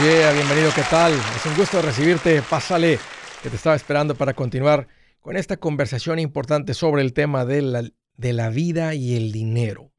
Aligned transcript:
Bienvenido, 0.00 0.70
¿qué 0.74 0.82
tal? 0.90 1.12
Es 1.12 1.46
un 1.46 1.54
gusto 1.54 1.80
recibirte. 1.82 2.42
Pásale, 2.42 2.98
que 3.42 3.50
te 3.50 3.56
estaba 3.56 3.76
esperando 3.76 4.14
para 4.14 4.32
continuar 4.34 4.88
con 5.20 5.36
esta 5.36 5.58
conversación 5.58 6.18
importante 6.18 6.74
sobre 6.74 7.02
el 7.02 7.12
tema 7.12 7.44
de 7.44 7.62
la, 7.62 7.84
de 8.16 8.32
la 8.32 8.48
vida 8.48 8.94
y 8.94 9.16
el 9.16 9.32
dinero. 9.32 9.92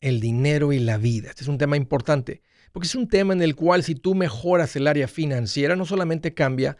El 0.00 0.20
dinero 0.20 0.72
y 0.72 0.78
la 0.78 0.98
vida. 0.98 1.30
Este 1.30 1.42
es 1.42 1.48
un 1.48 1.58
tema 1.58 1.76
importante, 1.76 2.42
porque 2.72 2.86
es 2.86 2.94
un 2.94 3.08
tema 3.08 3.32
en 3.32 3.42
el 3.42 3.56
cual 3.56 3.82
si 3.82 3.94
tú 3.94 4.14
mejoras 4.14 4.76
el 4.76 4.86
área 4.86 5.08
financiera, 5.08 5.76
no 5.76 5.86
solamente 5.86 6.34
cambia 6.34 6.76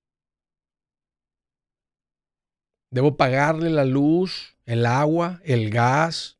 Debo 2.91 3.17
pagarle 3.17 3.69
la 3.69 3.85
luz, 3.85 4.57
el 4.65 4.87
agua, 4.87 5.41
el 5.45 5.71
gas, 5.71 6.39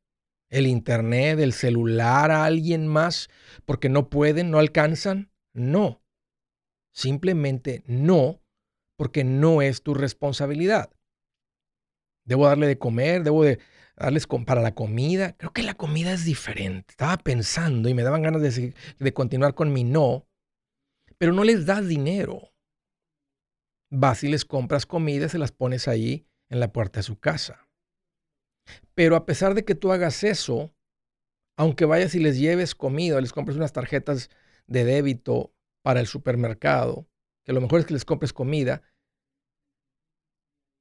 el 0.49 0.67
internet, 0.67 1.39
el 1.41 1.53
celular 1.53 2.31
a 2.31 2.45
alguien 2.45 2.87
más 2.87 3.29
porque 3.65 3.89
no 3.89 4.09
pueden, 4.09 4.51
no 4.51 4.59
alcanzan. 4.59 5.31
No, 5.53 6.03
Simplemente 6.97 7.85
no, 7.87 8.41
porque 8.97 9.23
no 9.23 9.61
es 9.61 9.83
tu 9.83 9.93
responsabilidad. 9.93 10.91
Debo 12.25 12.47
darle 12.47 12.67
de 12.67 12.79
comer, 12.79 13.23
debo 13.23 13.45
de 13.45 13.59
darles 13.97 14.27
para 14.27 14.63
la 14.63 14.75
comida. 14.75 15.37
Creo 15.37 15.53
que 15.53 15.63
la 15.63 15.75
comida 15.75 16.15
es 16.15 16.25
diferente. 16.25 16.87
Estaba 16.93 17.19
pensando 17.19 17.91
y 17.91 17.95
me 17.95 18.03
daban 18.03 18.23
ganas 18.23 18.41
de, 18.41 18.73
de 18.99 19.13
continuar 19.13 19.55
con 19.55 19.75
mi 19.75 19.85
no, 19.85 20.27
pero 21.19 21.35
no 21.35 21.45
les 21.45 21.67
das 21.67 21.87
dinero. 21.87 22.55
Vas 23.91 24.25
y 24.25 24.29
les 24.29 24.47
compras 24.47 24.87
comida, 24.87 25.29
se 25.29 25.39
las 25.39 25.53
pones 25.53 25.89
ahí 25.89 26.27
en 26.49 26.61
la 26.61 26.73
puerta 26.73 27.01
de 27.01 27.05
su 27.05 27.21
casa. 27.21 27.69
Pero 28.95 29.17
a 29.17 29.27
pesar 29.27 29.55
de 29.55 29.67
que 29.67 29.75
tú 29.75 29.93
hagas 29.93 30.25
eso, 30.25 30.75
aunque 31.59 31.85
vayas 31.85 32.15
y 32.15 32.21
les 32.21 32.39
lleves 32.39 32.75
comida, 32.75 33.21
les 33.21 33.35
compres 33.35 33.59
unas 33.59 33.75
tarjetas 33.75 34.31
de 34.67 34.85
débito 34.85 35.53
para 35.87 36.01
el 36.01 36.09
supermercado, 36.09 37.07
que 37.45 37.53
lo 37.53 37.61
mejor 37.61 37.79
es 37.79 37.87
que 37.87 37.95
les 37.95 38.05
compres 38.05 38.33
comida, 38.33 38.83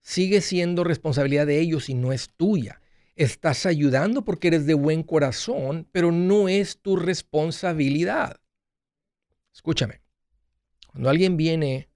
sigue 0.01 0.41
siendo 0.41 0.83
responsabilidad 0.83 1.45
de 1.45 1.59
ellos 1.59 1.89
y 1.89 1.93
no 1.93 2.11
es 2.11 2.31
tuya. 2.35 2.81
Estás 3.15 3.67
ayudando 3.67 4.25
porque 4.25 4.47
eres 4.47 4.65
de 4.65 4.73
buen 4.73 5.03
corazón, 5.03 5.87
pero 5.91 6.11
no 6.11 6.49
es 6.49 6.81
tu 6.81 6.95
responsabilidad. 6.95 8.41
Escúchame, 9.53 10.01
cuando 10.87 11.11
alguien 11.11 11.37
viene 11.37 11.87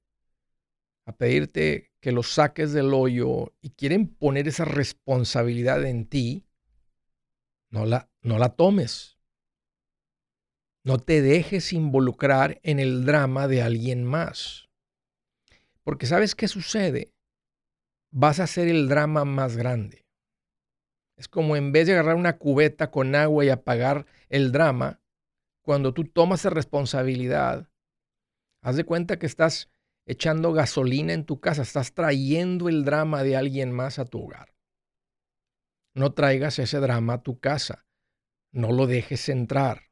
a 1.06 1.18
pedirte 1.18 1.91
que 2.02 2.12
lo 2.12 2.22
saques 2.22 2.74
del 2.74 2.94
hoyo 2.94 3.56
y 3.59 3.72
quieren 3.72 4.06
poner 4.06 4.47
esa 4.47 4.66
responsabilidad 4.66 5.84
en 5.84 6.06
ti, 6.06 6.46
no 7.72 7.88
la, 7.88 8.12
no 8.22 8.38
la 8.38 8.50
tomes. 8.50 9.19
No 10.85 10.97
te 10.97 11.22
dejes 11.22 11.73
involucrar 11.73 12.62
en 12.63 12.79
el 12.79 13.03
drama 13.03 13.50
de 13.50 13.62
alguien 13.62 14.06
más. 14.06 14.69
Porque 15.84 16.06
¿sabes 16.06 16.35
qué 16.35 16.47
sucede? 16.47 17.13
Vas 18.12 18.40
a 18.40 18.44
hacer 18.44 18.69
el 18.69 18.88
drama 18.88 19.25
más 19.25 19.57
grande. 19.57 20.06
Es 21.17 21.28
como 21.28 21.57
en 21.57 21.73
vez 21.73 21.88
de 21.88 21.94
agarrar 21.94 22.16
una 22.16 22.38
cubeta 22.38 22.91
con 22.91 23.13
agua 23.13 23.44
y 23.44 23.50
apagar 23.50 24.06
el 24.29 24.53
drama, 24.53 25.01
cuando 25.62 25.94
tú 25.94 26.06
tomas 26.06 26.40
esa 26.40 26.50
responsabilidad, 26.50 27.69
haz 28.63 28.78
de 28.78 28.85
cuenta 28.85 29.19
que 29.19 29.25
estás 29.25 29.69
echando 30.06 30.53
gasolina 30.53 31.11
en 31.11 31.25
tu 31.25 31.41
casa, 31.41 31.61
estás 31.61 31.94
trayendo 31.94 32.69
el 32.69 32.85
drama 32.85 33.23
de 33.23 33.35
alguien 33.35 33.73
más 33.73 34.00
a 34.00 34.06
tu 34.06 34.23
hogar. 34.23 34.56
No 35.94 36.13
traigas 36.13 36.57
ese 36.57 36.79
drama 36.79 37.16
a 37.16 37.22
tu 37.22 37.40
casa, 37.40 37.85
no 38.53 38.72
lo 38.72 38.88
dejes 38.88 39.28
entrar 39.28 39.88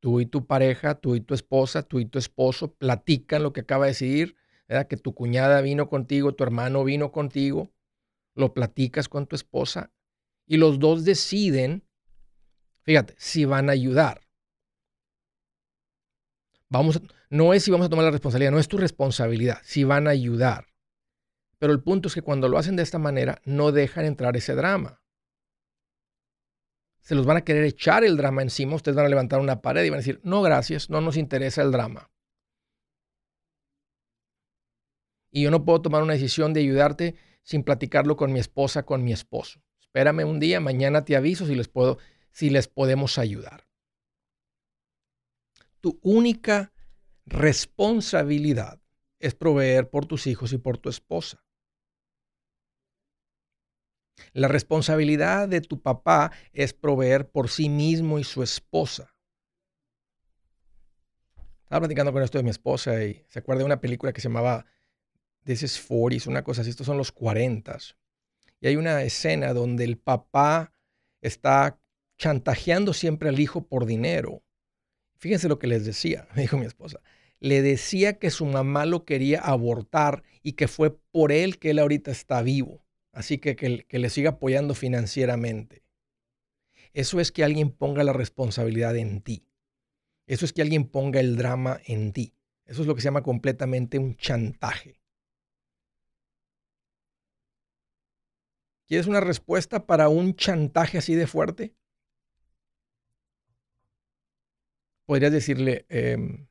tú 0.00 0.20
y 0.20 0.26
tu 0.26 0.46
pareja, 0.46 0.94
tú 0.94 1.14
y 1.14 1.20
tu 1.20 1.34
esposa, 1.34 1.82
tú 1.82 1.98
y 1.98 2.06
tu 2.06 2.18
esposo 2.18 2.74
platican 2.74 3.42
lo 3.42 3.52
que 3.52 3.60
acaba 3.60 3.86
de 3.86 3.92
decir, 3.92 4.36
que 4.88 4.96
tu 4.96 5.14
cuñada 5.14 5.60
vino 5.60 5.88
contigo, 5.88 6.34
tu 6.34 6.44
hermano 6.44 6.84
vino 6.84 7.12
contigo, 7.12 7.72
lo 8.34 8.52
platicas 8.52 9.08
con 9.08 9.26
tu 9.26 9.36
esposa 9.36 9.92
y 10.46 10.56
los 10.56 10.78
dos 10.78 11.04
deciden, 11.04 11.84
fíjate, 12.82 13.14
si 13.18 13.44
van 13.44 13.68
a 13.68 13.72
ayudar. 13.72 14.20
Vamos, 16.68 17.00
no 17.30 17.54
es 17.54 17.62
si 17.62 17.70
vamos 17.70 17.86
a 17.86 17.90
tomar 17.90 18.04
la 18.04 18.10
responsabilidad, 18.10 18.50
no 18.50 18.58
es 18.58 18.68
tu 18.68 18.76
responsabilidad, 18.76 19.58
si 19.62 19.84
van 19.84 20.08
a 20.08 20.10
ayudar. 20.10 20.66
Pero 21.58 21.72
el 21.72 21.82
punto 21.82 22.08
es 22.08 22.14
que 22.14 22.22
cuando 22.22 22.48
lo 22.48 22.58
hacen 22.58 22.76
de 22.76 22.82
esta 22.82 22.98
manera, 22.98 23.40
no 23.44 23.72
dejan 23.72 24.04
entrar 24.04 24.36
ese 24.36 24.54
drama 24.54 25.00
se 27.06 27.14
los 27.14 27.24
van 27.24 27.36
a 27.36 27.44
querer 27.44 27.62
echar 27.62 28.02
el 28.02 28.16
drama 28.16 28.42
encima, 28.42 28.74
ustedes 28.74 28.96
van 28.96 29.06
a 29.06 29.08
levantar 29.08 29.38
una 29.38 29.62
pared 29.62 29.84
y 29.84 29.90
van 29.90 29.98
a 29.98 30.02
decir, 30.02 30.20
no, 30.24 30.42
gracias, 30.42 30.90
no 30.90 31.00
nos 31.00 31.16
interesa 31.16 31.62
el 31.62 31.70
drama. 31.70 32.10
Y 35.30 35.42
yo 35.42 35.52
no 35.52 35.64
puedo 35.64 35.80
tomar 35.82 36.02
una 36.02 36.14
decisión 36.14 36.52
de 36.52 36.62
ayudarte 36.62 37.14
sin 37.44 37.62
platicarlo 37.62 38.16
con 38.16 38.32
mi 38.32 38.40
esposa, 38.40 38.82
con 38.84 39.04
mi 39.04 39.12
esposo. 39.12 39.62
Espérame 39.78 40.24
un 40.24 40.40
día, 40.40 40.58
mañana 40.58 41.04
te 41.04 41.14
aviso 41.14 41.46
si 41.46 41.54
les, 41.54 41.68
puedo, 41.68 41.98
si 42.32 42.50
les 42.50 42.66
podemos 42.66 43.18
ayudar. 43.18 43.68
Tu 45.80 46.00
única 46.02 46.72
responsabilidad 47.24 48.80
es 49.20 49.36
proveer 49.36 49.90
por 49.90 50.06
tus 50.06 50.26
hijos 50.26 50.52
y 50.52 50.58
por 50.58 50.78
tu 50.78 50.88
esposa. 50.88 51.45
La 54.32 54.48
responsabilidad 54.48 55.48
de 55.48 55.60
tu 55.60 55.80
papá 55.80 56.32
es 56.52 56.72
proveer 56.72 57.28
por 57.28 57.48
sí 57.48 57.68
mismo 57.68 58.18
y 58.18 58.24
su 58.24 58.42
esposa. 58.42 59.14
Estaba 61.64 61.80
platicando 61.80 62.12
con 62.12 62.22
esto 62.22 62.38
de 62.38 62.44
mi 62.44 62.50
esposa 62.50 63.02
y 63.02 63.24
se 63.28 63.40
acuerda 63.40 63.60
de 63.60 63.66
una 63.66 63.80
película 63.80 64.12
que 64.12 64.20
se 64.20 64.28
llamaba 64.28 64.66
This 65.44 65.62
is 65.62 65.80
40, 65.80 66.30
una 66.30 66.44
cosa 66.44 66.62
así, 66.62 66.70
estos 66.70 66.86
son 66.86 66.96
los 66.96 67.12
40. 67.12 67.78
Y 68.60 68.68
hay 68.68 68.76
una 68.76 69.02
escena 69.02 69.52
donde 69.52 69.84
el 69.84 69.98
papá 69.98 70.72
está 71.20 71.78
chantajeando 72.18 72.92
siempre 72.92 73.28
al 73.28 73.40
hijo 73.40 73.66
por 73.66 73.86
dinero. 73.86 74.42
Fíjense 75.18 75.48
lo 75.48 75.58
que 75.58 75.66
les 75.66 75.84
decía, 75.84 76.28
me 76.34 76.42
dijo 76.42 76.56
mi 76.56 76.66
esposa. 76.66 77.00
Le 77.38 77.62
decía 77.62 78.18
que 78.18 78.30
su 78.30 78.46
mamá 78.46 78.86
lo 78.86 79.04
quería 79.04 79.40
abortar 79.40 80.22
y 80.42 80.52
que 80.52 80.68
fue 80.68 80.96
por 81.10 81.32
él 81.32 81.58
que 81.58 81.70
él 81.70 81.78
ahorita 81.78 82.10
está 82.10 82.42
vivo. 82.42 82.85
Así 83.16 83.38
que 83.38 83.56
que, 83.56 83.98
le 83.98 84.10
siga 84.10 84.32
apoyando 84.32 84.74
financieramente. 84.74 85.82
Eso 86.92 87.18
es 87.18 87.32
que 87.32 87.44
alguien 87.44 87.70
ponga 87.70 88.04
la 88.04 88.12
responsabilidad 88.12 88.94
en 88.94 89.22
ti. 89.22 89.48
Eso 90.26 90.44
es 90.44 90.52
que 90.52 90.60
alguien 90.60 90.84
ponga 90.84 91.18
el 91.20 91.38
drama 91.38 91.80
en 91.86 92.12
ti. 92.12 92.34
Eso 92.66 92.82
es 92.82 92.86
lo 92.86 92.94
que 92.94 93.00
se 93.00 93.06
llama 93.06 93.22
completamente 93.22 93.98
un 93.98 94.16
chantaje. 94.16 95.00
¿Quieres 98.86 99.06
una 99.06 99.20
respuesta 99.20 99.86
para 99.86 100.10
un 100.10 100.36
chantaje 100.36 100.98
así 100.98 101.14
de 101.14 101.26
fuerte? 101.26 101.74
Podrías 105.06 105.32
decirle, 105.32 105.86
em, 105.88 106.48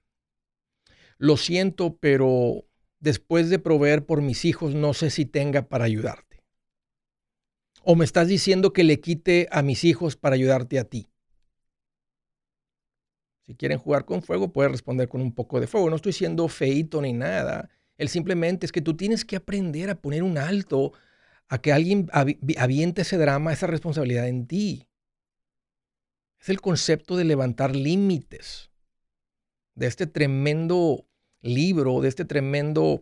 lo 1.19 1.37
siento, 1.37 1.95
pero 1.97 2.65
después 2.99 3.51
de 3.51 3.59
proveer 3.59 4.07
por 4.07 4.23
mis 4.23 4.45
hijos, 4.45 4.73
no 4.73 4.95
sé 4.95 5.11
si 5.11 5.27
tenga 5.27 5.69
para 5.69 5.85
ayudarte. 5.85 6.24
O 7.87 7.95
me 7.95 8.03
estás 8.03 8.27
diciendo 8.27 8.73
que 8.73 8.83
le 8.83 8.99
quite 8.99 9.47
a 9.51 9.61
mis 9.61 9.83
hijos 9.83 10.15
para 10.15 10.33
ayudarte 10.33 10.79
a 10.79 10.85
ti. 10.85 11.07
Si 13.45 13.53
quieren 13.53 13.77
jugar 13.77 14.05
con 14.05 14.23
fuego, 14.23 14.51
puedes 14.51 14.71
responder 14.71 15.07
con 15.07 15.21
un 15.21 15.31
poco 15.35 15.59
de 15.59 15.67
fuego. 15.67 15.91
No 15.91 15.95
estoy 15.95 16.13
siendo 16.13 16.47
feito 16.47 16.99
ni 16.99 17.13
nada. 17.13 17.69
El 17.97 18.09
simplemente 18.09 18.65
es 18.65 18.71
que 18.71 18.81
tú 18.81 18.97
tienes 18.97 19.23
que 19.23 19.35
aprender 19.35 19.91
a 19.91 20.01
poner 20.01 20.23
un 20.23 20.39
alto 20.39 20.93
a 21.47 21.61
que 21.61 21.71
alguien 21.71 22.09
aviente 22.11 23.03
ese 23.03 23.19
drama, 23.19 23.53
esa 23.53 23.67
responsabilidad 23.67 24.27
en 24.27 24.47
ti. 24.47 24.87
Es 26.41 26.49
el 26.49 26.61
concepto 26.61 27.15
de 27.15 27.25
levantar 27.25 27.75
límites. 27.75 28.71
De 29.75 29.85
este 29.85 30.07
tremendo 30.07 31.05
libro, 31.41 32.01
de 32.01 32.09
este 32.09 32.25
tremendo 32.25 32.99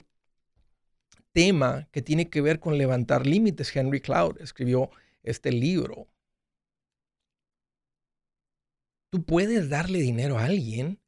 tema 1.33 1.89
que 1.91 2.01
tiene 2.01 2.29
que 2.29 2.41
ver 2.41 2.59
con 2.59 2.77
levantar 2.77 3.25
límites. 3.27 3.75
Henry 3.75 3.99
Cloud 3.99 4.39
escribió 4.39 4.89
este 5.23 5.51
libro. 5.51 6.07
Tú 9.11 9.23
puedes 9.25 9.69
darle 9.69 9.99
dinero 9.99 10.37
a 10.37 10.45
alguien, 10.45 10.99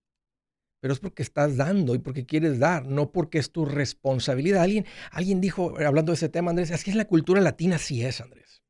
pero 0.79 0.93
es 0.93 0.99
porque 0.99 1.23
estás 1.23 1.57
dando 1.57 1.95
y 1.95 1.99
porque 1.99 2.25
quieres 2.25 2.59
dar, 2.59 2.85
no 2.85 3.11
porque 3.11 3.39
es 3.39 3.51
tu 3.51 3.65
responsabilidad. 3.65 4.61
Alguien, 4.61 4.85
alguien 5.11 5.41
dijo, 5.41 5.75
hablando 5.79 6.11
de 6.11 6.17
ese 6.17 6.29
tema, 6.29 6.51
Andrés, 6.51 6.69
es 6.69 6.83
que 6.83 6.91
en 6.91 6.97
la 6.97 7.07
cultura 7.07 7.41
latina 7.41 7.77
así 7.77 8.03
es, 8.03 8.21
Andrés. 8.21 8.61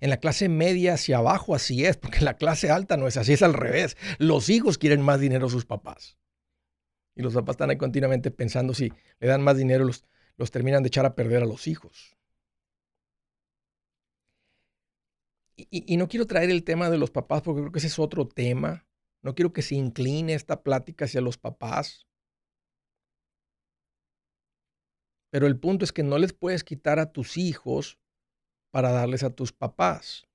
En 0.00 0.10
la 0.10 0.18
clase 0.18 0.48
media 0.48 0.94
hacia 0.94 1.18
abajo 1.18 1.54
así 1.54 1.84
es, 1.84 1.96
porque 1.96 2.18
en 2.18 2.24
la 2.24 2.36
clase 2.36 2.70
alta 2.70 2.96
no 2.96 3.06
es 3.06 3.16
así, 3.16 3.32
es 3.32 3.42
al 3.42 3.54
revés. 3.54 3.96
Los 4.18 4.48
hijos 4.48 4.78
quieren 4.78 5.02
más 5.02 5.20
dinero 5.20 5.46
a 5.46 5.50
sus 5.50 5.64
papás. 5.64 6.18
Y 7.14 7.22
los 7.22 7.34
papás 7.34 7.54
están 7.54 7.70
ahí 7.70 7.76
continuamente 7.76 8.30
pensando 8.30 8.74
si 8.74 8.92
le 9.18 9.26
dan 9.26 9.42
más 9.42 9.56
dinero, 9.56 9.84
los, 9.84 10.04
los 10.38 10.50
terminan 10.50 10.82
de 10.82 10.86
echar 10.86 11.04
a 11.04 11.14
perder 11.14 11.42
a 11.42 11.46
los 11.46 11.66
hijos. 11.66 12.16
Y, 15.56 15.96
no 15.96 16.06
quiero 16.06 16.24
traer 16.26 16.50
el 16.50 16.62
tema 16.62 16.88
de 16.88 16.98
los 16.98 17.10
papás 17.10 17.42
porque 17.42 17.62
creo 17.62 17.72
que 17.72 17.80
ese 17.80 17.88
es 17.88 17.98
otro 17.98 18.28
tema. 18.28 18.86
No 19.22 19.34
quiero 19.34 19.52
que 19.52 19.62
se 19.62 19.74
incline 19.74 20.32
esta 20.32 20.62
plática 20.62 21.06
hacia 21.06 21.20
los 21.20 21.36
papás. 21.36 22.06
Pero 25.30 25.48
el 25.48 25.58
punto 25.58 25.84
es 25.84 25.92
que 25.92 26.04
no 26.04 26.16
les 26.16 26.32
puedes 26.32 26.62
quitar 26.62 27.00
a 27.00 27.10
tus 27.10 27.36
hijos 27.36 27.98
para 28.70 28.92
darles 28.92 29.24
a 29.24 29.30
tus 29.30 29.52
papás. 29.52 30.27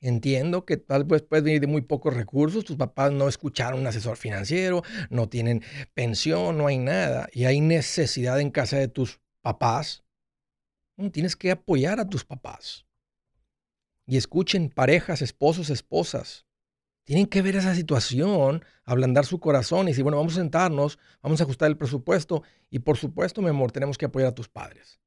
Entiendo 0.00 0.64
que 0.64 0.76
tal 0.76 1.04
vez 1.04 1.22
puedes 1.22 1.44
venir 1.44 1.60
de 1.60 1.66
muy 1.66 1.82
pocos 1.82 2.14
recursos, 2.14 2.64
tus 2.64 2.76
papás 2.76 3.10
no 3.10 3.28
escucharon 3.28 3.80
un 3.80 3.86
asesor 3.86 4.16
financiero, 4.16 4.82
no 5.10 5.28
tienen 5.28 5.62
pensión, 5.92 6.56
no 6.56 6.68
hay 6.68 6.78
nada, 6.78 7.28
y 7.32 7.46
hay 7.46 7.60
necesidad 7.60 8.40
en 8.40 8.50
casa 8.50 8.78
de 8.78 8.88
tus 8.88 9.20
papás. 9.42 10.04
Tienes 11.12 11.34
que 11.34 11.50
apoyar 11.50 11.98
a 11.98 12.08
tus 12.08 12.24
papás 12.24 12.86
y 14.08 14.16
escuchen 14.16 14.70
parejas, 14.70 15.20
esposos, 15.20 15.68
esposas. 15.68 16.46
Tienen 17.04 17.26
que 17.26 17.42
ver 17.42 17.56
esa 17.56 17.74
situación, 17.74 18.64
ablandar 18.84 19.26
su 19.26 19.38
corazón 19.38 19.86
y 19.86 19.90
decir, 19.90 20.02
bueno, 20.02 20.16
vamos 20.16 20.34
a 20.34 20.40
sentarnos, 20.40 20.98
vamos 21.22 21.40
a 21.40 21.44
ajustar 21.44 21.68
el 21.68 21.76
presupuesto 21.76 22.42
y 22.70 22.78
por 22.78 22.96
supuesto, 22.96 23.42
mi 23.42 23.48
amor, 23.48 23.70
tenemos 23.72 23.98
que 23.98 24.06
apoyar 24.06 24.30
a 24.30 24.34
tus 24.34 24.48
padres. 24.48 24.98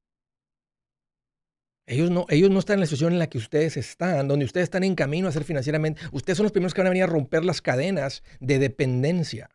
Ellos 1.87 2.09
no, 2.09 2.25
ellos 2.29 2.49
no 2.49 2.59
están 2.59 2.75
en 2.75 2.81
la 2.81 2.85
situación 2.85 3.13
en 3.13 3.19
la 3.19 3.27
que 3.27 3.37
ustedes 3.37 3.75
están, 3.75 4.27
donde 4.27 4.45
ustedes 4.45 4.65
están 4.65 4.83
en 4.83 4.95
camino 4.95 5.27
a 5.27 5.31
ser 5.31 5.43
financieramente. 5.43 6.01
Ustedes 6.11 6.37
son 6.37 6.45
los 6.45 6.51
primeros 6.51 6.73
que 6.73 6.81
van 6.81 6.87
a 6.87 6.91
venir 6.91 7.03
a 7.03 7.07
romper 7.07 7.43
las 7.43 7.61
cadenas 7.61 8.23
de 8.39 8.59
dependencia. 8.59 9.49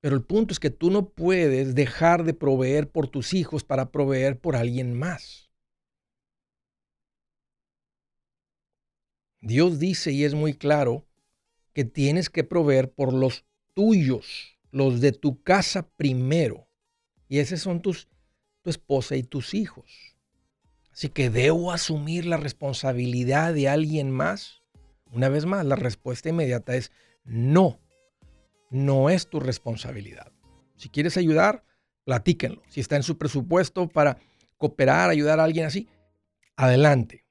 Pero 0.00 0.16
el 0.16 0.22
punto 0.22 0.52
es 0.52 0.60
que 0.60 0.70
tú 0.70 0.90
no 0.90 1.08
puedes 1.08 1.74
dejar 1.74 2.24
de 2.24 2.34
proveer 2.34 2.90
por 2.90 3.08
tus 3.08 3.32
hijos 3.32 3.64
para 3.64 3.90
proveer 3.90 4.38
por 4.38 4.54
alguien 4.54 4.92
más. 4.92 5.50
Dios 9.40 9.78
dice 9.78 10.12
y 10.12 10.24
es 10.24 10.34
muy 10.34 10.54
claro 10.54 11.06
que 11.72 11.84
tienes 11.84 12.30
que 12.30 12.44
proveer 12.44 12.92
por 12.92 13.12
los 13.12 13.44
tuyos, 13.74 14.58
los 14.70 15.00
de 15.00 15.12
tu 15.12 15.42
casa 15.42 15.88
primero. 15.96 16.63
Y 17.34 17.40
esos 17.40 17.62
son 17.62 17.82
tus, 17.82 18.06
tu 18.62 18.70
esposa 18.70 19.16
y 19.16 19.24
tus 19.24 19.54
hijos. 19.54 20.16
Así 20.92 21.08
que 21.08 21.30
debo 21.30 21.72
asumir 21.72 22.26
la 22.26 22.36
responsabilidad 22.36 23.52
de 23.52 23.68
alguien 23.68 24.12
más. 24.12 24.62
Una 25.10 25.28
vez 25.28 25.44
más, 25.44 25.66
la 25.66 25.74
respuesta 25.74 26.28
inmediata 26.28 26.76
es 26.76 26.92
no 27.24 27.80
no 28.70 29.10
es 29.10 29.26
tu 29.26 29.40
responsabilidad. 29.40 30.30
Si 30.76 30.88
quieres 30.88 31.16
ayudar, 31.16 31.64
platíquenlo. 32.04 32.62
Si 32.68 32.80
está 32.80 32.94
en 32.94 33.02
su 33.02 33.18
presupuesto 33.18 33.88
para 33.88 34.18
cooperar, 34.56 35.10
ayudar 35.10 35.40
a 35.40 35.44
alguien 35.44 35.66
así, 35.66 35.88
adelante. 36.54 37.24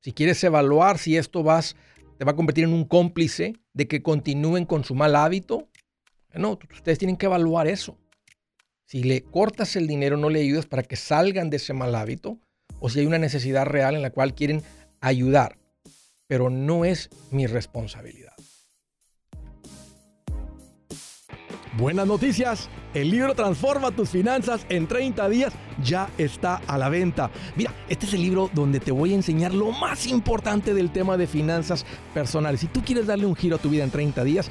Si 0.00 0.12
quieres 0.12 0.44
evaluar 0.44 0.98
si 0.98 1.16
esto 1.16 1.42
vas, 1.42 1.76
te 2.18 2.26
va 2.26 2.32
a 2.32 2.36
convertir 2.36 2.64
en 2.64 2.74
un 2.74 2.84
cómplice 2.84 3.54
de 3.72 3.88
que 3.88 4.02
continúen 4.02 4.66
con 4.66 4.84
su 4.84 4.94
mal 4.94 5.16
hábito, 5.16 5.66
no, 6.34 6.58
ustedes 6.74 6.98
tienen 6.98 7.16
que 7.16 7.24
evaluar 7.24 7.68
eso. 7.68 7.98
Si 8.90 9.02
le 9.02 9.22
cortas 9.22 9.76
el 9.76 9.86
dinero, 9.86 10.16
no 10.16 10.30
le 10.30 10.40
ayudas 10.40 10.64
para 10.64 10.82
que 10.82 10.96
salgan 10.96 11.50
de 11.50 11.58
ese 11.58 11.74
mal 11.74 11.94
hábito, 11.94 12.38
o 12.80 12.88
si 12.88 13.00
hay 13.00 13.06
una 13.06 13.18
necesidad 13.18 13.66
real 13.66 13.94
en 13.94 14.00
la 14.00 14.08
cual 14.08 14.34
quieren 14.34 14.62
ayudar, 15.02 15.58
pero 16.26 16.48
no 16.48 16.86
es 16.86 17.10
mi 17.30 17.46
responsabilidad. 17.46 18.32
Buenas 21.76 22.06
noticias, 22.06 22.70
el 22.94 23.10
libro 23.10 23.34
Transforma 23.34 23.90
tus 23.90 24.08
finanzas 24.08 24.64
en 24.70 24.88
30 24.88 25.28
días 25.28 25.52
ya 25.84 26.08
está 26.16 26.56
a 26.66 26.78
la 26.78 26.88
venta. 26.88 27.30
Mira, 27.56 27.74
este 27.90 28.06
es 28.06 28.14
el 28.14 28.22
libro 28.22 28.50
donde 28.54 28.80
te 28.80 28.90
voy 28.90 29.12
a 29.12 29.16
enseñar 29.16 29.52
lo 29.52 29.70
más 29.70 30.06
importante 30.06 30.72
del 30.72 30.90
tema 30.92 31.18
de 31.18 31.26
finanzas 31.26 31.84
personales. 32.14 32.60
Si 32.60 32.68
tú 32.68 32.82
quieres 32.82 33.06
darle 33.06 33.26
un 33.26 33.36
giro 33.36 33.56
a 33.56 33.60
tu 33.60 33.68
vida 33.68 33.84
en 33.84 33.90
30 33.90 34.24
días, 34.24 34.50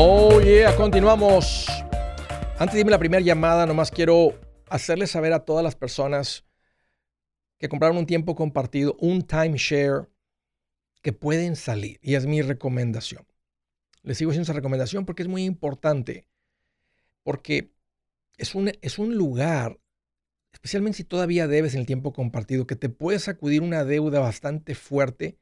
Oh 0.00 0.40
yeah, 0.40 0.76
continuamos. 0.76 1.66
Antes 2.56 2.74
de 2.74 2.80
irme 2.80 2.92
la 2.92 3.00
primera 3.00 3.20
llamada, 3.20 3.66
nomás 3.66 3.90
quiero 3.90 4.38
hacerles 4.70 5.10
saber 5.10 5.32
a 5.32 5.44
todas 5.44 5.64
las 5.64 5.74
personas 5.74 6.44
que 7.58 7.68
compraron 7.68 7.96
un 7.96 8.06
tiempo 8.06 8.36
compartido, 8.36 8.96
un 9.00 9.22
timeshare, 9.22 10.06
que 11.02 11.12
pueden 11.12 11.56
salir. 11.56 11.98
Y 12.00 12.14
es 12.14 12.26
mi 12.26 12.42
recomendación. 12.42 13.26
Les 14.02 14.18
sigo 14.18 14.30
haciendo 14.30 14.44
esa 14.44 14.52
recomendación 14.52 15.04
porque 15.04 15.22
es 15.22 15.28
muy 15.28 15.42
importante. 15.42 16.28
Porque 17.24 17.72
es 18.36 18.54
un, 18.54 18.70
es 18.80 19.00
un 19.00 19.16
lugar, 19.16 19.80
especialmente 20.52 20.98
si 20.98 21.04
todavía 21.04 21.48
debes 21.48 21.74
en 21.74 21.80
el 21.80 21.86
tiempo 21.86 22.12
compartido, 22.12 22.68
que 22.68 22.76
te 22.76 22.88
puedes 22.88 23.24
sacudir 23.24 23.62
una 23.62 23.82
deuda 23.82 24.20
bastante 24.20 24.76
fuerte 24.76 25.40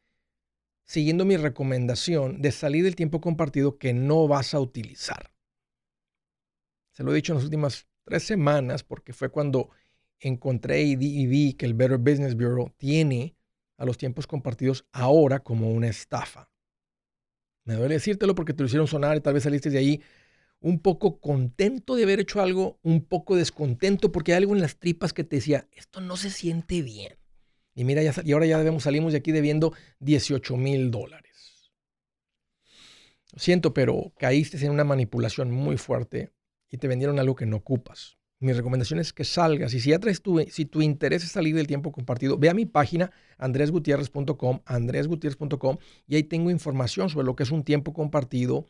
siguiendo 0.86 1.24
mi 1.24 1.36
recomendación 1.36 2.40
de 2.40 2.52
salir 2.52 2.84
del 2.84 2.96
tiempo 2.96 3.20
compartido 3.20 3.76
que 3.76 3.92
no 3.92 4.26
vas 4.28 4.54
a 4.54 4.60
utilizar. 4.60 5.32
Se 6.92 7.02
lo 7.02 7.12
he 7.12 7.16
dicho 7.16 7.32
en 7.32 7.36
las 7.36 7.44
últimas 7.44 7.86
tres 8.04 8.22
semanas 8.22 8.82
porque 8.82 9.12
fue 9.12 9.28
cuando 9.28 9.68
encontré 10.18 10.82
y 10.82 10.96
vi 10.96 11.52
que 11.52 11.66
el 11.66 11.74
Better 11.74 11.98
Business 11.98 12.34
Bureau 12.34 12.72
tiene 12.78 13.36
a 13.76 13.84
los 13.84 13.98
tiempos 13.98 14.26
compartidos 14.26 14.86
ahora 14.92 15.40
como 15.40 15.70
una 15.70 15.88
estafa. 15.88 16.50
Me 17.64 17.74
duele 17.74 17.94
decírtelo 17.94 18.34
porque 18.34 18.54
te 18.54 18.62
lo 18.62 18.66
hicieron 18.66 18.86
sonar 18.86 19.16
y 19.16 19.20
tal 19.20 19.34
vez 19.34 19.42
saliste 19.42 19.70
de 19.70 19.78
ahí 19.78 20.02
un 20.60 20.78
poco 20.78 21.20
contento 21.20 21.96
de 21.96 22.04
haber 22.04 22.20
hecho 22.20 22.40
algo, 22.40 22.78
un 22.82 23.04
poco 23.04 23.36
descontento 23.36 24.12
porque 24.12 24.32
hay 24.32 24.38
algo 24.38 24.54
en 24.54 24.62
las 24.62 24.78
tripas 24.78 25.12
que 25.12 25.24
te 25.24 25.36
decía, 25.36 25.68
esto 25.72 26.00
no 26.00 26.16
se 26.16 26.30
siente 26.30 26.80
bien. 26.80 27.18
Y 27.76 27.84
mira, 27.84 28.02
ya, 28.02 28.14
y 28.24 28.32
ahora 28.32 28.46
ya 28.46 28.56
debemos, 28.56 28.84
salimos 28.84 29.12
de 29.12 29.18
aquí 29.18 29.32
debiendo 29.32 29.74
18 30.00 30.56
mil 30.56 30.90
dólares. 30.90 31.70
Lo 33.32 33.38
siento, 33.38 33.74
pero 33.74 34.14
caíste 34.18 34.56
en 34.64 34.72
una 34.72 34.82
manipulación 34.82 35.50
muy 35.50 35.76
fuerte 35.76 36.32
y 36.70 36.78
te 36.78 36.88
vendieron 36.88 37.18
algo 37.18 37.36
que 37.36 37.44
no 37.44 37.56
ocupas. 37.56 38.16
Mi 38.38 38.54
recomendación 38.54 38.98
es 38.98 39.12
que 39.12 39.24
salgas 39.24 39.74
y 39.74 39.80
si 39.80 39.90
ya 39.90 39.98
traes 39.98 40.22
tu, 40.22 40.40
si 40.50 40.64
tu 40.64 40.80
interés 40.80 41.22
es 41.22 41.32
salir 41.32 41.54
del 41.54 41.66
tiempo 41.66 41.92
compartido, 41.92 42.38
ve 42.38 42.48
a 42.48 42.54
mi 42.54 42.64
página 42.64 43.12
andresgutierrez.com, 43.36 44.60
andresgutierrez.com 44.64 45.76
y 46.06 46.16
ahí 46.16 46.22
tengo 46.22 46.50
información 46.50 47.10
sobre 47.10 47.26
lo 47.26 47.36
que 47.36 47.42
es 47.42 47.50
un 47.50 47.62
tiempo 47.62 47.92
compartido, 47.92 48.66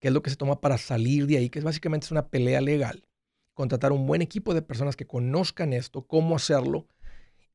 qué 0.00 0.08
es 0.08 0.14
lo 0.14 0.22
que 0.22 0.30
se 0.30 0.36
toma 0.36 0.62
para 0.62 0.78
salir 0.78 1.26
de 1.26 1.36
ahí, 1.36 1.50
que 1.50 1.58
es 1.58 1.64
básicamente 1.64 2.06
es 2.06 2.10
una 2.10 2.28
pelea 2.28 2.62
legal. 2.62 3.06
Contratar 3.52 3.92
un 3.92 4.06
buen 4.06 4.22
equipo 4.22 4.54
de 4.54 4.62
personas 4.62 4.96
que 4.96 5.06
conozcan 5.06 5.74
esto, 5.74 6.06
cómo 6.06 6.36
hacerlo 6.36 6.86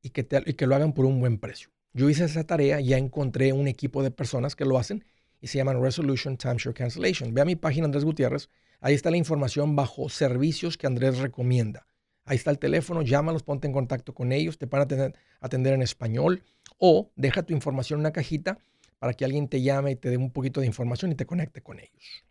y 0.02 0.10
que, 0.10 0.26
que 0.26 0.66
lo 0.66 0.74
hagan 0.74 0.92
por 0.92 1.06
un 1.06 1.20
buen 1.20 1.38
precio. 1.38 1.70
Yo 1.94 2.08
hice 2.08 2.24
esa 2.24 2.44
tarea, 2.44 2.80
ya 2.80 2.98
encontré 2.98 3.52
un 3.52 3.68
equipo 3.68 4.02
de 4.02 4.10
personas 4.10 4.56
que 4.56 4.64
lo 4.64 4.78
hacen 4.78 5.04
y 5.40 5.48
se 5.48 5.58
llaman 5.58 5.82
Resolution 5.82 6.36
Timeshare 6.36 6.74
Cancellation. 6.74 7.34
Ve 7.34 7.42
a 7.42 7.44
mi 7.44 7.56
página 7.56 7.84
Andrés 7.84 8.04
Gutiérrez, 8.04 8.48
ahí 8.80 8.94
está 8.94 9.10
la 9.10 9.16
información 9.16 9.76
bajo 9.76 10.08
servicios 10.08 10.78
que 10.78 10.86
Andrés 10.86 11.18
recomienda. 11.18 11.86
Ahí 12.24 12.36
está 12.36 12.50
el 12.50 12.58
teléfono, 12.58 13.02
llámalos, 13.02 13.42
ponte 13.42 13.66
en 13.66 13.72
contacto 13.72 14.14
con 14.14 14.32
ellos, 14.32 14.56
te 14.56 14.66
van 14.66 14.82
a 14.82 15.12
atender, 15.40 15.74
en 15.74 15.82
español 15.82 16.42
o 16.78 17.10
deja 17.16 17.42
tu 17.42 17.52
información 17.52 17.98
en 17.98 18.02
una 18.02 18.12
cajita 18.12 18.58
para 18.98 19.12
que 19.12 19.24
alguien 19.24 19.48
te 19.48 19.60
llame 19.60 19.92
y 19.92 19.96
te 19.96 20.08
dé 20.08 20.16
un 20.16 20.30
poquito 20.30 20.60
de 20.60 20.66
información 20.66 21.10
y 21.10 21.16
te 21.16 21.26
conecte 21.26 21.62
con 21.62 21.80
ellos. 21.80 22.24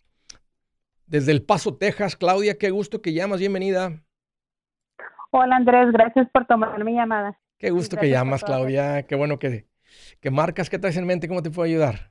Desde 1.05 1.33
El 1.33 1.43
Paso, 1.43 1.75
Texas, 1.75 2.15
Claudia, 2.15 2.57
qué 2.57 2.69
gusto 2.69 3.01
que 3.01 3.11
llamas, 3.13 3.39
bienvenida. 3.41 4.01
Hola 5.31 5.57
Andrés, 5.57 5.91
gracias 5.91 6.29
por 6.31 6.45
tomar 6.45 6.81
mi 6.83 6.93
llamada. 6.93 7.37
Qué 7.61 7.69
gusto 7.69 7.95
que 7.95 8.09
llamas, 8.09 8.43
Claudia. 8.43 9.03
Qué 9.03 9.13
bueno 9.13 9.37
que, 9.37 9.67
que 10.19 10.31
marcas. 10.31 10.67
¿Qué 10.67 10.79
traes 10.79 10.97
en 10.97 11.05
mente? 11.05 11.27
¿Cómo 11.27 11.43
te 11.43 11.51
puedo 11.51 11.67
ayudar? 11.67 12.09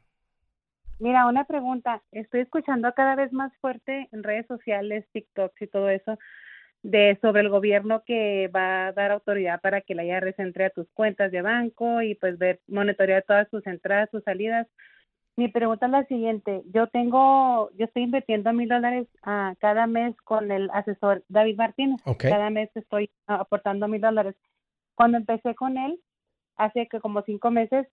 Mira, 1.00 1.26
una 1.26 1.44
pregunta. 1.44 2.04
Estoy 2.12 2.42
escuchando 2.42 2.92
cada 2.94 3.16
vez 3.16 3.32
más 3.32 3.52
fuerte 3.60 4.08
en 4.12 4.22
redes 4.22 4.46
sociales, 4.46 5.04
TikToks 5.12 5.60
y 5.60 5.66
todo 5.66 5.90
eso, 5.90 6.20
de 6.84 7.18
sobre 7.20 7.40
el 7.40 7.48
gobierno 7.48 8.04
que 8.06 8.48
va 8.54 8.86
a 8.86 8.92
dar 8.92 9.10
autoridad 9.10 9.60
para 9.60 9.80
que 9.80 9.96
la 9.96 10.04
IRS 10.04 10.38
entre 10.38 10.66
a 10.66 10.70
tus 10.70 10.88
cuentas 10.92 11.32
de 11.32 11.42
banco 11.42 12.00
y 12.00 12.14
pues 12.14 12.38
ver, 12.38 12.60
monitorear 12.68 13.24
todas 13.26 13.48
sus 13.50 13.66
entradas, 13.66 14.08
sus 14.12 14.22
salidas. 14.22 14.68
Mi 15.34 15.48
pregunta 15.48 15.86
es 15.86 15.92
la 15.92 16.04
siguiente. 16.04 16.62
Yo 16.72 16.86
tengo, 16.86 17.72
yo 17.76 17.86
estoy 17.86 18.04
invirtiendo 18.04 18.52
mil 18.52 18.68
dólares 18.68 19.08
uh, 19.26 19.56
cada 19.58 19.88
mes 19.88 20.14
con 20.22 20.52
el 20.52 20.70
asesor 20.72 21.24
David 21.28 21.56
Martínez. 21.56 22.00
Cada 22.18 22.50
mes 22.50 22.70
estoy 22.76 23.10
aportando 23.26 23.88
mil 23.88 24.00
dólares. 24.00 24.36
Cuando 25.00 25.16
empecé 25.16 25.54
con 25.54 25.78
él, 25.78 25.98
hace 26.56 26.86
que 26.86 27.00
como 27.00 27.22
cinco 27.22 27.50
meses, 27.50 27.86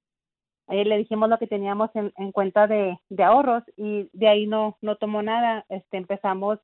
eh, 0.67 0.83
le 0.83 0.97
dijimos 0.97 1.29
lo 1.29 1.37
que 1.37 1.47
teníamos 1.47 1.89
en, 1.93 2.33
cuenta 2.33 2.67
de, 2.67 2.99
ahorros 3.23 3.63
y 3.77 4.09
de 4.11 4.27
ahí 4.27 4.45
no, 4.45 4.77
no 4.81 4.97
tomó 4.97 5.21
nada. 5.21 5.65
Este, 5.69 5.95
empezamos 5.95 6.59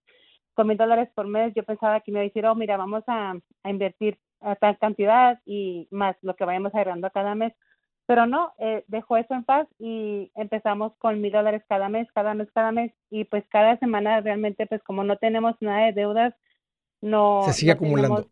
con 0.54 0.68
mil 0.68 0.76
dólares 0.76 1.10
por 1.16 1.28
mes. 1.28 1.54
Yo 1.56 1.64
pensaba 1.64 2.02
que 2.02 2.12
me 2.12 2.20
iba 2.20 2.24
a 2.24 2.28
decir, 2.28 2.46
oh, 2.46 2.56
mira, 2.56 2.76
vamos 2.76 3.06
a, 3.08 3.36
invertir 3.64 4.20
a 4.42 4.58
tal 4.58 4.78
cantidad 4.80 5.40
y 5.46 5.88
más 5.92 6.18
lo 6.22 6.36
que 6.36 6.44
vayamos 6.44 6.76
agregando 6.76 7.10
cada 7.12 7.36
mes. 7.36 7.54
Pero 8.06 8.26
no, 8.26 8.52
eh, 8.58 8.84
dejó 8.88 9.16
eso 9.16 9.34
en 9.36 9.46
paz 9.46 9.66
y 9.80 10.30
empezamos 10.36 10.92
con 10.98 11.22
mil 11.22 11.32
dólares 11.32 11.64
cada 11.70 11.88
mes, 11.88 12.12
cada 12.14 12.34
mes, 12.34 12.52
cada 12.54 12.74
mes. 12.74 12.92
Y 13.10 13.24
pues 13.24 13.46
cada 13.48 13.78
semana 13.78 14.20
realmente, 14.20 14.68
pues 14.68 14.84
como 14.84 15.06
no 15.06 15.16
tenemos 15.16 15.56
nada 15.62 15.86
de 15.86 15.94
deudas, 15.94 16.34
no... 17.00 17.44
Se 17.46 17.54
sigue 17.54 17.72
acumulando. 17.72 18.28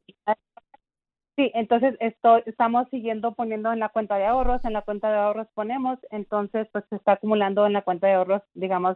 Sí, 1.41 1.51
entonces 1.55 1.95
esto, 2.01 2.37
estamos 2.45 2.87
siguiendo 2.91 3.33
poniendo 3.33 3.73
en 3.73 3.79
la 3.79 3.89
cuenta 3.89 4.17
de 4.17 4.27
ahorros, 4.27 4.63
en 4.63 4.73
la 4.73 4.83
cuenta 4.83 5.09
de 5.09 5.17
ahorros 5.17 5.47
ponemos, 5.55 5.97
entonces 6.11 6.67
pues 6.71 6.83
se 6.91 6.97
está 6.97 7.13
acumulando 7.13 7.65
en 7.65 7.73
la 7.73 7.81
cuenta 7.81 8.05
de 8.05 8.13
ahorros, 8.13 8.43
digamos, 8.53 8.95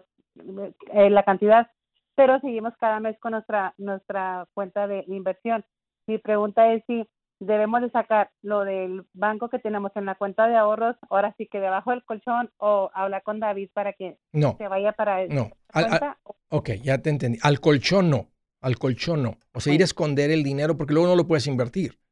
eh, 0.94 1.10
la 1.10 1.24
cantidad, 1.24 1.72
pero 2.14 2.40
seguimos 2.42 2.74
cada 2.80 3.00
mes 3.00 3.18
con 3.20 3.32
nuestra, 3.32 3.74
nuestra 3.80 4.48
cuenta 4.54 4.88
de 4.88 5.06
inversión. 5.08 5.66
Mi 6.06 6.20
pregunta 6.20 6.72
es 6.72 6.84
si 6.86 7.10
debemos 7.40 7.82
de 7.82 7.90
sacar 7.90 8.30
lo 8.44 8.64
del 8.64 9.08
banco 9.14 9.50
que 9.50 9.58
tenemos 9.58 9.92
en 9.96 10.06
la 10.06 10.14
cuenta 10.14 10.48
de 10.48 10.56
ahorros, 10.56 10.98
ahora 11.10 11.34
sí 11.40 11.48
que 11.48 11.60
debajo 11.60 11.90
del 11.90 12.04
colchón, 12.04 12.52
o 12.58 12.92
hablar 12.94 13.24
con 13.24 13.40
David 13.40 13.70
para 13.74 13.94
que 13.94 14.20
se 14.32 14.68
vaya 14.68 14.92
para 14.92 15.25
no. 15.25 15.50
Al, 15.70 16.16
ok, 16.50 16.70
ya 16.84 17.00
te 17.00 17.10
entendí. 17.10 17.40
Al 17.42 17.60
colchón 17.60 18.12
no, 18.12 18.28
al 18.62 18.78
colchón 18.78 19.24
no. 19.24 19.40
O 19.52 19.62
sea, 19.62 19.74
ir 19.74 19.82
a 19.82 19.86
esconder 19.86 20.30
el 20.30 20.44
dinero 20.44 20.78
porque 20.78 20.94
luego 20.94 21.08
no 21.08 21.16
lo 21.16 21.25
puedes 21.25 21.48
invertir. 21.48 22.04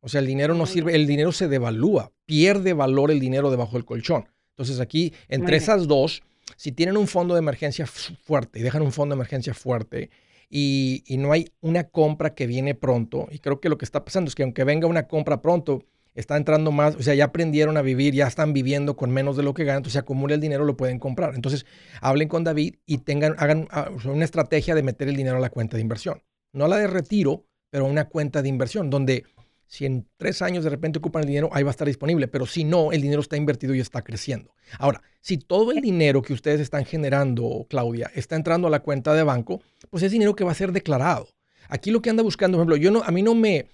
O 0.00 0.08
sea, 0.08 0.20
el 0.20 0.26
dinero 0.26 0.54
no 0.54 0.66
sirve, 0.66 0.94
el 0.94 1.06
dinero 1.06 1.32
se 1.32 1.48
devalúa, 1.48 2.12
pierde 2.26 2.72
valor 2.72 3.10
el 3.10 3.20
dinero 3.20 3.50
debajo 3.50 3.72
del 3.72 3.84
colchón. 3.84 4.28
Entonces 4.50 4.80
aquí, 4.80 5.12
entre 5.28 5.56
esas 5.56 5.86
dos, 5.86 6.22
si 6.56 6.72
tienen 6.72 6.96
un 6.96 7.06
fondo 7.06 7.34
de 7.34 7.38
emergencia 7.38 7.86
fuerte 7.86 8.60
y 8.60 8.62
dejan 8.62 8.82
un 8.82 8.92
fondo 8.92 9.14
de 9.14 9.18
emergencia 9.18 9.54
fuerte 9.54 10.10
y, 10.48 11.04
no 11.18 11.32
hay 11.32 11.48
una 11.60 11.84
compra 11.84 12.34
que 12.34 12.46
viene 12.46 12.74
pronto, 12.74 13.28
y 13.30 13.38
creo 13.38 13.60
que 13.60 13.68
lo 13.68 13.78
que 13.78 13.84
está 13.84 14.04
pasando 14.04 14.28
es 14.28 14.34
que 14.34 14.42
aunque 14.42 14.64
venga 14.64 14.88
una 14.88 15.06
compra 15.06 15.40
pronto, 15.42 15.84
está 16.14 16.36
entrando 16.36 16.72
más, 16.72 16.96
o 16.96 17.02
sea, 17.02 17.14
ya 17.14 17.26
aprendieron 17.26 17.76
a 17.76 17.82
vivir, 17.82 18.14
ya 18.14 18.26
están 18.26 18.52
viviendo 18.52 18.96
con 18.96 19.10
menos 19.10 19.36
de 19.36 19.44
lo 19.44 19.54
que 19.54 19.64
ganan, 19.64 19.78
entonces 19.78 19.92
se 19.94 19.98
acumula 20.00 20.34
el 20.34 20.40
dinero, 20.40 20.64
lo 20.64 20.76
pueden 20.76 20.98
comprar. 20.98 21.36
Entonces, 21.36 21.66
hablen 22.00 22.28
con 22.28 22.42
David 22.42 22.74
y 22.84 22.98
tengan, 22.98 23.36
hagan 23.38 23.68
ah, 23.70 23.90
una 24.04 24.24
estrategia 24.24 24.74
de 24.74 24.82
meter 24.82 25.08
el 25.08 25.16
dinero 25.16 25.36
a 25.36 25.40
la 25.40 25.50
cuenta 25.50 25.76
de 25.76 25.82
inversión. 25.82 26.22
No 26.52 26.64
a 26.64 26.68
la 26.68 26.78
de 26.78 26.88
retiro, 26.88 27.46
pero 27.70 27.86
a 27.86 27.88
una 27.88 28.08
cuenta 28.08 28.42
de 28.42 28.48
inversión, 28.48 28.90
donde 28.90 29.24
si 29.70 29.86
en 29.86 30.08
tres 30.16 30.42
años 30.42 30.64
de 30.64 30.70
repente 30.70 30.98
ocupan 30.98 31.22
el 31.22 31.28
dinero, 31.28 31.48
ahí 31.52 31.62
va 31.62 31.70
a 31.70 31.70
estar 31.70 31.86
disponible, 31.86 32.26
pero 32.26 32.44
si 32.44 32.64
no, 32.64 32.90
el 32.90 33.00
dinero 33.00 33.20
está 33.20 33.36
invertido 33.36 33.72
y 33.72 33.78
está 33.78 34.02
creciendo. 34.02 34.52
Ahora, 34.80 35.00
si 35.20 35.38
todo 35.38 35.70
el 35.70 35.80
dinero 35.80 36.22
que 36.22 36.32
ustedes 36.32 36.60
están 36.60 36.84
generando, 36.84 37.68
Claudia, 37.70 38.10
está 38.16 38.34
entrando 38.34 38.66
a 38.66 38.70
la 38.70 38.80
cuenta 38.80 39.14
de 39.14 39.22
banco, 39.22 39.62
pues 39.88 40.02
es 40.02 40.10
dinero 40.10 40.34
que 40.34 40.42
va 40.42 40.50
a 40.50 40.56
ser 40.56 40.72
declarado. 40.72 41.28
Aquí 41.68 41.92
lo 41.92 42.02
que 42.02 42.10
anda 42.10 42.24
buscando, 42.24 42.58
por 42.58 42.62
ejemplo, 42.62 42.76
yo 42.78 42.90
no, 42.90 43.04
a 43.04 43.12
mí 43.12 43.22
no 43.22 43.36
me, 43.36 43.68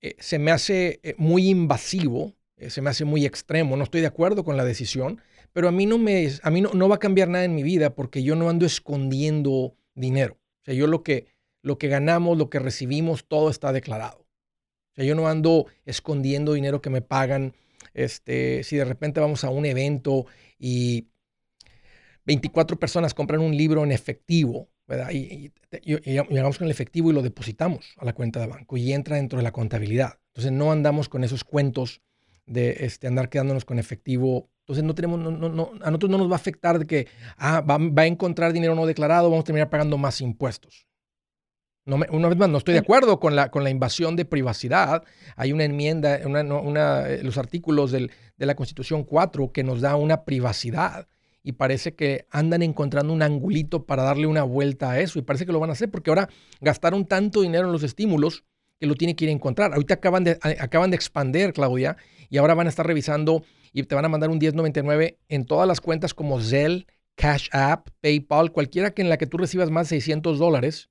eh, 0.00 0.14
se 0.20 0.38
me 0.38 0.52
hace 0.52 1.00
eh, 1.02 1.16
muy 1.18 1.48
invasivo, 1.48 2.32
eh, 2.56 2.70
se 2.70 2.80
me 2.80 2.90
hace 2.90 3.04
muy 3.04 3.26
extremo, 3.26 3.76
no 3.76 3.82
estoy 3.82 4.02
de 4.02 4.06
acuerdo 4.06 4.44
con 4.44 4.56
la 4.56 4.64
decisión, 4.64 5.20
pero 5.52 5.66
a 5.66 5.72
mí 5.72 5.84
no 5.84 5.98
me, 5.98 6.30
a 6.44 6.50
mí 6.52 6.60
no, 6.60 6.70
no 6.74 6.88
va 6.88 6.94
a 6.94 7.00
cambiar 7.00 7.28
nada 7.28 7.44
en 7.44 7.56
mi 7.56 7.64
vida 7.64 7.96
porque 7.96 8.22
yo 8.22 8.36
no 8.36 8.48
ando 8.48 8.66
escondiendo 8.66 9.74
dinero. 9.96 10.38
O 10.60 10.64
sea, 10.66 10.74
yo 10.74 10.86
lo 10.86 11.02
que, 11.02 11.26
lo 11.60 11.76
que 11.76 11.88
ganamos, 11.88 12.38
lo 12.38 12.50
que 12.50 12.60
recibimos, 12.60 13.26
todo 13.26 13.50
está 13.50 13.72
declarado. 13.72 14.29
Yo 15.04 15.14
no 15.14 15.28
ando 15.28 15.66
escondiendo 15.84 16.52
dinero 16.52 16.80
que 16.80 16.90
me 16.90 17.02
pagan. 17.02 17.54
Este, 17.94 18.62
si 18.62 18.76
de 18.76 18.84
repente 18.84 19.20
vamos 19.20 19.44
a 19.44 19.50
un 19.50 19.66
evento 19.66 20.26
y 20.58 21.08
24 22.26 22.78
personas 22.78 23.14
compran 23.14 23.40
un 23.40 23.56
libro 23.56 23.82
en 23.82 23.92
efectivo, 23.92 24.68
¿verdad? 24.86 25.10
Y, 25.10 25.52
llegamos 25.82 26.58
con 26.58 26.66
el 26.66 26.70
efectivo 26.70 27.10
y 27.10 27.14
lo 27.14 27.22
depositamos 27.22 27.94
a 27.96 28.04
la 28.04 28.12
cuenta 28.12 28.40
de 28.40 28.46
banco 28.46 28.76
y 28.76 28.92
entra 28.92 29.16
dentro 29.16 29.38
de 29.38 29.42
la 29.42 29.52
contabilidad. 29.52 30.18
Entonces 30.28 30.52
no 30.52 30.72
andamos 30.72 31.08
con 31.08 31.24
esos 31.24 31.44
cuentos 31.44 32.02
de 32.46 32.76
este, 32.80 33.06
andar 33.06 33.28
quedándonos 33.28 33.64
con 33.64 33.78
efectivo. 33.78 34.50
Entonces 34.60 34.84
no 34.84 34.94
tenemos, 34.94 35.18
no, 35.18 35.30
no, 35.30 35.72
a 35.80 35.86
nosotros 35.86 36.10
no 36.10 36.18
nos 36.18 36.28
va 36.28 36.34
a 36.34 36.36
afectar 36.36 36.78
de 36.78 36.86
que 36.86 37.08
ah, 37.36 37.60
va, 37.60 38.02
a 38.02 38.06
encontrar 38.06 38.52
dinero 38.52 38.74
no 38.74 38.86
declarado, 38.86 39.30
vamos 39.30 39.42
a 39.42 39.46
terminar 39.46 39.70
pagando 39.70 39.96
más 39.98 40.20
impuestos 40.20 40.86
una 41.86 42.28
vez 42.28 42.38
más, 42.38 42.48
no 42.48 42.58
estoy 42.58 42.74
de 42.74 42.80
acuerdo 42.80 43.18
con 43.18 43.34
la, 43.34 43.50
con 43.50 43.64
la 43.64 43.70
invasión 43.70 44.16
de 44.16 44.24
privacidad. 44.24 45.02
Hay 45.36 45.52
una 45.52 45.64
enmienda, 45.64 46.20
una, 46.24 47.08
eh, 47.08 47.22
los 47.22 47.38
artículos 47.38 47.90
del, 47.90 48.10
de 48.36 48.46
la 48.46 48.54
Constitución 48.54 49.04
4 49.04 49.52
que 49.52 49.64
nos 49.64 49.80
da 49.80 49.96
una 49.96 50.24
privacidad 50.24 51.08
y 51.42 51.52
parece 51.52 51.94
que 51.94 52.26
andan 52.30 52.62
encontrando 52.62 53.12
un 53.12 53.22
angulito 53.22 53.86
para 53.86 54.02
darle 54.02 54.26
una 54.26 54.42
vuelta 54.42 54.90
a 54.90 55.00
eso 55.00 55.18
y 55.18 55.22
parece 55.22 55.46
que 55.46 55.52
lo 55.52 55.60
van 55.60 55.70
a 55.70 55.72
hacer 55.72 55.90
porque 55.90 56.10
ahora 56.10 56.28
gastaron 56.60 57.06
tanto 57.06 57.40
dinero 57.40 57.66
en 57.66 57.72
los 57.72 57.82
estímulos 57.82 58.44
que 58.78 58.86
lo 58.86 58.94
tiene 58.94 59.16
que 59.16 59.24
ir 59.24 59.30
a 59.30 59.34
encontrar. 59.34 59.72
Ahorita 59.72 59.94
acaban 59.94 60.24
de, 60.24 60.38
acaban 60.42 60.90
de 60.90 60.96
expander, 60.96 61.52
Claudia, 61.52 61.96
y 62.28 62.38
ahora 62.38 62.54
van 62.54 62.66
a 62.66 62.70
estar 62.70 62.86
revisando 62.86 63.42
y 63.72 63.82
te 63.82 63.94
van 63.94 64.04
a 64.04 64.08
mandar 64.08 64.30
un 64.30 64.38
1099 64.38 65.18
en 65.28 65.44
todas 65.44 65.66
las 65.66 65.80
cuentas 65.80 66.14
como 66.14 66.40
Zelle, 66.40 66.86
Cash 67.14 67.48
App, 67.52 67.88
PayPal, 68.00 68.52
cualquiera 68.52 68.92
que 68.92 69.02
en 69.02 69.08
la 69.08 69.18
que 69.18 69.26
tú 69.26 69.36
recibas 69.36 69.70
más 69.70 69.88
de 69.88 69.96
600 69.96 70.38
dólares 70.38 70.88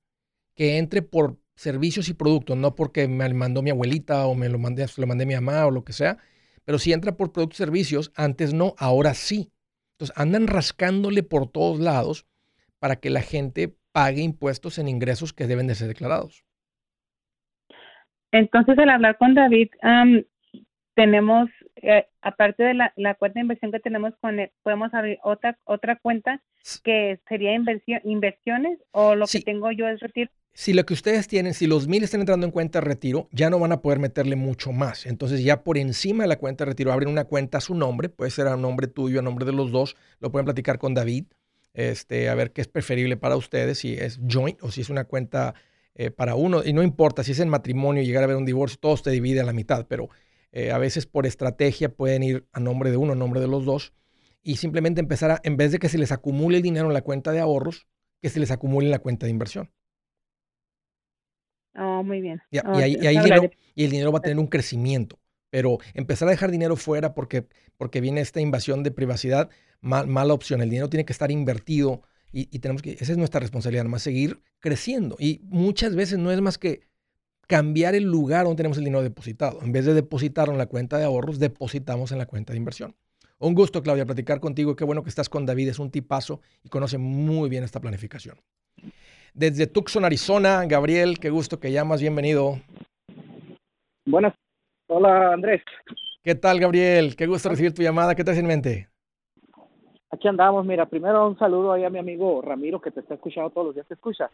que 0.54 0.78
entre 0.78 1.02
por 1.02 1.38
servicios 1.54 2.08
y 2.08 2.14
productos, 2.14 2.56
no 2.56 2.74
porque 2.74 3.06
me 3.06 3.28
mandó 3.34 3.62
mi 3.62 3.70
abuelita 3.70 4.26
o 4.26 4.34
me 4.34 4.48
lo 4.48 4.58
mandé, 4.58 4.86
lo 4.96 5.06
mandé 5.06 5.26
mi 5.26 5.34
mamá 5.34 5.66
o 5.66 5.70
lo 5.70 5.84
que 5.84 5.92
sea, 5.92 6.18
pero 6.64 6.78
si 6.78 6.92
entra 6.92 7.16
por 7.16 7.32
productos 7.32 7.60
y 7.60 7.64
servicios, 7.64 8.12
antes 8.16 8.54
no, 8.54 8.74
ahora 8.78 9.14
sí. 9.14 9.52
Entonces 9.92 10.16
andan 10.16 10.46
rascándole 10.46 11.22
por 11.22 11.50
todos 11.50 11.78
lados 11.78 12.26
para 12.78 12.96
que 12.96 13.10
la 13.10 13.20
gente 13.20 13.76
pague 13.92 14.22
impuestos 14.22 14.78
en 14.78 14.88
ingresos 14.88 15.32
que 15.32 15.46
deben 15.46 15.66
de 15.66 15.74
ser 15.74 15.88
declarados. 15.88 16.44
Entonces, 18.32 18.78
al 18.78 18.88
hablar 18.88 19.18
con 19.18 19.34
David, 19.34 19.68
tenemos, 20.94 21.50
eh, 21.76 22.06
aparte 22.22 22.62
de 22.62 22.74
la, 22.74 23.14
cuenta 23.18 23.34
de 23.34 23.40
inversión 23.40 23.72
que 23.72 23.80
tenemos 23.80 24.14
con 24.20 24.38
él, 24.38 24.50
podemos 24.62 24.94
abrir 24.94 25.18
otra 25.22 25.58
otra 25.64 25.96
cuenta 25.96 26.40
que 26.84 27.20
sería 27.28 27.54
inversión, 27.54 28.00
inversiones 28.04 28.78
o 28.92 29.14
lo 29.14 29.26
que 29.26 29.40
tengo 29.40 29.72
yo 29.72 29.88
es 29.88 30.00
retiro 30.00 30.30
si 30.52 30.72
lo 30.72 30.84
que 30.84 30.94
ustedes 30.94 31.28
tienen, 31.28 31.54
si 31.54 31.66
los 31.66 31.88
mil 31.88 32.02
están 32.02 32.20
entrando 32.20 32.46
en 32.46 32.52
cuenta 32.52 32.80
de 32.80 32.86
retiro, 32.86 33.28
ya 33.32 33.50
no 33.50 33.58
van 33.58 33.72
a 33.72 33.80
poder 33.80 33.98
meterle 33.98 34.36
mucho 34.36 34.72
más. 34.72 35.06
Entonces 35.06 35.42
ya 35.42 35.62
por 35.62 35.78
encima 35.78 36.24
de 36.24 36.28
la 36.28 36.38
cuenta 36.38 36.64
de 36.64 36.70
retiro 36.70 36.92
abren 36.92 37.08
una 37.08 37.24
cuenta 37.24 37.58
a 37.58 37.60
su 37.60 37.74
nombre, 37.74 38.08
puede 38.08 38.30
ser 38.30 38.46
a 38.48 38.56
nombre 38.56 38.86
tuyo, 38.86 39.20
a 39.20 39.22
nombre 39.22 39.46
de 39.46 39.52
los 39.52 39.70
dos, 39.70 39.96
lo 40.18 40.30
pueden 40.30 40.44
platicar 40.44 40.78
con 40.78 40.94
David, 40.94 41.24
este, 41.72 42.28
a 42.28 42.34
ver 42.34 42.52
qué 42.52 42.60
es 42.60 42.68
preferible 42.68 43.16
para 43.16 43.36
ustedes, 43.36 43.78
si 43.78 43.94
es 43.94 44.18
joint 44.28 44.62
o 44.62 44.70
si 44.70 44.80
es 44.80 44.90
una 44.90 45.04
cuenta 45.04 45.54
eh, 45.94 46.10
para 46.10 46.34
uno. 46.34 46.62
Y 46.64 46.72
no 46.72 46.82
importa 46.82 47.24
si 47.24 47.32
es 47.32 47.40
en 47.40 47.48
matrimonio, 47.48 48.02
llegar 48.02 48.24
a 48.24 48.26
ver 48.26 48.36
un 48.36 48.44
divorcio, 48.44 48.78
todo 48.80 48.96
se 48.96 49.10
divide 49.10 49.40
a 49.40 49.44
la 49.44 49.52
mitad, 49.52 49.86
pero 49.86 50.08
eh, 50.52 50.72
a 50.72 50.78
veces 50.78 51.06
por 51.06 51.26
estrategia 51.26 51.90
pueden 51.90 52.22
ir 52.22 52.46
a 52.52 52.60
nombre 52.60 52.90
de 52.90 52.96
uno, 52.96 53.12
a 53.12 53.16
nombre 53.16 53.40
de 53.40 53.46
los 53.46 53.64
dos, 53.64 53.92
y 54.42 54.56
simplemente 54.56 55.00
empezar 55.00 55.30
a, 55.30 55.40
en 55.44 55.56
vez 55.56 55.70
de 55.72 55.78
que 55.78 55.88
se 55.88 55.98
les 55.98 56.12
acumule 56.12 56.56
el 56.56 56.62
dinero 56.62 56.86
en 56.86 56.94
la 56.94 57.02
cuenta 57.02 57.30
de 57.30 57.40
ahorros, 57.40 57.86
que 58.20 58.30
se 58.30 58.40
les 58.40 58.50
acumule 58.50 58.86
en 58.86 58.90
la 58.90 58.98
cuenta 58.98 59.26
de 59.26 59.30
inversión. 59.30 59.70
Oh, 61.76 62.02
muy 62.02 62.20
bien. 62.20 62.40
y, 62.50 62.58
ahí, 62.58 62.96
y, 63.74 63.84
el 63.84 63.90
dinero 63.90 64.12
va 64.12 64.18
a 64.18 64.22
tener 64.22 64.38
un 64.38 64.46
crecimiento. 64.46 65.18
Pero 65.50 65.78
empezar 65.94 66.28
a 66.28 66.30
dejar 66.30 66.50
dinero 66.50 66.76
fuera 66.76 67.14
porque, 67.14 67.46
porque 67.76 68.00
viene 68.00 68.20
esta 68.20 68.40
invasión 68.40 68.82
de 68.82 68.90
privacidad, 68.90 69.50
mala 69.80 70.34
opción. 70.34 70.62
El 70.62 70.70
dinero 70.70 70.88
tiene 70.88 71.04
que 71.04 71.12
estar 71.12 71.30
invertido 71.30 72.02
y, 72.32 72.46
tenemos 72.60 72.82
que, 72.82 72.92
esa 72.92 73.12
es 73.12 73.18
nuestra 73.18 73.40
responsabilidad, 73.40 73.84
más 73.86 74.02
seguir 74.02 74.40
creciendo. 74.60 75.16
Y 75.18 75.40
muchas 75.44 75.96
veces 75.96 76.18
no 76.18 76.30
es 76.30 76.40
más 76.40 76.58
que 76.58 76.82
cambiar 77.48 77.96
el 77.96 78.04
lugar 78.04 78.44
donde 78.44 78.58
tenemos 78.58 78.78
el 78.78 78.84
dinero 78.84 79.02
depositado. 79.02 79.60
En 79.62 79.72
vez 79.72 79.84
de 79.84 79.94
depositarlo 79.94 80.52
en 80.52 80.58
la 80.58 80.66
cuenta 80.66 80.98
de 80.98 81.04
ahorros, 81.04 81.40
depositamos 81.40 82.12
en 82.12 82.18
la 82.18 82.26
cuenta 82.26 82.52
de 82.52 82.58
inversión. 82.58 82.94
Un 83.38 83.54
gusto, 83.54 83.82
Claudia, 83.82 84.06
platicar 84.06 84.38
contigo. 84.38 84.76
Qué 84.76 84.84
bueno 84.84 85.02
que 85.02 85.08
estás 85.08 85.28
con 85.28 85.46
David. 85.46 85.70
Es 85.70 85.80
un 85.80 85.90
tipazo 85.90 86.40
y 86.62 86.68
conoce 86.68 86.98
muy 86.98 87.48
bien 87.48 87.64
esta 87.64 87.80
planificación 87.80 88.40
desde 89.34 89.66
Tucson, 89.66 90.04
Arizona. 90.04 90.64
Gabriel, 90.66 91.18
qué 91.20 91.30
gusto 91.30 91.60
que 91.60 91.72
llamas, 91.72 92.00
bienvenido. 92.00 92.58
Buenas, 94.06 94.34
hola 94.88 95.32
Andrés. 95.32 95.62
¿Qué 96.22 96.34
tal, 96.34 96.60
Gabriel? 96.60 97.16
Qué 97.16 97.26
gusto 97.26 97.48
recibir 97.48 97.72
tu 97.72 97.82
llamada. 97.82 98.14
¿Qué 98.14 98.24
te 98.24 98.32
en 98.32 98.46
mente? 98.46 98.88
Aquí 100.12 100.26
andamos, 100.26 100.66
mira, 100.66 100.86
primero 100.86 101.28
un 101.28 101.38
saludo 101.38 101.72
ahí 101.72 101.84
a 101.84 101.90
mi 101.90 101.98
amigo 101.98 102.42
Ramiro 102.42 102.80
que 102.80 102.90
te 102.90 103.00
está 103.00 103.14
escuchando 103.14 103.50
todos 103.50 103.68
los 103.68 103.74
días, 103.74 103.86
te 103.86 103.94
escucha. 103.94 104.28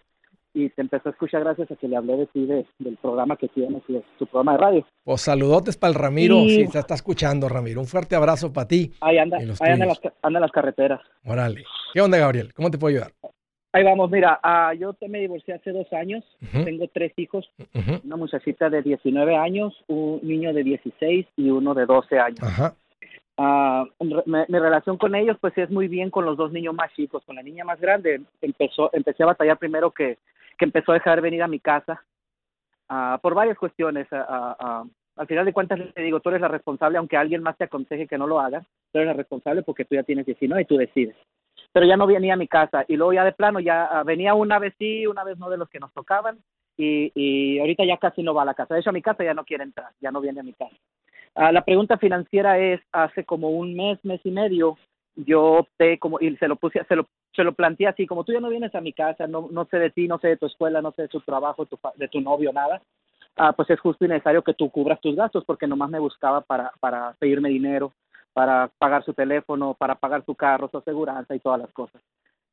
Y 0.54 0.70
te 0.70 0.80
empezó 0.80 1.10
a 1.10 1.12
escuchar 1.12 1.42
gracias 1.44 1.70
a 1.70 1.76
que 1.76 1.86
le 1.86 1.96
hablé 1.96 2.16
de 2.16 2.26
ti, 2.26 2.46
del 2.46 2.96
programa 2.96 3.36
que 3.36 3.48
tienes 3.48 3.82
y 3.86 3.92
de 3.92 4.04
tu 4.18 4.26
programa 4.26 4.52
de 4.52 4.58
radio. 4.58 4.86
Pues 5.04 5.20
saludotes 5.20 5.76
para 5.76 5.92
el 5.92 5.98
Ramiro, 5.98 6.40
si 6.48 6.66
te 6.68 6.78
está 6.78 6.94
escuchando, 6.94 7.46
Ramiro. 7.46 7.80
Un 7.80 7.86
fuerte 7.86 8.16
abrazo 8.16 8.50
para 8.54 8.66
ti. 8.66 8.90
Ahí 9.02 9.18
anda, 9.18 9.36
ahí 9.36 9.70
anda 9.70 9.84
las, 9.84 10.00
anda 10.22 10.38
en 10.38 10.42
las 10.42 10.50
carreteras. 10.50 11.00
Órale. 11.26 11.62
¿Qué 11.92 12.00
onda, 12.00 12.16
Gabriel? 12.16 12.54
¿Cómo 12.54 12.70
te 12.70 12.78
puedo 12.78 12.96
ayudar? 12.96 13.12
Ahí 13.76 13.84
vamos, 13.84 14.10
mira, 14.10 14.40
uh, 14.42 14.74
yo 14.74 14.96
me 15.06 15.18
divorcié 15.18 15.52
hace 15.52 15.70
dos 15.70 15.92
años, 15.92 16.24
tengo 16.64 16.88
tres 16.94 17.12
hijos, 17.18 17.46
una 18.04 18.16
muchachita 18.16 18.70
de 18.70 18.80
19 18.80 19.36
años, 19.36 19.74
un 19.86 20.18
niño 20.22 20.54
de 20.54 20.64
16 20.64 21.26
y 21.36 21.50
uno 21.50 21.74
de 21.74 21.84
12 21.84 22.18
años. 22.18 22.40
Uh, 23.36 23.84
mi, 24.24 24.58
relación 24.58 24.96
con 24.96 25.14
ellos 25.14 25.36
pues 25.42 25.52
es 25.58 25.68
muy 25.68 25.88
bien 25.88 26.08
con 26.08 26.24
los 26.24 26.38
dos 26.38 26.52
niños 26.52 26.74
más 26.74 26.90
chicos, 26.94 27.22
con 27.26 27.36
la 27.36 27.42
niña 27.42 27.66
más 27.66 27.78
grande. 27.78 28.22
Empezó, 28.40 28.88
empecé 28.94 29.24
a 29.24 29.26
batallar 29.26 29.58
primero 29.58 29.90
que, 29.90 30.16
que 30.56 30.64
empezó 30.64 30.92
a 30.92 30.94
dejar 30.94 31.20
venir 31.20 31.42
a 31.42 31.46
mi 31.46 31.60
casa 31.60 32.02
uh, 32.88 33.18
por 33.20 33.34
varias 33.34 33.58
cuestiones. 33.58 34.06
al 34.10 35.26
final 35.26 35.44
de 35.44 35.52
cuentas 35.52 35.80
le 35.94 36.02
digo, 36.02 36.20
tú 36.20 36.30
eres 36.30 36.40
la 36.40 36.48
responsable, 36.48 36.96
aunque 36.96 37.18
alguien 37.18 37.42
más 37.42 37.58
te 37.58 37.64
aconseje 37.64 38.06
que 38.06 38.16
no 38.16 38.26
lo 38.26 38.40
hagas, 38.40 38.64
tú 38.90 39.00
eres 39.00 39.08
la 39.08 39.12
responsable 39.12 39.60
porque 39.60 39.84
tú 39.84 39.96
ya 39.96 40.02
tienes 40.02 40.24
19 40.24 40.62
y 40.62 40.64
tú 40.64 40.78
decides 40.78 41.16
pero 41.76 41.84
ya 41.84 41.98
no 41.98 42.06
venía 42.06 42.32
a 42.32 42.38
mi 42.38 42.48
casa 42.48 42.86
y 42.88 42.96
luego 42.96 43.12
ya 43.12 43.22
de 43.22 43.32
plano 43.32 43.60
ya 43.60 43.84
ah, 43.84 44.02
venía 44.02 44.32
una 44.32 44.58
vez 44.58 44.72
sí, 44.78 45.06
una 45.06 45.24
vez 45.24 45.36
no 45.36 45.50
de 45.50 45.58
los 45.58 45.68
que 45.68 45.78
nos 45.78 45.92
tocaban 45.92 46.38
y, 46.74 47.12
y 47.14 47.58
ahorita 47.58 47.84
ya 47.84 47.98
casi 47.98 48.22
no 48.22 48.32
va 48.32 48.40
a 48.40 48.44
la 48.46 48.54
casa. 48.54 48.72
De 48.72 48.80
hecho 48.80 48.88
a 48.88 48.94
mi 48.94 49.02
casa 49.02 49.22
ya 49.24 49.34
no 49.34 49.44
quiere 49.44 49.64
entrar, 49.64 49.90
ya 50.00 50.10
no 50.10 50.22
viene 50.22 50.40
a 50.40 50.42
mi 50.42 50.54
casa. 50.54 50.74
Ah, 51.34 51.52
la 51.52 51.66
pregunta 51.66 51.98
financiera 51.98 52.58
es, 52.58 52.80
hace 52.92 53.24
como 53.24 53.50
un 53.50 53.74
mes, 53.76 54.02
mes 54.06 54.22
y 54.24 54.30
medio, 54.30 54.78
yo 55.16 55.42
opté 55.42 55.98
como, 55.98 56.18
y 56.18 56.34
se 56.38 56.48
lo 56.48 56.56
puse, 56.56 56.82
se 56.88 56.96
lo, 56.96 57.08
se 57.34 57.44
lo 57.44 57.52
planteé 57.52 57.88
así, 57.88 58.06
como 58.06 58.24
tú 58.24 58.32
ya 58.32 58.40
no 58.40 58.48
vienes 58.48 58.74
a 58.74 58.80
mi 58.80 58.94
casa, 58.94 59.26
no, 59.26 59.48
no 59.50 59.66
sé 59.66 59.78
de 59.78 59.90
ti, 59.90 60.08
no 60.08 60.18
sé 60.18 60.28
de 60.28 60.38
tu 60.38 60.46
escuela, 60.46 60.80
no 60.80 60.92
sé 60.92 61.02
de 61.02 61.08
tu 61.08 61.20
trabajo, 61.20 61.68
de 61.96 62.08
tu 62.08 62.22
novio, 62.22 62.54
nada, 62.54 62.80
ah, 63.36 63.52
pues 63.52 63.68
es 63.68 63.78
justo 63.80 64.06
y 64.06 64.08
necesario 64.08 64.40
que 64.40 64.54
tú 64.54 64.70
cubras 64.70 64.98
tus 65.02 65.14
gastos 65.14 65.44
porque 65.44 65.66
nomás 65.66 65.90
me 65.90 65.98
buscaba 65.98 66.40
para, 66.40 66.72
para 66.80 67.12
pedirme 67.18 67.50
dinero, 67.50 67.92
para 68.36 68.68
pagar 68.76 69.02
su 69.02 69.14
teléfono, 69.14 69.72
para 69.72 69.94
pagar 69.94 70.22
su 70.26 70.34
carro, 70.34 70.68
su 70.68 70.76
aseguranza 70.76 71.34
y 71.34 71.40
todas 71.40 71.58
las 71.58 71.72
cosas. 71.72 72.02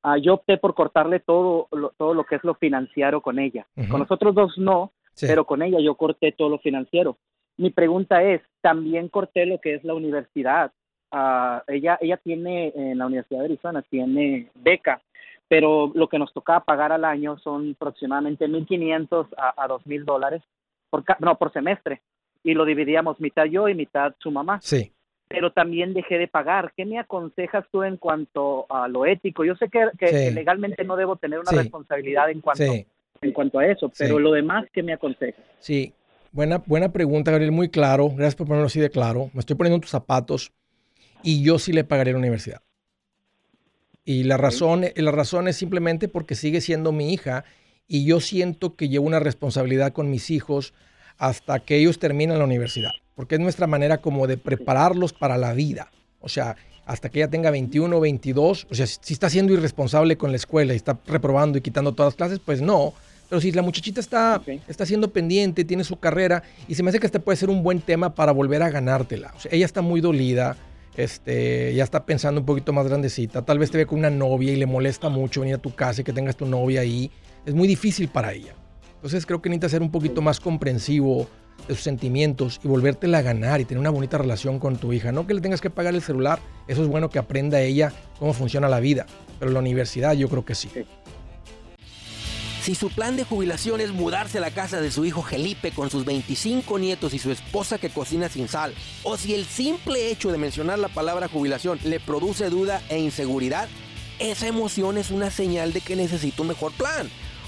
Uh, 0.02 0.16
yo 0.16 0.36
opté 0.36 0.58
por 0.58 0.76
cortarle 0.76 1.20
todo 1.20 1.68
lo, 1.74 1.90
todo 1.98 2.14
lo 2.14 2.24
que 2.24 2.36
es 2.36 2.44
lo 2.46 2.56
financiero 2.56 3.20
con 3.20 3.38
ella. 3.38 3.68
Con 3.92 4.00
nosotros 4.00 4.34
dos 4.34 4.58
no, 4.58 4.94
pero 5.20 5.44
con 5.44 5.62
ella 5.62 5.80
yo 5.82 5.96
corté 5.96 6.32
todo 6.32 6.48
lo 6.48 6.60
financiero. 6.60 7.18
Mi 7.58 7.70
pregunta 7.70 8.24
es, 8.24 8.42
también 8.62 9.10
corté 9.10 9.46
lo 9.46 9.60
que 9.60 9.76
es 9.76 9.84
la 9.84 9.94
universidad. 9.94 10.72
Uh, 11.12 11.60
ella, 11.68 11.98
ella 12.00 12.16
tiene, 12.16 12.72
en 12.74 12.98
la 12.98 13.08
Universidad 13.08 13.40
de 13.40 13.46
Arizona, 13.48 13.82
tiene 13.82 14.52
beca, 14.56 15.02
pero 15.50 15.92
lo 15.94 16.08
que 16.08 16.18
nos 16.18 16.32
tocaba 16.32 16.62
pagar 16.62 16.94
al 16.94 17.04
año 17.04 17.38
son 17.40 17.72
aproximadamente 17.76 18.48
1.500 18.48 19.28
a, 19.36 19.62
a 19.62 19.68
2.000 19.68 20.06
dólares, 20.06 20.44
por, 20.90 21.04
no, 21.20 21.38
por 21.38 21.52
semestre 21.52 22.02
y 22.42 22.54
lo 22.54 22.64
dividíamos 22.64 23.20
mitad 23.20 23.46
yo 23.46 23.68
y 23.68 23.76
mitad 23.76 24.14
su 24.20 24.32
mamá. 24.32 24.60
Sí. 24.62 24.94
Pero 25.28 25.52
también 25.52 25.94
dejé 25.94 26.18
de 26.18 26.28
pagar. 26.28 26.74
¿Qué 26.76 26.86
me 26.86 27.00
aconsejas 27.00 27.66
tú 27.72 27.84
en 27.84 27.98
cuanto 27.98 28.66
a 28.70 28.88
lo 28.88 29.06
ético? 29.06 29.44
Yo 29.44 29.56
sé 29.56 29.70
que, 29.70 30.32
legalmente 30.32 30.84
no 30.84 30.96
debo 30.96 31.16
tener 31.16 31.40
una 31.40 31.52
responsabilidad 31.52 32.30
en 32.30 32.42
cuanto, 32.42 32.64
en 33.22 33.32
cuanto 33.32 33.60
a 33.60 33.66
eso, 33.66 33.92
pero 33.98 34.20
lo 34.20 34.32
demás, 34.32 34.66
¿qué 34.72 34.84
me 34.84 34.94
aconsejas? 34.94 35.44
Sí, 35.60 35.94
buena, 36.32 36.62
buena 36.66 36.92
pregunta, 36.92 37.32
Gabriel, 37.32 37.52
muy 37.52 37.70
claro. 37.70 38.10
Gracias 38.10 38.36
por 38.36 38.48
ponerlo 38.48 38.68
así 38.68 38.80
de 38.80 38.90
claro. 38.90 39.32
Me 39.34 39.40
estoy 39.40 39.56
poniendo 39.56 39.76
en 39.76 39.82
tus 39.82 39.92
zapatos 39.92 40.52
y 41.24 41.44
yo 41.44 41.58
sí 41.58 41.74
le 41.74 41.84
pagaría 41.84 42.14
la 42.14 42.20
universidad. 42.20 42.62
Y 44.06 44.24
la 44.24 44.38
razón, 44.38 44.86
la 44.96 45.12
razón 45.12 45.48
es 45.48 45.56
simplemente 45.56 46.10
porque 46.10 46.36
sigue 46.36 46.60
siendo 46.60 46.92
mi 46.92 47.14
hija 47.14 47.46
y 47.88 48.06
yo 48.06 48.20
siento 48.20 48.76
que 48.76 48.90
llevo 48.90 49.08
una 49.08 49.20
responsabilidad 49.20 49.94
con 49.94 50.10
mis 50.10 50.30
hijos 50.30 50.74
hasta 51.18 51.60
que 51.60 51.78
ellos 51.78 52.00
terminen 52.00 52.38
la 52.38 52.44
universidad, 52.44 52.92
porque 53.16 53.36
es 53.36 53.42
nuestra 53.42 53.68
manera 53.68 54.00
como 54.00 54.28
de 54.28 54.38
prepararlos 54.38 55.14
para 55.14 55.38
la 55.38 55.54
vida. 55.54 55.92
O 56.20 56.30
sea, 56.30 56.56
hasta 56.86 57.10
que 57.10 57.20
ella 57.20 57.30
tenga 57.30 57.52
21 57.52 57.96
o 57.96 58.00
22, 58.00 58.68
o 58.70 58.76
sea, 58.76 58.88
si 58.88 59.14
está 59.14 59.30
siendo 59.30 59.54
irresponsable 59.54 60.18
con 60.18 60.32
la 60.32 60.38
escuela 60.38 60.74
y 60.74 60.76
está 60.76 61.00
reprobando 61.06 61.58
y 61.58 61.62
quitando 61.62 61.94
todas 61.94 62.14
las 62.14 62.18
clases, 62.18 62.40
pues 62.40 62.62
no. 62.62 62.94
Pero 63.30 63.40
si 63.42 63.52
la 63.52 63.62
muchachita 63.62 64.00
está, 64.00 64.42
está 64.68 64.86
siendo 64.86 65.12
pendiente, 65.12 65.64
tiene 65.64 65.84
su 65.84 65.98
carrera, 65.98 66.44
y 66.68 66.76
se 66.76 66.84
me 66.84 66.90
hace 66.90 67.00
que 67.00 67.06
este 67.06 67.20
puede 67.20 67.38
ser 67.38 67.50
un 67.50 67.64
buen 67.64 67.80
tema 67.82 68.14
para 68.14 68.32
volver 68.32 68.62
a 68.62 68.70
ganártela. 68.70 69.34
O 69.36 69.40
sea, 69.40 69.52
ella 69.54 69.66
está 69.66 69.82
muy 69.82 70.02
dolida, 70.02 70.58
este, 70.96 71.74
ya 71.74 71.84
está 71.84 72.06
pensando 72.06 72.42
un 72.42 72.46
poquito 72.46 72.74
más 72.74 72.88
grandecita, 72.88 73.44
tal 73.44 73.60
vez 73.60 73.72
te 73.72 73.78
ve 73.78 73.86
con 73.86 74.00
una 74.00 74.10
novia 74.10 74.52
y 74.52 74.58
le 74.58 74.66
molesta 74.66 75.10
mucho 75.10 75.42
venir 75.42 75.56
a 75.56 75.60
tu 75.60 75.74
casa 75.74 76.02
y 76.02 76.04
que 76.04 76.14
tengas 76.14 76.36
tu 76.36 76.46
novia 76.46 76.82
ahí. 76.82 77.10
Es 77.46 77.54
muy 77.54 77.68
difícil 77.68 78.10
para 78.10 78.34
ella. 78.34 78.54
Entonces 78.96 79.26
creo 79.26 79.42
que 79.42 79.50
necesitas 79.50 79.72
ser 79.72 79.82
un 79.82 79.92
poquito 79.92 80.22
más 80.22 80.40
comprensivo 80.40 81.28
de 81.68 81.76
sus 81.76 81.84
sentimientos 81.84 82.60
y 82.64 82.68
volvértela 82.68 83.20
a 83.20 83.22
ganar 83.22 83.62
y 83.62 83.66
tener 83.66 83.80
una 83.80 83.90
bonita 83.90 84.18
relación 84.18 84.60
con 84.60 84.78
tu 84.78 84.94
hija. 84.94 85.12
No 85.12 85.28
que 85.28 85.34
le 85.34 85.42
tengas 85.42 85.62
que 85.62 85.70
pagar 85.70 85.94
el 85.96 86.02
celular, 86.02 86.40
eso 86.68 86.82
es 86.82 86.88
bueno 86.88 87.10
que 87.10 87.20
aprenda 87.20 87.62
ella 87.62 87.94
cómo 88.20 88.34
funciona 88.34 88.68
la 88.68 88.80
vida, 88.80 89.06
pero 89.40 89.52
la 89.52 89.60
universidad 89.60 90.14
yo 90.14 90.30
creo 90.30 90.46
que 90.46 90.56
sí. 90.56 90.70
Si 92.64 92.76
su 92.76 92.90
plan 92.90 93.18
de 93.18 93.26
jubilación 93.26 93.82
es 93.82 93.92
mudarse 93.92 94.38
a 94.38 94.42
la 94.42 94.50
casa 94.50 94.80
de 94.80 94.90
su 94.90 95.04
hijo 95.04 95.22
Felipe 95.22 95.72
con 95.72 95.90
sus 95.90 96.06
25 96.06 96.80
nietos 96.80 97.14
y 97.14 97.20
su 97.20 97.30
esposa 97.30 97.78
que 97.78 97.90
cocina 97.90 98.30
sin 98.30 98.48
sal, 98.48 98.74
o 99.04 99.18
si 99.18 99.34
el 99.34 99.44
simple 99.44 100.10
hecho 100.10 100.32
de 100.32 100.38
mencionar 100.38 100.80
la 100.80 100.88
palabra 100.88 101.28
jubilación 101.28 101.78
le 101.84 102.00
produce 102.00 102.50
duda 102.50 102.82
e 102.88 103.00
inseguridad, 103.00 103.68
esa 104.18 104.48
emoción 104.48 104.98
es 104.98 105.12
una 105.12 105.30
señal 105.30 105.74
de 105.74 105.82
que 105.82 105.98
necesita 105.98 106.42
un 106.42 106.48
mejor 106.48 106.72
plan. 106.72 107.10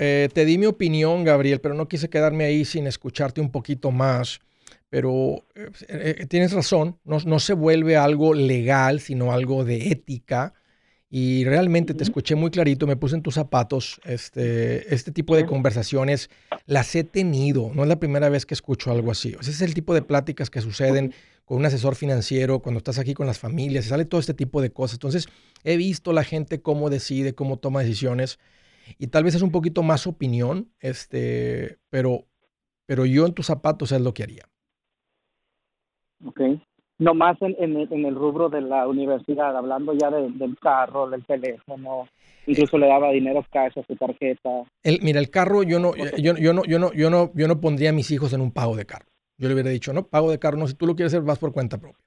eh, 0.00 0.28
te 0.32 0.44
di 0.44 0.58
mi 0.58 0.66
opinión, 0.66 1.24
Gabriel, 1.24 1.60
pero 1.60 1.74
no 1.74 1.88
quise 1.88 2.08
quedarme 2.08 2.44
ahí 2.44 2.64
sin 2.64 2.86
escucharte 2.86 3.40
un 3.40 3.50
poquito 3.50 3.90
más. 3.90 4.38
Pero 4.90 5.44
eh, 5.56 6.16
eh, 6.20 6.26
tienes 6.26 6.52
razón, 6.52 6.98
no, 7.04 7.40
se 7.40 7.52
vuelve 7.52 7.96
algo 7.96 8.32
legal, 8.32 9.00
sino 9.00 9.32
algo 9.32 9.64
de 9.64 9.88
ética. 9.88 10.54
Y 11.10 11.44
realmente 11.44 11.94
te 11.94 12.04
escuché 12.04 12.34
muy 12.36 12.50
clarito, 12.50 12.86
me 12.86 12.96
puse 12.96 13.16
en 13.16 13.22
tus 13.22 13.34
zapatos. 13.34 14.00
Este, 14.04 14.94
este 14.94 15.10
tipo 15.10 15.34
de 15.34 15.46
conversaciones 15.46 16.30
las 16.66 16.94
he 16.94 17.02
tenido, 17.02 17.72
no 17.74 17.82
es 17.82 17.88
la 17.88 17.98
primera 17.98 18.28
vez 18.28 18.46
que 18.46 18.54
escucho 18.54 18.92
algo 18.92 19.10
así. 19.10 19.34
ese 19.40 19.50
es 19.50 19.62
el 19.62 19.74
tipo 19.74 19.94
de 19.94 20.02
pláticas 20.02 20.48
que 20.48 20.60
suceden 20.60 21.12
con 21.44 21.56
un 21.56 21.66
asesor 21.66 21.96
financiero, 21.96 22.60
cuando 22.60 22.78
estás 22.78 22.98
aquí 22.98 23.14
con 23.14 23.26
las 23.26 23.38
familias, 23.38 23.86
sale 23.86 24.04
todo 24.04 24.20
este 24.20 24.34
tipo 24.34 24.60
de 24.60 24.70
cosas. 24.70 24.96
Entonces, 24.96 25.28
he 25.64 25.78
visto 25.78 26.12
la 26.12 26.22
gente 26.22 26.60
cómo 26.60 26.90
decide, 26.90 27.34
cómo 27.34 27.56
toma 27.56 27.80
decisiones 27.80 28.38
y 28.98 29.08
tal 29.08 29.24
vez 29.24 29.34
es 29.34 29.42
un 29.42 29.50
poquito 29.50 29.82
más 29.82 30.06
opinión, 30.06 30.70
este, 30.80 31.78
pero, 31.90 32.26
pero 32.86 33.04
yo 33.06 33.26
en 33.26 33.34
tus 33.34 33.46
zapatos 33.46 33.92
es 33.92 34.00
lo 34.00 34.14
que 34.14 34.22
haría. 34.22 34.48
Ok. 36.24 36.40
No 36.98 37.14
más 37.14 37.36
en, 37.42 37.54
en, 37.58 38.04
el 38.04 38.14
rubro 38.16 38.48
de 38.48 38.60
la 38.60 38.88
universidad, 38.88 39.56
hablando 39.56 39.92
ya 39.92 40.10
del 40.10 40.58
carro, 40.60 41.08
del 41.08 41.24
teléfono, 41.24 42.08
incluso 42.44 42.76
le 42.76 42.88
daba 42.88 43.10
dinero 43.10 43.44
cash 43.52 43.78
a 43.78 43.84
su 43.84 43.94
tarjeta. 43.94 44.64
El, 44.82 44.98
mira, 45.02 45.20
el 45.20 45.30
carro 45.30 45.62
yo 45.62 45.78
no, 45.78 45.94
yo, 45.94 46.34
yo, 46.36 46.52
no, 46.52 46.64
yo 46.64 46.80
no, 46.80 46.92
yo 46.92 47.08
no, 47.08 47.30
yo 47.34 47.46
no 47.46 47.60
pondría 47.60 47.90
a 47.90 47.92
mis 47.92 48.10
hijos 48.10 48.32
en 48.32 48.40
un 48.40 48.50
pago 48.50 48.74
de 48.74 48.84
carro. 48.84 49.06
Yo 49.36 49.46
le 49.46 49.54
hubiera 49.54 49.70
dicho, 49.70 49.92
no, 49.92 50.08
pago 50.08 50.32
de 50.32 50.40
carro, 50.40 50.58
no, 50.58 50.66
si 50.66 50.74
tú 50.74 50.86
lo 50.86 50.96
quieres 50.96 51.14
hacer, 51.14 51.24
vas 51.24 51.38
por 51.38 51.52
cuenta 51.52 51.78
propia. 51.78 52.02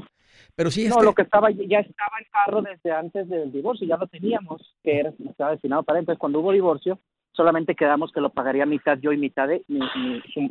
Pero 0.61 0.69
sí, 0.69 0.87
No, 0.87 1.01
lo 1.01 1.15
que 1.15 1.23
estaba, 1.23 1.49
ya 1.49 1.79
estaba 1.79 2.17
el 2.19 2.27
carro 2.29 2.61
desde 2.61 2.91
antes 2.91 3.27
del 3.27 3.51
divorcio, 3.51 3.87
ya 3.87 3.97
lo 3.97 4.05
teníamos, 4.05 4.61
que 4.83 4.99
era, 4.99 5.11
estaba 5.27 5.53
destinado 5.53 5.81
para 5.81 5.97
él. 5.97 6.03
Entonces, 6.03 6.19
cuando 6.19 6.39
hubo 6.39 6.51
divorcio, 6.51 6.99
solamente 7.31 7.73
quedamos 7.73 8.11
que 8.11 8.21
lo 8.21 8.29
pagaría 8.29 8.67
mitad 8.67 8.99
yo 8.99 9.11
y 9.11 9.17
mitad 9.17 9.47
de 9.47 9.63
mi, 9.67 9.81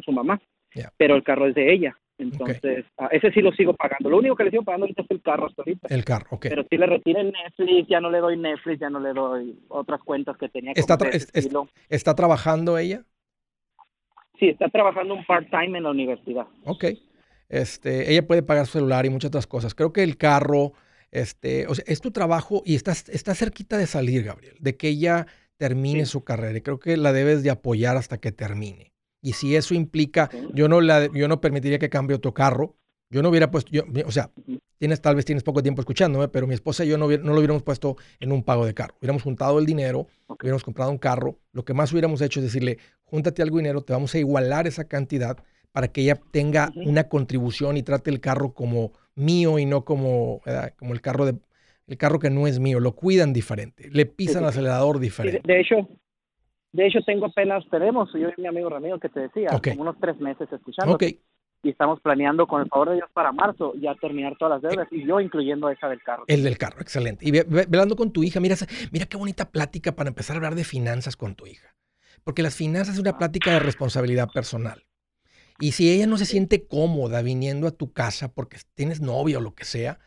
su, 0.04 0.10
mamá. 0.10 0.40
Pero 0.96 1.14
el 1.14 1.22
carro 1.22 1.46
es 1.46 1.54
de 1.54 1.72
ella. 1.72 1.96
Entonces, 2.18 2.86
ah, 2.98 3.08
ese 3.12 3.30
sí 3.30 3.40
lo 3.40 3.52
sigo 3.52 3.72
pagando. 3.74 4.10
Lo 4.10 4.18
único 4.18 4.34
que 4.34 4.42
le 4.42 4.50
sigo 4.50 4.64
pagando 4.64 4.86
ahorita 4.86 5.02
es 5.02 5.10
el 5.12 5.22
carro 5.22 5.46
hasta 5.46 5.62
ahorita. 5.62 5.86
El 5.94 6.04
carro, 6.04 6.26
ok. 6.30 6.46
Pero 6.48 6.64
si 6.68 6.76
le 6.76 6.86
retiren 6.86 7.30
Netflix, 7.30 7.88
ya 7.88 8.00
no 8.00 8.10
le 8.10 8.18
doy 8.18 8.36
Netflix, 8.36 8.80
ya 8.80 8.90
no 8.90 8.98
le 8.98 9.12
doy 9.12 9.60
otras 9.68 10.02
cuentas 10.02 10.36
que 10.38 10.48
tenía. 10.48 10.72
¿Está, 10.74 10.98
¿Está 11.88 12.14
trabajando 12.16 12.78
ella? 12.78 13.04
Sí, 14.40 14.48
está 14.48 14.68
trabajando 14.70 15.14
un 15.14 15.24
part-time 15.24 15.78
en 15.78 15.84
la 15.84 15.90
universidad. 15.90 16.48
Ok. 16.64 16.86
Este, 17.50 18.12
ella 18.12 18.26
puede 18.26 18.42
pagar 18.42 18.66
su 18.66 18.72
celular 18.74 19.04
y 19.04 19.10
muchas 19.10 19.28
otras 19.28 19.46
cosas. 19.46 19.74
Creo 19.74 19.92
que 19.92 20.04
el 20.04 20.16
carro, 20.16 20.72
este, 21.10 21.66
o 21.66 21.74
sea, 21.74 21.84
es 21.86 22.00
tu 22.00 22.12
trabajo 22.12 22.62
y 22.64 22.76
estás, 22.76 23.08
está 23.08 23.34
cerquita 23.34 23.76
de 23.76 23.86
salir, 23.86 24.22
Gabriel, 24.22 24.56
de 24.60 24.76
que 24.76 24.88
ella 24.88 25.26
termine 25.56 26.06
su 26.06 26.22
carrera. 26.22 26.56
Y 26.56 26.62
creo 26.62 26.78
que 26.78 26.96
la 26.96 27.12
debes 27.12 27.42
de 27.42 27.50
apoyar 27.50 27.96
hasta 27.96 28.18
que 28.18 28.32
termine. 28.32 28.92
Y 29.20 29.34
si 29.34 29.56
eso 29.56 29.74
implica, 29.74 30.30
yo 30.54 30.68
no 30.68 30.80
la, 30.80 31.12
yo 31.12 31.28
no 31.28 31.40
permitiría 31.40 31.78
que 31.78 31.90
cambie 31.90 32.16
otro 32.16 32.32
carro. 32.32 32.76
Yo 33.10 33.22
no 33.22 33.28
hubiera 33.28 33.50
puesto, 33.50 33.72
yo, 33.72 33.82
o 34.06 34.12
sea, 34.12 34.30
tienes 34.78 35.00
tal 35.02 35.16
vez 35.16 35.24
tienes 35.24 35.42
poco 35.42 35.64
tiempo 35.64 35.82
escuchándome, 35.82 36.28
pero 36.28 36.46
mi 36.46 36.54
esposa 36.54 36.84
y 36.84 36.88
yo 36.88 36.96
no, 36.96 37.08
no 37.08 37.32
lo 37.32 37.38
hubiéramos 37.38 37.64
puesto 37.64 37.96
en 38.20 38.30
un 38.30 38.44
pago 38.44 38.64
de 38.64 38.72
carro. 38.72 38.94
Hubiéramos 39.00 39.24
juntado 39.24 39.58
el 39.58 39.66
dinero, 39.66 40.06
hubiéramos 40.28 40.62
comprado 40.62 40.92
un 40.92 40.98
carro. 40.98 41.40
Lo 41.50 41.64
que 41.64 41.74
más 41.74 41.90
hubiéramos 41.90 42.20
hecho 42.20 42.38
es 42.38 42.44
decirle, 42.44 42.78
júntate 43.02 43.42
algo 43.42 43.56
dinero, 43.56 43.82
te 43.82 43.92
vamos 43.92 44.14
a 44.14 44.18
igualar 44.18 44.68
esa 44.68 44.84
cantidad 44.84 45.42
para 45.72 45.88
que 45.88 46.02
ella 46.02 46.20
tenga 46.30 46.72
una 46.74 47.08
contribución 47.08 47.76
y 47.76 47.82
trate 47.82 48.10
el 48.10 48.20
carro 48.20 48.52
como 48.54 48.92
mío 49.14 49.58
y 49.58 49.66
no 49.66 49.84
como, 49.84 50.40
como 50.78 50.92
el 50.92 51.00
carro 51.00 51.26
de 51.26 51.34
el 51.90 51.98
carro 51.98 52.20
que 52.20 52.30
no 52.30 52.46
es 52.46 52.60
mío, 52.60 52.78
lo 52.78 52.92
cuidan 52.92 53.32
diferente, 53.32 53.90
le 53.90 54.06
pisan 54.06 54.44
el 54.44 54.50
acelerador 54.50 55.00
diferente. 55.00 55.42
De, 55.44 55.60
hecho, 55.60 55.88
de 56.70 56.86
hecho 56.86 57.00
tengo 57.04 57.26
apenas, 57.26 57.64
tenemos, 57.68 58.08
yo 58.12 58.28
y 58.28 58.40
mi 58.40 58.46
amigo 58.46 58.68
Ramiro 58.68 59.00
que 59.00 59.08
te 59.08 59.18
decía, 59.18 59.48
como 59.50 59.82
unos 59.82 59.96
tres 60.00 60.16
meses 60.20 60.48
escuchando. 60.52 60.96
Y 61.62 61.68
estamos 61.68 62.00
planeando, 62.00 62.46
con 62.46 62.62
el 62.62 62.68
favor 62.68 62.90
de 62.90 62.94
Dios, 62.94 63.10
para 63.12 63.32
marzo 63.32 63.74
ya 63.74 63.94
terminar 63.96 64.34
todas 64.38 64.62
las 64.62 64.70
deudas, 64.70 64.88
y 64.92 65.04
yo 65.04 65.20
incluyendo 65.20 65.68
esa 65.68 65.88
del 65.88 66.00
carro. 66.00 66.24
El 66.26 66.42
del 66.42 66.56
carro, 66.56 66.80
excelente. 66.80 67.28
Y 67.28 67.32
velando 67.32 67.96
con 67.96 68.12
tu 68.12 68.22
hija, 68.22 68.40
mira, 68.40 68.54
mira 68.92 69.04
qué 69.04 69.18
bonita 69.18 69.50
plática 69.50 69.92
para 69.92 70.08
empezar 70.08 70.36
a 70.36 70.38
hablar 70.38 70.54
de 70.54 70.64
finanzas 70.64 71.16
con 71.16 71.34
tu 71.34 71.46
hija. 71.46 71.74
Porque 72.24 72.42
las 72.42 72.54
finanzas 72.54 72.94
es 72.94 73.00
una 73.00 73.18
plática 73.18 73.52
de 73.52 73.58
responsabilidad 73.58 74.28
personal. 74.32 74.84
Y 75.60 75.72
si 75.72 75.90
ella 75.90 76.06
no 76.06 76.16
se 76.16 76.24
siente 76.24 76.66
cómoda 76.66 77.20
viniendo 77.20 77.66
a 77.66 77.70
tu 77.70 77.92
casa 77.92 78.32
porque 78.32 78.56
tienes 78.74 79.00
novia 79.00 79.38
o 79.38 79.40
lo 79.42 79.54
que 79.54 79.64
sea, 79.64 79.98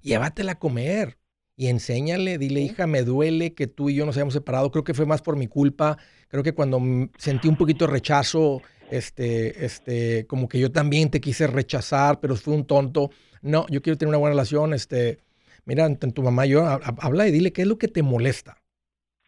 llévatela 0.00 0.52
a 0.52 0.58
comer 0.58 1.18
y 1.54 1.66
enséñale, 1.68 2.38
dile, 2.38 2.62
hija, 2.62 2.86
me 2.86 3.02
duele 3.02 3.52
que 3.52 3.66
tú 3.66 3.90
y 3.90 3.94
yo 3.94 4.06
nos 4.06 4.16
hayamos 4.16 4.32
separado, 4.32 4.70
creo 4.70 4.84
que 4.84 4.94
fue 4.94 5.04
más 5.04 5.20
por 5.20 5.36
mi 5.36 5.48
culpa, 5.48 5.98
creo 6.28 6.42
que 6.42 6.54
cuando 6.54 6.80
sentí 7.18 7.46
un 7.46 7.56
poquito 7.56 7.86
de 7.86 7.92
rechazo, 7.92 8.62
este, 8.90 9.64
este, 9.64 10.26
como 10.26 10.48
que 10.48 10.58
yo 10.58 10.72
también 10.72 11.10
te 11.10 11.20
quise 11.20 11.46
rechazar, 11.46 12.20
pero 12.20 12.34
fue 12.36 12.54
un 12.54 12.66
tonto. 12.66 13.10
No, 13.42 13.66
yo 13.68 13.82
quiero 13.82 13.98
tener 13.98 14.08
una 14.08 14.18
buena 14.18 14.32
relación, 14.32 14.72
este, 14.72 15.18
mira, 15.64 15.94
tu 15.94 16.22
mamá 16.22 16.46
y 16.46 16.50
yo, 16.50 16.66
habla 16.66 17.28
y 17.28 17.32
dile 17.32 17.52
qué 17.52 17.62
es 17.62 17.68
lo 17.68 17.78
que 17.78 17.88
te 17.88 18.02
molesta. 18.02 18.61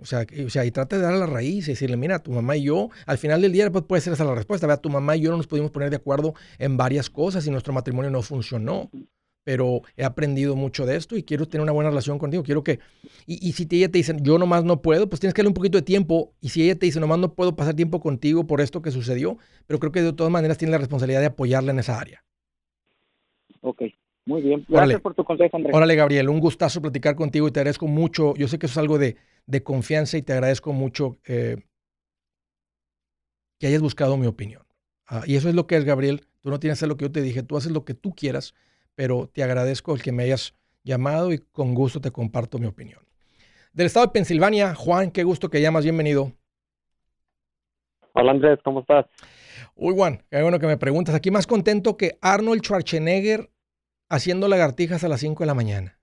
O 0.04 0.06
sea, 0.06 0.26
o 0.44 0.50
sea, 0.50 0.66
y 0.66 0.70
trata 0.70 0.98
de 0.98 1.02
dar 1.02 1.14
la 1.14 1.24
raíz 1.24 1.66
y 1.66 1.70
decirle, 1.70 1.96
mira, 1.96 2.18
tu 2.18 2.30
mamá 2.30 2.58
y 2.58 2.64
yo, 2.64 2.90
al 3.06 3.16
final 3.16 3.40
del 3.40 3.52
día 3.52 3.72
pues, 3.72 3.84
puede 3.86 4.02
ser 4.02 4.12
esa 4.12 4.22
la 4.24 4.34
respuesta. 4.34 4.66
Vea, 4.66 4.76
tu 4.76 4.90
mamá 4.90 5.16
y 5.16 5.22
yo 5.22 5.30
no 5.30 5.38
nos 5.38 5.46
pudimos 5.46 5.70
poner 5.70 5.88
de 5.88 5.96
acuerdo 5.96 6.34
en 6.58 6.76
varias 6.76 7.08
cosas 7.08 7.46
y 7.46 7.50
nuestro 7.50 7.72
matrimonio 7.72 8.10
no 8.10 8.20
funcionó. 8.20 8.90
Pero 9.44 9.80
he 9.96 10.04
aprendido 10.04 10.56
mucho 10.56 10.84
de 10.84 10.96
esto 10.96 11.16
y 11.16 11.22
quiero 11.22 11.48
tener 11.48 11.62
una 11.62 11.72
buena 11.72 11.88
relación 11.88 12.18
contigo. 12.18 12.42
Quiero 12.42 12.62
que. 12.62 12.80
Y, 13.26 13.48
y 13.48 13.52
si 13.52 13.66
ella 13.70 13.90
te 13.90 13.96
dice, 13.96 14.14
yo 14.20 14.36
nomás 14.38 14.62
no 14.62 14.82
puedo, 14.82 15.08
pues 15.08 15.20
tienes 15.20 15.32
que 15.32 15.40
darle 15.40 15.48
un 15.48 15.54
poquito 15.54 15.78
de 15.78 15.82
tiempo. 15.82 16.34
Y 16.42 16.50
si 16.50 16.62
ella 16.62 16.78
te 16.78 16.84
dice, 16.84 17.00
nomás 17.00 17.18
no 17.18 17.32
puedo 17.34 17.56
pasar 17.56 17.74
tiempo 17.74 18.00
contigo 18.00 18.46
por 18.46 18.60
esto 18.60 18.82
que 18.82 18.90
sucedió, 18.90 19.38
pero 19.66 19.80
creo 19.80 19.90
que 19.90 20.02
de 20.02 20.12
todas 20.12 20.30
maneras 20.30 20.58
tiene 20.58 20.72
la 20.72 20.78
responsabilidad 20.78 21.20
de 21.20 21.26
apoyarla 21.26 21.72
en 21.72 21.78
esa 21.78 21.98
área. 21.98 22.22
Ok. 23.62 23.84
Muy 24.26 24.42
bien. 24.42 24.64
Gracias 24.68 25.00
por 25.00 25.14
tu 25.14 25.24
consejo, 25.24 25.56
Andrés. 25.56 25.74
Órale, 25.74 25.96
Gabriel, 25.96 26.28
un 26.28 26.40
gustazo 26.40 26.80
platicar 26.80 27.14
contigo 27.14 27.46
y 27.48 27.50
te 27.50 27.60
agradezco 27.60 27.86
mucho. 27.86 28.34
Yo 28.36 28.48
sé 28.48 28.58
que 28.58 28.66
eso 28.66 28.74
es 28.74 28.78
algo 28.78 28.98
de, 28.98 29.16
confianza 29.62 30.16
y 30.16 30.22
te 30.22 30.32
agradezco 30.32 30.72
mucho 30.72 31.18
eh, 31.26 31.56
que 33.58 33.66
hayas 33.66 33.82
buscado 33.82 34.16
mi 34.16 34.26
opinión. 34.26 34.62
Ah, 35.06 35.22
y 35.26 35.36
eso 35.36 35.48
es 35.48 35.54
lo 35.54 35.66
que 35.66 35.76
es, 35.76 35.84
Gabriel. 35.84 36.26
Tú 36.40 36.50
no 36.50 36.58
tienes 36.58 36.76
que 36.76 36.80
hacer 36.80 36.88
lo 36.88 36.96
que 36.96 37.04
yo 37.04 37.12
te 37.12 37.22
dije, 37.22 37.42
tú 37.42 37.56
haces 37.56 37.72
lo 37.72 37.84
que 37.84 37.94
tú 37.94 38.14
quieras, 38.14 38.54
pero 38.94 39.28
te 39.32 39.42
agradezco 39.42 39.94
el 39.94 40.02
que 40.02 40.12
me 40.12 40.24
hayas 40.24 40.54
llamado 40.82 41.32
y 41.32 41.38
con 41.38 41.74
gusto 41.74 42.00
te 42.00 42.10
comparto 42.10 42.58
mi 42.58 42.66
opinión. 42.66 43.00
Del 43.72 43.86
estado 43.86 44.06
de 44.06 44.12
Pensilvania, 44.12 44.74
Juan, 44.74 45.10
qué 45.10 45.24
gusto 45.24 45.50
que 45.50 45.60
llamas, 45.60 45.84
bienvenido. 45.84 46.32
Hola 48.12 48.30
Andrés, 48.30 48.60
¿cómo 48.62 48.80
estás? 48.80 49.06
Uy, 49.74 49.94
Juan, 49.94 50.22
qué 50.30 50.40
bueno 50.40 50.58
que 50.58 50.66
me 50.66 50.76
preguntas. 50.76 51.14
Aquí 51.14 51.30
más 51.30 51.46
contento 51.46 51.96
que 51.96 52.16
Arnold 52.20 52.62
Schwarzenegger 52.62 53.50
haciendo 54.14 54.48
lagartijas 54.48 55.04
a 55.04 55.08
las 55.08 55.20
5 55.20 55.42
de 55.42 55.46
la 55.46 55.54
mañana 55.54 55.98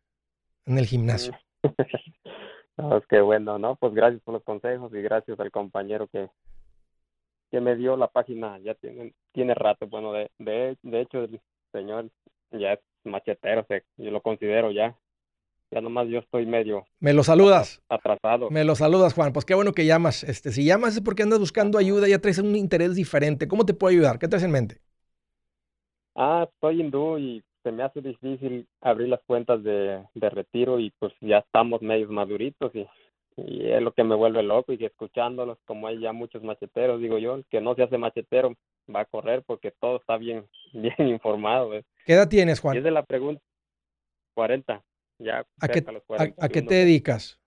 en 0.65 0.77
el 0.77 0.85
gimnasio. 0.85 1.33
no, 2.77 2.97
es 2.97 3.05
que 3.07 3.21
bueno, 3.21 3.57
¿no? 3.57 3.75
Pues 3.75 3.93
gracias 3.93 4.21
por 4.23 4.33
los 4.33 4.43
consejos 4.43 4.91
y 4.93 5.01
gracias 5.01 5.39
al 5.39 5.51
compañero 5.51 6.07
que, 6.07 6.29
que 7.51 7.61
me 7.61 7.75
dio 7.75 7.97
la 7.97 8.07
página. 8.07 8.59
Ya 8.59 8.75
tiene, 8.75 9.13
tiene 9.31 9.53
rato. 9.53 9.87
Bueno, 9.87 10.13
de, 10.13 10.29
de, 10.39 10.77
de 10.81 11.01
hecho, 11.01 11.23
el 11.23 11.39
señor 11.71 12.09
ya 12.51 12.73
es 12.73 12.79
machetero, 13.03 13.65
yo 13.97 14.11
lo 14.11 14.21
considero 14.21 14.71
ya. 14.71 14.95
Ya 15.73 15.79
nomás 15.79 16.09
yo 16.09 16.19
estoy 16.19 16.45
medio. 16.45 16.85
Me 16.99 17.13
lo 17.13 17.23
saludas. 17.23 17.81
Atrasado. 17.87 18.49
Me 18.49 18.65
lo 18.65 18.75
saludas, 18.75 19.13
Juan. 19.13 19.31
Pues 19.31 19.45
qué 19.45 19.55
bueno 19.55 19.71
que 19.71 19.85
llamas. 19.85 20.25
Este, 20.25 20.51
si 20.51 20.65
llamas 20.65 20.95
es 20.95 21.01
porque 21.01 21.23
andas 21.23 21.39
buscando 21.39 21.77
ayuda, 21.77 22.09
ya 22.09 22.19
traes 22.19 22.39
un 22.39 22.57
interés 22.57 22.93
diferente. 22.93 23.47
¿Cómo 23.47 23.65
te 23.65 23.73
puedo 23.73 23.89
ayudar? 23.91 24.19
¿Qué 24.19 24.27
traes 24.27 24.43
en 24.43 24.51
mente? 24.51 24.81
Ah, 26.13 26.45
estoy 26.51 26.81
hindú 26.81 27.17
y 27.17 27.41
se 27.63 27.71
me 27.71 27.83
hace 27.83 28.01
difícil 28.01 28.67
abrir 28.81 29.09
las 29.09 29.21
cuentas 29.23 29.63
de, 29.63 30.03
de 30.13 30.29
retiro 30.29 30.79
y 30.79 30.91
pues 30.99 31.13
ya 31.21 31.39
estamos 31.39 31.81
medios 31.81 32.09
maduritos 32.09 32.73
y, 32.73 32.87
y 33.37 33.71
es 33.71 33.81
lo 33.81 33.93
que 33.93 34.03
me 34.03 34.15
vuelve 34.15 34.43
loco 34.43 34.73
y 34.73 34.77
que 34.77 34.87
escuchándolos 34.87 35.57
como 35.65 35.87
hay 35.87 35.99
ya 35.99 36.11
muchos 36.11 36.43
macheteros, 36.43 36.99
digo 37.01 37.17
yo, 37.17 37.35
el 37.35 37.45
que 37.45 37.61
no 37.61 37.75
se 37.75 37.83
hace 37.83 37.97
machetero 37.97 38.55
va 38.93 39.01
a 39.01 39.05
correr 39.05 39.43
porque 39.45 39.71
todo 39.71 39.97
está 39.97 40.17
bien, 40.17 40.47
bien 40.73 41.07
informado. 41.07 41.71
¿Qué 42.05 42.13
edad 42.13 42.27
tienes, 42.27 42.59
Juan? 42.59 42.77
Es 42.77 42.83
de 42.83 42.91
la 42.91 43.03
pregunta, 43.03 43.41
40, 44.33 44.83
ya. 45.19 45.45
¿A 45.59 45.67
qué, 45.67 45.83
a, 46.37 46.49
qué 46.49 46.61
te 46.61 46.75
dedicas? 46.75 47.39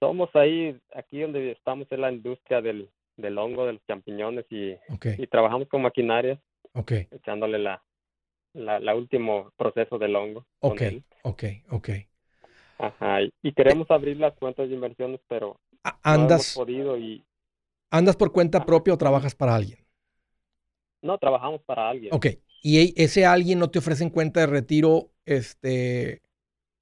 Somos 0.00 0.34
ahí, 0.34 0.78
aquí 0.94 1.20
donde 1.20 1.50
estamos 1.52 1.90
en 1.90 2.00
la 2.00 2.12
industria 2.12 2.62
del, 2.62 2.88
del 3.16 3.36
hongo, 3.36 3.66
de 3.66 3.74
los 3.74 3.84
champiñones 3.86 4.46
y, 4.48 4.76
y 5.18 5.26
trabajamos 5.26 5.68
con 5.68 5.82
maquinaria, 5.82 6.40
okay. 6.72 7.08
echándole 7.10 7.58
la, 7.58 7.82
la, 8.58 8.80
la 8.80 8.94
último 8.94 9.52
proceso 9.56 9.98
del 9.98 10.16
hongo. 10.16 10.44
Ok, 10.60 10.82
ok, 11.22 11.44
ok. 11.70 11.88
Ajá, 12.78 13.22
y, 13.42 13.52
queremos 13.52 13.90
abrir 13.90 14.18
las 14.18 14.34
cuentas 14.34 14.68
de 14.68 14.74
inversiones, 14.74 15.20
pero 15.26 15.58
andas, 16.02 16.28
no 16.28 16.34
hemos 16.34 16.54
podido 16.54 16.98
y... 16.98 17.24
¿Andas 17.90 18.16
por 18.16 18.32
cuenta 18.32 18.64
propia 18.64 18.94
o 18.94 18.98
trabajas 18.98 19.34
para 19.34 19.54
alguien? 19.54 19.78
No, 21.02 21.18
trabajamos 21.18 21.62
para 21.62 21.88
alguien. 21.88 22.14
Ok, 22.14 22.26
¿y 22.62 23.00
ese 23.02 23.24
alguien 23.24 23.58
no 23.58 23.70
te 23.70 23.78
ofrece 23.78 24.08
cuenta 24.12 24.40
de 24.40 24.46
retiro 24.46 25.10
este, 25.24 26.22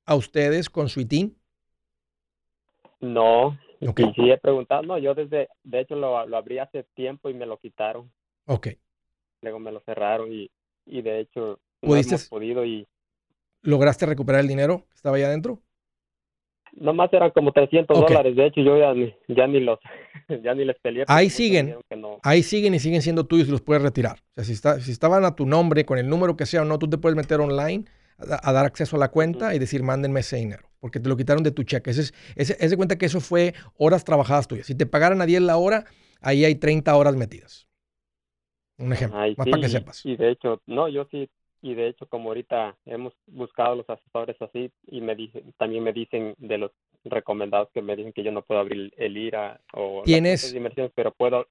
a 0.04 0.14
ustedes 0.16 0.68
con 0.68 0.88
su 0.88 1.00
ITIN? 1.00 1.36
No, 3.00 3.58
okay. 3.86 4.06
y 4.06 4.12
sí 4.14 4.30
he 4.30 4.38
preguntado, 4.38 4.82
no, 4.82 4.98
yo 4.98 5.14
desde, 5.14 5.48
de 5.62 5.80
hecho 5.80 5.96
lo, 5.96 6.26
lo 6.26 6.36
abrí 6.36 6.58
hace 6.58 6.84
tiempo 6.94 7.30
y 7.30 7.34
me 7.34 7.46
lo 7.46 7.58
quitaron. 7.58 8.10
Ok. 8.46 8.68
Luego 9.42 9.58
me 9.60 9.72
lo 9.72 9.80
cerraron 9.80 10.32
y, 10.32 10.50
y 10.86 11.02
de 11.02 11.20
hecho 11.20 11.60
no 11.82 11.96
hemos 11.96 12.28
podido 12.28 12.64
y... 12.64 12.86
¿Lograste 13.62 14.06
recuperar 14.06 14.42
el 14.42 14.48
dinero 14.48 14.84
que 14.88 14.94
estaba 14.94 15.16
ahí 15.16 15.22
adentro? 15.22 15.60
Nomás 16.72 17.10
eran 17.12 17.30
como 17.30 17.52
300 17.52 17.98
dólares, 17.98 18.36
de 18.36 18.46
hecho 18.46 18.60
yo 18.60 18.78
ya 18.78 18.92
ni, 18.92 19.14
ya 19.28 19.46
ni 19.46 19.60
los 19.60 19.78
ya 20.44 20.54
ni 20.54 20.64
les 20.64 20.78
peleé. 20.78 21.04
Ahí 21.08 21.30
siguen, 21.30 21.76
ahí 22.22 22.42
siguen 22.42 22.74
y 22.74 22.78
siguen 22.78 23.00
siendo 23.00 23.24
tuyos 23.24 23.48
y 23.48 23.50
los 23.50 23.62
puedes 23.62 23.82
retirar. 23.82 24.18
O 24.18 24.34
sea, 24.34 24.44
si, 24.44 24.52
está, 24.52 24.78
si 24.80 24.92
estaban 24.92 25.24
a 25.24 25.34
tu 25.34 25.46
nombre, 25.46 25.86
con 25.86 25.98
el 25.98 26.08
número 26.08 26.36
que 26.36 26.44
sea 26.44 26.62
o 26.62 26.64
no, 26.66 26.78
tú 26.78 26.88
te 26.88 26.98
puedes 26.98 27.16
meter 27.16 27.40
online 27.40 27.86
a, 28.18 28.52
dar 28.52 28.66
acceso 28.66 28.96
a 28.96 28.98
la 28.98 29.10
cuenta 29.10 29.54
y 29.54 29.58
decir, 29.58 29.82
mándenme 29.82 30.20
ese 30.20 30.36
dinero, 30.36 30.68
porque 30.78 31.00
te 31.00 31.08
lo 31.08 31.16
quitaron 31.16 31.42
de 31.42 31.50
tu 31.50 31.62
cheque. 31.62 31.90
Ese 31.90 32.02
es, 32.02 32.14
ese, 32.36 32.56
ese 32.60 32.76
cuenta 32.76 32.96
que 32.96 33.06
eso 33.06 33.20
fue 33.20 33.54
horas 33.78 34.04
trabajadas 34.04 34.46
tuyas. 34.46 34.66
Si 34.66 34.74
te 34.74 34.86
pagaran 34.86 35.22
a 35.22 35.26
10 35.26 35.42
la 35.42 35.56
hora, 35.56 35.84
ahí 36.20 36.44
hay 36.44 36.56
30 36.56 36.94
horas 36.94 37.16
metidas. 37.16 37.66
Un 38.78 38.92
ejemplo, 38.92 39.18
más 39.18 39.34
para 39.48 39.60
que 39.60 39.68
sepas. 39.68 40.04
Y 40.04 40.16
de 40.16 40.32
hecho, 40.32 40.60
no, 40.66 40.88
yo 40.88 41.06
sí, 41.10 41.30
y 41.66 41.74
de 41.74 41.88
hecho 41.88 42.06
como 42.06 42.28
ahorita 42.28 42.76
hemos 42.84 43.12
buscado 43.26 43.74
los 43.74 43.90
asesores 43.90 44.40
así 44.40 44.70
y 44.86 45.00
me 45.00 45.16
dicen, 45.16 45.52
también 45.58 45.82
me 45.82 45.92
dicen 45.92 46.36
de 46.38 46.58
los 46.58 46.70
recomendados 47.02 47.70
que 47.74 47.82
me 47.82 47.96
dicen 47.96 48.12
que 48.12 48.22
yo 48.22 48.30
no 48.30 48.42
puedo 48.42 48.60
abrir 48.60 48.92
el 48.96 49.16
IRA 49.16 49.60
o 49.72 50.02
¿Tienes? 50.04 50.52
de 50.52 50.56
inversión, 50.56 50.92
pero 50.94 51.10
puedo 51.10 51.48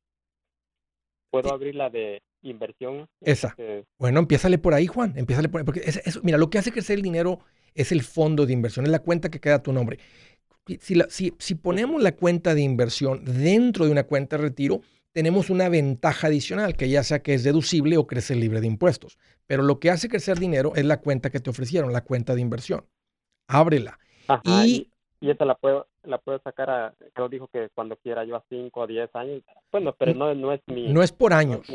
puedo 1.30 1.54
abrir 1.54 1.75
la 1.75 1.89
de 1.89 2.21
inversión. 2.43 3.10
Esa. 3.19 3.49
Este 3.49 3.84
bueno, 3.97 4.19
empiézale 4.19 4.58
por 4.58 4.73
ahí, 4.73 4.88
Juan, 4.88 5.13
empiézale 5.17 5.49
por 5.49 5.60
ahí, 5.60 5.65
porque 5.65 5.82
eso, 5.84 6.21
mira, 6.23 6.38
lo 6.38 6.49
que 6.49 6.60
hace 6.60 6.71
crecer 6.71 6.95
el 6.95 7.01
dinero 7.01 7.39
es 7.73 7.91
el 7.91 8.01
fondo 8.01 8.45
de 8.45 8.54
inversión, 8.54 8.86
es 8.86 8.91
la 8.91 8.99
cuenta 8.99 9.30
que 9.30 9.41
queda 9.41 9.56
a 9.56 9.63
tu 9.63 9.73
nombre. 9.73 9.99
Si, 10.80 10.95
si, 11.10 11.34
si 11.38 11.56
ponemos 11.56 12.01
la 12.01 12.13
cuenta 12.13 12.56
de 12.56 12.62
inversión 12.62 13.25
dentro 13.25 13.84
de 13.84 13.91
una 13.91 14.06
cuenta 14.06 14.38
de 14.38 14.43
retiro, 14.43 14.80
tenemos 15.15 15.49
una 15.49 15.69
ventaja 15.69 16.28
adicional, 16.28 16.75
que 16.75 16.89
ya 16.89 17.01
sea 17.01 17.23
que 17.23 17.34
es 17.34 17.45
deducible 17.45 17.95
o 17.95 18.06
crece 18.06 18.36
libre 18.36 18.60
de 18.60 18.67
impuestos. 18.67 19.17
Pero 19.47 19.63
lo 19.63 19.80
que 19.80 19.89
hace 19.89 20.10
crecer 20.10 20.38
dinero 20.38 20.73
es 20.75 20.84
la 20.84 20.99
cuenta 20.99 21.30
que 21.30 21.39
te 21.39 21.49
ofrecieron, 21.49 21.93
la 21.93 22.04
cuenta 22.04 22.36
de 22.36 22.41
inversión. 22.41 22.86
Ábrela. 23.47 23.97
y, 24.43 24.91
y, 25.21 25.30
esta 25.30 25.45
la 25.45 25.56
puedo, 25.56 25.88
la 26.04 26.17
puedo 26.17 26.39
sacar 26.39 26.69
a, 26.69 26.93
creo 27.13 27.30
dijo 27.30 27.47
que 27.47 27.69
cuando 27.73 27.95
quiera 27.95 28.25
yo 28.25 28.36
a 28.36 28.43
5 28.49 28.78
o 28.78 28.88
10 28.88 29.15
años. 29.15 29.41
Bueno, 29.71 29.95
pero 29.97 30.13
no, 30.13 30.36
no 30.36 30.51
es 30.51 30.60
mi... 30.67 30.91
No 30.91 31.01
es 31.01 31.13
por 31.13 31.32
años. 31.32 31.65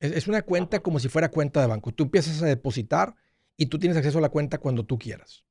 es, 0.00 0.26
una 0.26 0.42
cuenta 0.42 0.80
como 0.80 0.98
si 0.98 1.08
fuera 1.08 1.30
cuenta 1.30 1.60
de 1.60 1.68
banco. 1.68 1.92
Tú 1.92 2.02
empiezas 2.02 2.42
a 2.42 2.46
depositar 2.46 3.14
y 3.56 3.66
tú 3.66 3.78
tienes 3.78 3.96
acceso 3.96 4.18
a 4.18 4.22
la 4.22 4.30
cuenta 4.30 4.58
cuando 4.58 4.84
tú 4.84 4.98
quieras. 4.98 5.44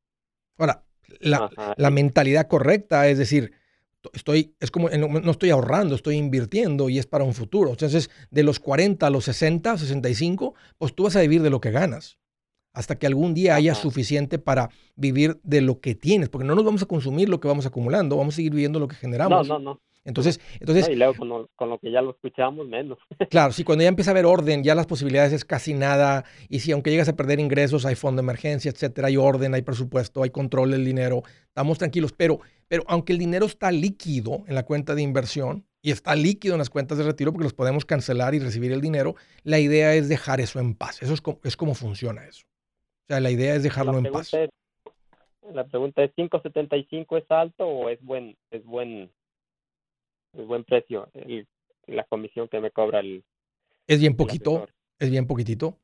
Ahora, 0.58 0.84
la, 1.22 1.50
la 1.78 1.90
mentalidad 1.90 2.50
correcta 2.50 3.08
es 3.08 3.18
decir, 3.18 3.54
estoy, 4.12 4.56
es 4.60 4.72
como, 4.72 4.90
no 4.90 5.32
estoy 5.32 5.52
ahorrando, 5.52 5.96
estoy 5.96 6.16
invirtiendo 6.16 6.90
y 6.90 7.00
es 7.00 7.06
para 7.06 7.24
un 7.24 7.34
futuro. 7.34 7.72
Entonces, 7.72 8.10
de 8.32 8.44
los 8.44 8.60
40 8.60 9.08
a 9.08 9.10
los 9.10 9.26
60, 9.26 9.78
65, 9.78 10.56
pues 10.78 10.94
tú 10.94 11.04
vas 11.04 11.16
a 11.16 11.22
vivir 11.22 11.42
de 11.42 11.50
lo 11.50 11.62
que 11.62 11.72
ganas. 11.72 12.18
Hasta 12.74 12.98
que 12.98 13.06
algún 13.06 13.36
día 13.36 13.56
haya 13.56 13.76
suficiente 13.76 14.40
para 14.40 14.70
vivir 14.96 15.40
de 15.44 15.62
lo 15.62 15.80
que 15.80 15.94
tienes, 15.94 16.30
porque 16.30 16.48
no 16.48 16.56
nos 16.56 16.66
vamos 16.66 16.82
a 16.82 16.88
consumir 16.88 17.30
lo 17.30 17.40
que 17.40 17.48
vamos 17.48 17.68
acumulando, 17.68 18.18
vamos 18.18 18.34
a 18.34 18.38
seguir 18.38 18.52
viviendo 18.52 18.80
lo 18.80 18.88
que 18.88 18.96
generamos. 18.96 19.48
No, 19.48 19.60
no, 19.60 19.74
no. 19.74 19.82
Entonces, 20.06 20.42
entonces 20.60 20.90
y 20.90 20.96
luego 20.96 21.14
con 21.16 21.70
lo, 21.70 21.80
que 21.80 21.92
ya 21.92 22.02
lo 22.02 22.12
escuchamos, 22.12 22.68
menos. 22.68 22.98
claro, 23.30 23.54
sí, 23.54 23.64
cuando 23.64 23.84
ya 23.84 23.90
empieza 23.90 24.12
a 24.12 24.14
haber 24.14 24.26
orden, 24.26 24.64
ya 24.64 24.76
las 24.76 24.86
posibilidades 24.86 25.32
es 25.32 25.46
casi 25.46 25.74
nada. 25.74 26.26
Y 26.50 26.60
si 26.60 26.72
aunque 26.72 26.92
llegas 26.92 27.08
a 27.08 27.16
perder 27.16 27.40
ingresos, 27.40 27.86
hay 27.86 27.96
fondo 27.96 28.22
de 28.22 28.26
emergencia, 28.26 28.70
etcétera, 28.70 29.08
hay 29.08 29.18
orden, 29.18 29.54
hay 29.54 29.62
presupuesto, 29.62 30.24
hay 30.24 30.30
control 30.30 30.72
del 30.72 30.84
dinero, 30.84 31.24
estamos 31.48 31.78
tranquilos. 31.78 32.12
Pero, 32.14 32.40
pero 32.68 32.84
aunque 32.88 33.14
el 33.14 33.20
dinero 33.20 33.46
está 33.46 33.72
líquido 33.72 34.44
en 34.48 34.56
la 34.56 34.64
cuenta 34.64 34.94
de 34.94 35.02
inversión 35.02 35.66
y 35.82 35.92
está 35.92 36.16
líquido 36.16 36.56
en 36.56 36.60
las 36.60 36.70
cuentas 36.70 36.98
de 36.98 37.06
retiro 37.06 37.32
porque 37.32 37.46
los 37.46 37.54
podemos 37.54 37.86
cancelar 37.86 38.36
y 38.36 38.40
recibir 38.40 38.74
el 38.74 38.82
dinero, 38.82 39.16
la 39.44 39.60
idea 39.60 39.96
es 39.96 40.10
dejar 40.10 40.42
eso 40.42 40.60
en 40.60 40.76
paz. 40.76 41.02
Eso 41.02 41.14
es 41.14 41.22
como, 41.22 41.40
es 41.44 41.56
como 41.56 41.76
funciona 41.76 42.26
eso. 42.26 42.46
O 42.46 43.08
sea, 43.08 43.22
la 43.22 43.32
idea 43.32 43.56
es 43.56 43.64
dejarlo 43.64 43.98
en 43.98 44.12
paz. 44.12 44.32
la 45.54 45.64
pregunta 45.66 46.04
es, 46.04 46.12
¿575 46.16 47.18
es 47.22 47.32
alto 47.32 47.66
o 47.66 47.90
es 47.90 48.02
buen, 48.02 48.36
es 48.52 48.66
buen 48.66 49.04
es 49.04 49.23
buen 50.34 50.64
precio 50.64 51.10
y 51.28 51.46
la 51.88 52.04
comisión 52.06 52.48
que 52.48 52.60
me 52.60 52.72
cobra 52.72 53.00
el 53.00 53.24
es 53.88 54.00
bien 54.00 54.16
poquito 54.16 54.68
es 55.00 55.10
bien 55.10 55.28
poquitito. 55.28 55.78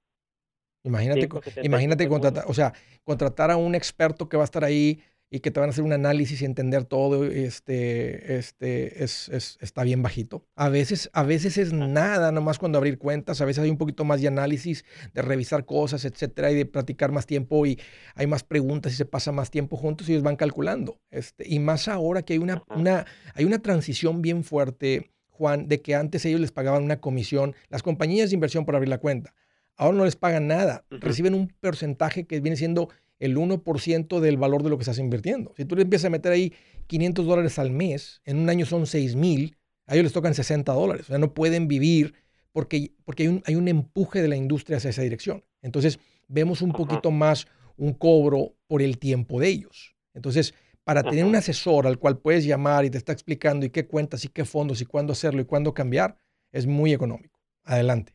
Imagínate 0.83 1.27
imagínate 1.61 2.07
contratar 2.07 2.45
o 2.47 2.53
sea 2.53 2.73
contratar 3.03 3.51
a 3.51 3.57
un 3.57 3.75
experto 3.75 4.29
que 4.29 4.37
va 4.37 4.43
a 4.43 4.45
estar 4.45 4.63
ahí 4.63 5.01
y 5.31 5.41
que 5.41 5.51
te 5.51 5.59
van 5.59 5.69
a 5.69 5.71
hacer 5.71 5.83
un 5.83 5.93
análisis 5.93 6.41
y 6.41 6.45
entender 6.45 6.85
todo, 6.85 7.25
este, 7.25 8.37
este, 8.37 9.03
es, 9.03 9.29
está 9.61 9.83
bien 9.83 10.01
bajito. 10.01 10.43
A 10.55 10.69
veces, 10.69 11.09
a 11.13 11.23
veces 11.23 11.57
es 11.57 11.71
nada 11.71 12.31
nomás 12.31 12.57
cuando 12.57 12.79
abrir 12.79 12.97
cuentas, 12.97 13.39
a 13.39 13.45
veces 13.45 13.63
hay 13.63 13.69
un 13.69 13.77
poquito 13.77 14.03
más 14.05 14.21
de 14.21 14.27
análisis, 14.27 14.85
de 15.13 15.21
revisar 15.21 15.65
cosas, 15.65 16.03
etcétera, 16.05 16.51
y 16.51 16.55
de 16.55 16.65
platicar 16.65 17.11
más 17.11 17.27
tiempo 17.27 17.65
y 17.65 17.79
hay 18.15 18.25
más 18.25 18.43
preguntas 18.43 18.93
y 18.93 18.95
se 18.95 19.05
pasa 19.05 19.31
más 19.31 19.51
tiempo 19.51 19.77
juntos 19.77 20.09
y 20.09 20.13
ellos 20.13 20.23
van 20.23 20.35
calculando. 20.35 20.99
Este, 21.11 21.47
y 21.47 21.59
más 21.59 21.87
ahora 21.87 22.23
que 22.23 22.33
hay 22.33 22.39
una, 22.39 22.63
una, 22.75 23.05
hay 23.35 23.45
una 23.45 23.59
transición 23.59 24.23
bien 24.23 24.43
fuerte, 24.43 25.11
Juan, 25.29 25.67
de 25.67 25.81
que 25.81 25.93
antes 25.93 26.25
ellos 26.25 26.41
les 26.41 26.51
pagaban 26.51 26.83
una 26.83 26.99
comisión, 26.99 27.55
las 27.69 27.83
compañías 27.83 28.29
de 28.29 28.33
inversión 28.33 28.65
por 28.65 28.75
abrir 28.75 28.89
la 28.89 28.97
cuenta. 28.97 29.35
Ahora 29.75 29.97
no 29.97 30.05
les 30.05 30.17
pagan 30.17 30.47
nada, 30.47 30.83
reciben 30.89 31.33
un 31.33 31.47
porcentaje 31.61 32.25
que 32.25 32.41
viene 32.41 32.57
siendo 32.57 32.89
el 33.19 33.37
1% 33.37 34.19
del 34.19 34.37
valor 34.37 34.63
de 34.63 34.69
lo 34.69 34.77
que 34.77 34.83
estás 34.83 34.99
invirtiendo. 34.99 35.53
Si 35.55 35.65
tú 35.65 35.75
le 35.75 35.83
empiezas 35.83 36.05
a 36.05 36.09
meter 36.09 36.31
ahí 36.31 36.53
500 36.87 37.25
dólares 37.25 37.59
al 37.59 37.71
mes, 37.71 38.21
en 38.25 38.37
un 38.37 38.49
año 38.49 38.65
son 38.65 38.87
6 38.87 39.15
mil, 39.15 39.57
a 39.85 39.93
ellos 39.93 40.05
les 40.05 40.13
tocan 40.13 40.33
60 40.33 40.71
dólares. 40.71 41.03
O 41.03 41.07
sea, 41.07 41.17
no 41.17 41.33
pueden 41.33 41.67
vivir 41.67 42.13
porque, 42.51 42.93
porque 43.05 43.23
hay, 43.23 43.29
un, 43.29 43.43
hay 43.45 43.55
un 43.55 43.67
empuje 43.67 44.21
de 44.21 44.27
la 44.27 44.35
industria 44.35 44.77
hacia 44.77 44.89
esa 44.89 45.01
dirección. 45.01 45.43
Entonces, 45.61 45.99
vemos 46.27 46.61
un 46.61 46.71
poquito 46.71 47.11
más 47.11 47.47
un 47.75 47.93
cobro 47.93 48.53
por 48.67 48.81
el 48.81 48.97
tiempo 48.97 49.39
de 49.39 49.49
ellos. 49.49 49.95
Entonces, 50.13 50.53
para 50.83 51.03
tener 51.03 51.25
un 51.25 51.35
asesor 51.35 51.85
al 51.85 51.99
cual 51.99 52.17
puedes 52.17 52.45
llamar 52.45 52.85
y 52.85 52.89
te 52.89 52.97
está 52.97 53.11
explicando 53.13 53.65
y 53.65 53.69
qué 53.69 53.85
cuentas 53.85 54.25
y 54.25 54.29
qué 54.29 54.45
fondos 54.45 54.81
y 54.81 54.85
cuándo 54.85 55.13
hacerlo 55.13 55.41
y 55.41 55.45
cuándo 55.45 55.73
cambiar, 55.73 56.17
es 56.51 56.65
muy 56.65 56.93
económico. 56.93 57.39
Adelante. 57.63 58.13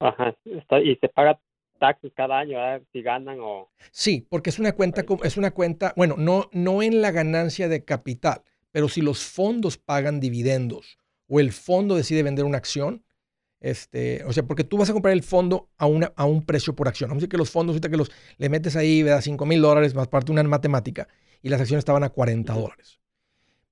Ajá, 0.00 0.34
y 0.44 0.96
se 0.96 1.08
paga 1.08 1.40
taxes 1.80 2.12
cada 2.14 2.38
año, 2.38 2.58
si 2.92 3.02
ganan 3.02 3.38
o... 3.40 3.68
Sí, 3.90 4.24
porque 4.28 4.50
es 4.50 4.60
una 4.60 4.72
cuenta, 4.72 5.04
es 5.24 5.36
una 5.36 5.50
cuenta, 5.50 5.92
bueno, 5.96 6.14
no, 6.16 6.48
no 6.52 6.82
en 6.82 7.02
la 7.02 7.10
ganancia 7.10 7.68
de 7.68 7.84
capital, 7.84 8.42
pero 8.70 8.88
si 8.88 9.00
los 9.00 9.24
fondos 9.24 9.78
pagan 9.78 10.20
dividendos 10.20 10.98
o 11.26 11.40
el 11.40 11.50
fondo 11.50 11.96
decide 11.96 12.22
vender 12.22 12.44
una 12.44 12.58
acción, 12.58 13.04
este, 13.60 14.24
o 14.24 14.32
sea, 14.32 14.44
porque 14.44 14.64
tú 14.64 14.78
vas 14.78 14.88
a 14.88 14.92
comprar 14.92 15.12
el 15.12 15.22
fondo 15.22 15.68
a, 15.76 15.86
una, 15.86 16.12
a 16.16 16.24
un 16.24 16.44
precio 16.44 16.74
por 16.74 16.88
acción. 16.88 17.10
Vamos 17.10 17.20
a 17.20 17.22
decir 17.22 17.30
que 17.30 17.36
los 17.36 17.50
fondos, 17.50 17.74
ahorita 17.74 17.90
que 17.90 17.96
los 17.96 18.10
le 18.38 18.48
metes 18.48 18.76
ahí, 18.76 19.02
da 19.02 19.20
5 19.20 19.44
mil 19.44 19.60
dólares 19.60 19.94
más 19.94 20.08
parte 20.08 20.26
de 20.26 20.32
una 20.32 20.42
matemática 20.44 21.08
y 21.42 21.48
las 21.48 21.60
acciones 21.60 21.82
estaban 21.82 22.04
a 22.04 22.10
40 22.10 22.52
dólares. 22.54 23.00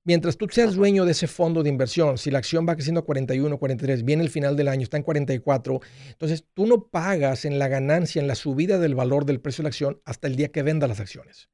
Mientras 0.08 0.38
tú 0.38 0.48
seas 0.50 0.74
dueño 0.74 1.04
de 1.04 1.12
ese 1.12 1.26
fondo 1.26 1.62
de 1.62 1.68
inversión, 1.68 2.16
si 2.16 2.30
la 2.30 2.38
acción 2.38 2.66
va 2.66 2.74
creciendo 2.74 3.00
a 3.00 3.04
41, 3.04 3.58
43, 3.58 4.06
viene 4.06 4.22
el 4.22 4.30
final 4.30 4.56
del 4.56 4.68
año, 4.68 4.84
está 4.84 4.96
en 4.96 5.02
44, 5.02 5.82
entonces 6.12 6.46
tú 6.54 6.66
no 6.66 6.86
pagas 6.86 7.44
en 7.44 7.58
la 7.58 7.68
ganancia, 7.68 8.18
en 8.18 8.26
la 8.26 8.34
subida 8.34 8.78
del 8.78 8.94
valor 8.94 9.26
del 9.26 9.38
precio 9.38 9.60
de 9.60 9.64
la 9.64 9.68
acción 9.68 10.00
hasta 10.06 10.26
el 10.26 10.36
día 10.36 10.48
que 10.48 10.62
venda 10.62 10.88
las 10.88 11.00
acciones. 11.00 11.50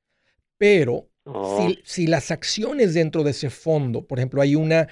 Pero 0.57 1.09
oh. 1.25 1.69
si, 1.83 2.07
las 2.07 2.31
acciones 2.31 2.95
dentro 2.95 3.25
de 3.25 3.33
ese 3.33 3.51
fondo, 3.51 4.07
por 4.07 4.21
ejemplo, 4.21 4.40
hay 4.40 4.55
una, 4.55 4.87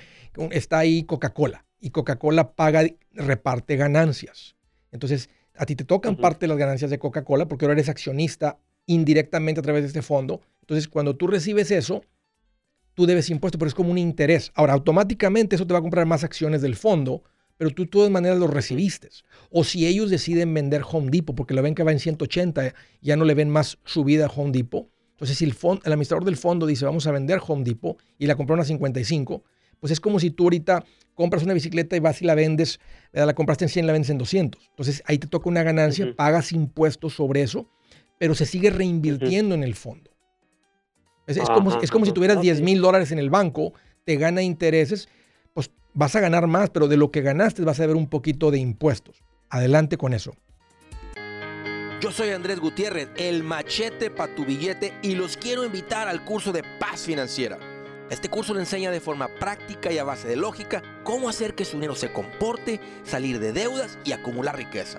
está 0.50 0.80
ahí 0.80 1.04
Coca-Cola 1.04 1.64
y 1.78 1.90
Coca-Cola 1.90 2.54
paga, 2.56 2.84
reparte 3.12 3.76
ganancias. 3.76 4.56
Entonces, 4.90 5.30
a 5.54 5.66
ti 5.66 5.76
te 5.76 5.84
tocan 5.84 6.16
parte 6.16 6.46
de 6.46 6.48
las 6.48 6.58
ganancias 6.58 6.90
de 6.90 6.98
Coca-Cola 6.98 7.46
porque 7.46 7.66
ahora 7.66 7.74
eres 7.74 7.88
accionista 7.88 8.58
indirectamente 8.86 9.60
a 9.60 9.62
través 9.62 9.82
de 9.82 9.86
este 9.86 10.02
fondo. 10.02 10.40
Entonces, 10.62 10.88
cuando 10.88 11.14
tú 11.14 11.28
recibes 11.28 11.70
eso, 11.70 12.02
tú 12.94 13.06
debes 13.06 13.30
impuestos, 13.30 13.58
pero 13.58 13.68
es 13.68 13.74
como 13.74 13.90
un 13.90 13.98
interés. 13.98 14.52
Ahora, 14.54 14.72
automáticamente 14.74 15.56
eso 15.56 15.66
te 15.66 15.72
va 15.72 15.78
a 15.78 15.82
comprar 15.82 16.06
más 16.06 16.24
acciones 16.24 16.62
del 16.62 16.76
fondo, 16.76 17.22
pero 17.56 17.70
tú 17.70 17.82
de 17.82 17.88
todas 17.88 18.10
maneras 18.10 18.38
lo 18.38 18.46
recibiste. 18.46 19.08
O 19.50 19.64
si 19.64 19.86
ellos 19.86 20.10
deciden 20.10 20.52
vender 20.52 20.82
Home 20.90 21.10
Depot 21.10 21.34
porque 21.34 21.54
lo 21.54 21.62
ven 21.62 21.74
que 21.74 21.82
va 21.82 21.92
en 21.92 22.00
180, 22.00 22.74
ya 23.00 23.16
no 23.16 23.24
le 23.24 23.34
ven 23.34 23.50
más 23.50 23.78
subida 23.84 24.26
a 24.26 24.28
Home 24.28 24.52
Depot. 24.52 24.88
Entonces, 25.12 25.38
si 25.38 25.44
el, 25.44 25.54
el 25.84 25.92
administrador 25.92 26.24
del 26.24 26.36
fondo 26.36 26.66
dice 26.66 26.84
vamos 26.84 27.06
a 27.06 27.12
vender 27.12 27.40
Home 27.46 27.64
Depot 27.64 27.96
y 28.18 28.26
la 28.26 28.34
compraron 28.34 28.62
a 28.62 28.64
55, 28.64 29.44
pues 29.78 29.92
es 29.92 30.00
como 30.00 30.20
si 30.20 30.30
tú 30.30 30.44
ahorita 30.44 30.84
compras 31.14 31.42
una 31.42 31.54
bicicleta 31.54 31.96
y 31.96 32.00
vas 32.00 32.22
y 32.22 32.24
la 32.24 32.34
vendes, 32.34 32.80
la 33.12 33.34
compraste 33.34 33.64
en 33.64 33.68
100 33.68 33.84
y 33.84 33.86
la 33.86 33.92
vendes 33.92 34.10
en 34.10 34.18
200. 34.18 34.60
Entonces 34.70 35.02
ahí 35.06 35.18
te 35.18 35.26
toca 35.26 35.48
una 35.48 35.62
ganancia, 35.62 36.14
pagas 36.16 36.52
impuestos 36.52 37.14
sobre 37.14 37.42
eso, 37.42 37.68
pero 38.18 38.34
se 38.34 38.46
sigue 38.46 38.70
reinvirtiendo 38.70 39.54
en 39.54 39.64
el 39.64 39.74
fondo. 39.74 40.11
Es, 41.26 41.38
como, 41.38 41.80
es 41.80 41.90
como 41.90 42.04
si 42.04 42.12
tuvieras 42.12 42.40
10 42.40 42.60
mil 42.62 42.80
dólares 42.80 43.12
en 43.12 43.18
el 43.18 43.30
banco, 43.30 43.72
te 44.04 44.16
gana 44.16 44.42
intereses, 44.42 45.08
pues 45.54 45.70
vas 45.94 46.16
a 46.16 46.20
ganar 46.20 46.46
más, 46.46 46.70
pero 46.70 46.88
de 46.88 46.96
lo 46.96 47.10
que 47.10 47.22
ganaste 47.22 47.62
vas 47.62 47.80
a 47.80 47.86
ver 47.86 47.96
un 47.96 48.08
poquito 48.08 48.50
de 48.50 48.58
impuestos. 48.58 49.22
Adelante 49.48 49.96
con 49.96 50.14
eso. 50.14 50.34
Yo 52.00 52.10
soy 52.10 52.30
Andrés 52.30 52.58
Gutiérrez, 52.58 53.10
el 53.16 53.44
machete 53.44 54.10
para 54.10 54.34
tu 54.34 54.44
billete 54.44 54.92
y 55.02 55.14
los 55.14 55.36
quiero 55.36 55.64
invitar 55.64 56.08
al 56.08 56.24
curso 56.24 56.50
de 56.50 56.64
paz 56.80 57.02
financiera. 57.02 57.58
Este 58.10 58.28
curso 58.28 58.52
le 58.54 58.60
enseña 58.60 58.90
de 58.90 59.00
forma 59.00 59.28
práctica 59.38 59.92
y 59.92 59.98
a 59.98 60.04
base 60.04 60.26
de 60.26 60.34
lógica 60.34 60.82
cómo 61.04 61.28
hacer 61.28 61.54
que 61.54 61.64
su 61.64 61.76
dinero 61.76 61.94
se 61.94 62.12
comporte, 62.12 62.80
salir 63.04 63.38
de 63.38 63.52
deudas 63.52 63.98
y 64.04 64.12
acumular 64.12 64.56
riqueza. 64.56 64.98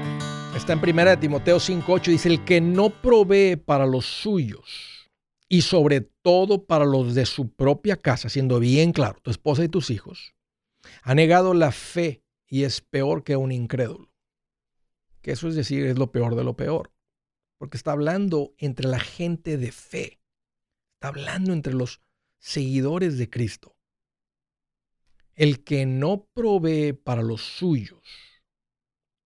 en 0.73 0.79
primera 0.79 1.11
de 1.11 1.17
Timoteo 1.17 1.57
5.8. 1.57 2.05
Dice, 2.05 2.29
el 2.29 2.45
que 2.45 2.61
no 2.61 2.89
provee 3.01 3.57
para 3.57 3.85
los 3.85 4.05
suyos 4.05 5.09
y 5.49 5.61
sobre 5.63 6.01
todo 6.01 6.65
para 6.65 6.85
los 6.85 7.13
de 7.13 7.25
su 7.25 7.53
propia 7.53 7.97
casa, 7.97 8.29
siendo 8.29 8.59
bien 8.59 8.93
claro, 8.93 9.19
tu 9.21 9.31
esposa 9.31 9.63
y 9.63 9.69
tus 9.69 9.89
hijos, 9.89 10.33
ha 11.03 11.13
negado 11.13 11.53
la 11.53 11.71
fe 11.71 12.23
y 12.47 12.63
es 12.63 12.79
peor 12.81 13.23
que 13.23 13.35
un 13.35 13.51
incrédulo. 13.51 14.11
Que 15.21 15.31
eso 15.31 15.47
es 15.47 15.55
decir, 15.55 15.85
es 15.85 15.97
lo 15.97 16.11
peor 16.11 16.35
de 16.35 16.43
lo 16.43 16.55
peor. 16.55 16.91
Porque 17.57 17.77
está 17.77 17.91
hablando 17.91 18.53
entre 18.57 18.87
la 18.87 18.99
gente 18.99 19.57
de 19.57 19.71
fe. 19.71 20.21
Está 20.95 21.09
hablando 21.09 21.53
entre 21.53 21.73
los 21.73 22.01
seguidores 22.39 23.17
de 23.17 23.29
Cristo. 23.29 23.75
El 25.35 25.63
que 25.63 25.85
no 25.85 26.27
provee 26.33 26.93
para 26.93 27.21
los 27.21 27.41
suyos, 27.41 28.01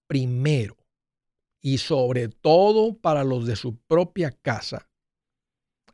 primero, 0.07 0.84
y 1.65 1.79
sobre 1.79 2.29
todo 2.29 2.95
para 2.95 3.23
los 3.23 3.47
de 3.47 3.55
su 3.55 3.75
propia 3.75 4.29
casa, 4.29 4.87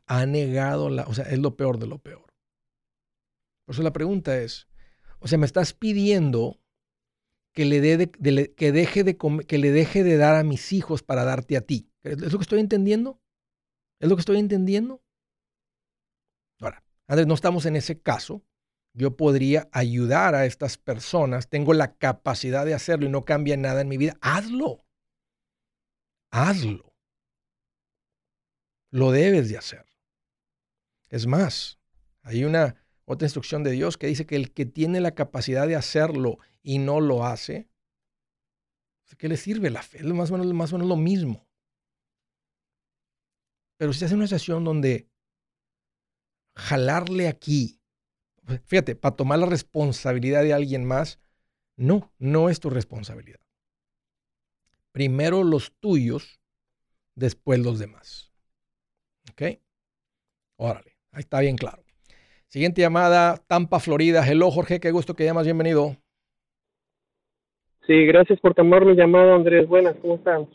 ha 0.04 0.26
negado 0.26 0.90
la, 0.90 1.04
o 1.04 1.14
sea, 1.14 1.24
es 1.24 1.38
lo 1.38 1.56
peor 1.56 1.78
de 1.78 1.86
lo 1.86 1.98
peor. 1.98 2.26
Por 3.64 3.74
eso 3.74 3.82
la 3.82 3.94
pregunta 3.94 4.36
es, 4.36 4.68
o 5.18 5.28
sea, 5.28 5.38
me 5.38 5.46
estás 5.46 5.72
pidiendo 5.72 6.60
que 7.54 7.64
le, 7.64 7.80
de, 7.80 8.10
que, 8.54 8.70
deje 8.70 9.02
de 9.02 9.16
que 9.16 9.56
le 9.56 9.70
deje 9.72 10.04
de 10.04 10.18
dar 10.18 10.34
a 10.34 10.42
mis 10.42 10.74
hijos 10.74 11.02
para 11.02 11.24
darte 11.24 11.56
a 11.56 11.62
ti. 11.62 11.90
¿Es 12.02 12.20
lo 12.20 12.38
que 12.38 12.42
estoy 12.42 12.60
entendiendo? 12.60 13.22
¿Es 13.98 14.10
lo 14.10 14.16
que 14.16 14.20
estoy 14.20 14.36
entendiendo? 14.36 15.02
Ahora, 16.60 16.84
Andrés, 17.06 17.26
no 17.26 17.32
estamos 17.32 17.64
en 17.64 17.76
ese 17.76 17.98
caso. 17.98 18.42
Yo 18.92 19.16
podría 19.16 19.70
ayudar 19.72 20.34
a 20.34 20.44
estas 20.44 20.76
personas, 20.76 21.48
tengo 21.48 21.72
la 21.72 21.96
capacidad 21.96 22.66
de 22.66 22.74
hacerlo 22.74 23.06
y 23.06 23.10
no 23.10 23.24
cambia 23.24 23.56
nada 23.56 23.80
en 23.80 23.88
mi 23.88 23.96
vida. 23.96 24.18
Hazlo. 24.20 24.84
Hazlo. 26.32 26.92
Lo 28.90 29.12
debes 29.12 29.48
de 29.48 29.58
hacer. 29.58 29.86
Es 31.08 31.26
más, 31.26 31.78
hay 32.22 32.44
una 32.44 32.74
otra 33.04 33.26
instrucción 33.26 33.62
de 33.62 33.70
Dios 33.70 33.98
que 33.98 34.06
dice 34.06 34.26
que 34.26 34.36
el 34.36 34.52
que 34.52 34.64
tiene 34.64 35.00
la 35.00 35.14
capacidad 35.14 35.68
de 35.68 35.76
hacerlo 35.76 36.38
y 36.62 36.78
no 36.78 37.00
lo 37.00 37.26
hace, 37.26 37.68
¿qué 39.18 39.28
le 39.28 39.36
sirve 39.36 39.68
la 39.68 39.82
fe? 39.82 39.98
Es 39.98 40.04
más 40.04 40.30
o 40.30 40.38
menos, 40.38 40.52
más 40.54 40.72
o 40.72 40.76
menos 40.76 40.88
lo 40.88 40.96
mismo. 40.96 41.46
Pero 43.76 43.92
si 43.92 43.98
estás 43.98 44.12
una 44.12 44.26
situación 44.26 44.64
donde 44.64 45.10
jalarle 46.56 47.28
aquí, 47.28 47.78
fíjate, 48.64 48.96
para 48.96 49.16
tomar 49.16 49.38
la 49.38 49.46
responsabilidad 49.46 50.42
de 50.42 50.54
alguien 50.54 50.84
más, 50.84 51.18
no, 51.76 52.10
no 52.18 52.48
es 52.48 52.58
tu 52.58 52.70
responsabilidad. 52.70 53.41
Primero 54.92 55.42
los 55.42 55.72
tuyos, 55.80 56.38
después 57.14 57.58
los 57.58 57.78
demás. 57.78 58.30
¿Ok? 59.30 59.58
Órale, 60.56 60.96
ahí 61.12 61.20
está 61.20 61.40
bien 61.40 61.56
claro. 61.56 61.82
Siguiente 62.48 62.82
llamada, 62.82 63.38
Tampa, 63.46 63.80
Florida. 63.80 64.22
Hello, 64.26 64.50
Jorge, 64.50 64.78
qué 64.78 64.90
gusto 64.90 65.16
que 65.16 65.24
llamas, 65.24 65.44
bienvenido. 65.44 65.96
Sí, 67.86 68.04
gracias 68.06 68.38
por 68.40 68.54
tomar 68.54 68.84
mi 68.84 68.94
llamada, 68.94 69.34
Andrés. 69.34 69.66
Buenas, 69.66 69.96
¿cómo 69.96 70.16
estamos? 70.16 70.48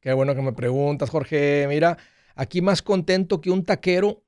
Qué 0.00 0.12
bueno 0.14 0.34
que 0.34 0.42
me 0.42 0.54
preguntas, 0.54 1.10
Jorge. 1.10 1.66
Mira, 1.68 1.98
aquí 2.34 2.62
más 2.62 2.80
contento 2.80 3.42
que 3.42 3.50
un 3.50 3.64
taquero, 3.64 4.22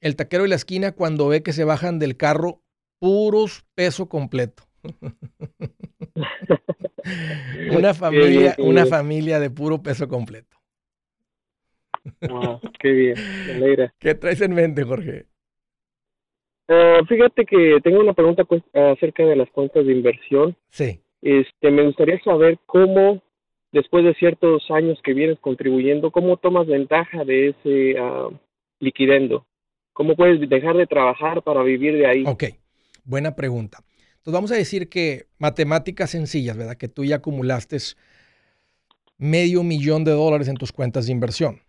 el 0.00 0.16
taquero 0.16 0.44
de 0.44 0.48
la 0.48 0.54
esquina 0.54 0.92
cuando 0.92 1.28
ve 1.28 1.42
que 1.42 1.52
se 1.52 1.64
bajan 1.64 1.98
del 1.98 2.16
carro 2.16 2.62
puros 2.98 3.66
peso 3.74 4.08
completo. 4.08 4.64
una 7.76 7.94
familia, 7.94 8.54
una 8.58 8.86
familia 8.86 9.40
de 9.40 9.50
puro 9.50 9.82
peso 9.82 10.08
completo. 10.08 10.56
qué 12.78 12.90
bien, 12.90 13.14
me 13.58 13.90
¿Qué 13.98 14.14
traes 14.14 14.40
en 14.40 14.54
mente, 14.54 14.84
Jorge? 14.84 15.26
Ah, 16.68 17.00
fíjate 17.08 17.44
que 17.46 17.80
tengo 17.82 18.00
una 18.00 18.12
pregunta 18.12 18.44
pues, 18.44 18.62
acerca 18.72 19.24
de 19.24 19.34
las 19.34 19.50
cuentas 19.50 19.84
de 19.84 19.92
inversión. 19.92 20.56
Sí. 20.70 21.00
Este, 21.20 21.70
me 21.70 21.84
gustaría 21.84 22.22
saber 22.22 22.58
cómo, 22.64 23.22
después 23.72 24.04
de 24.04 24.14
ciertos 24.14 24.70
años 24.70 25.00
que 25.02 25.12
vienes 25.12 25.38
contribuyendo, 25.40 26.12
cómo 26.12 26.36
tomas 26.36 26.68
ventaja 26.68 27.24
de 27.24 27.48
ese 27.48 28.00
uh, 28.00 28.32
liquidendo. 28.78 29.44
¿Cómo 29.92 30.14
puedes 30.14 30.48
dejar 30.48 30.76
de 30.76 30.86
trabajar 30.86 31.42
para 31.42 31.62
vivir 31.62 31.94
de 31.94 32.06
ahí? 32.06 32.24
Ok, 32.26 32.44
buena 33.04 33.34
pregunta. 33.34 33.78
Entonces 34.20 34.34
vamos 34.34 34.52
a 34.52 34.56
decir 34.56 34.90
que 34.90 35.28
matemáticas 35.38 36.10
sencillas, 36.10 36.54
¿verdad? 36.54 36.76
Que 36.76 36.88
tú 36.88 37.06
ya 37.06 37.16
acumulaste 37.16 37.78
medio 39.16 39.62
millón 39.62 40.04
de 40.04 40.12
dólares 40.12 40.48
en 40.48 40.56
tus 40.56 40.72
cuentas 40.72 41.06
de 41.06 41.12
inversión. 41.12 41.62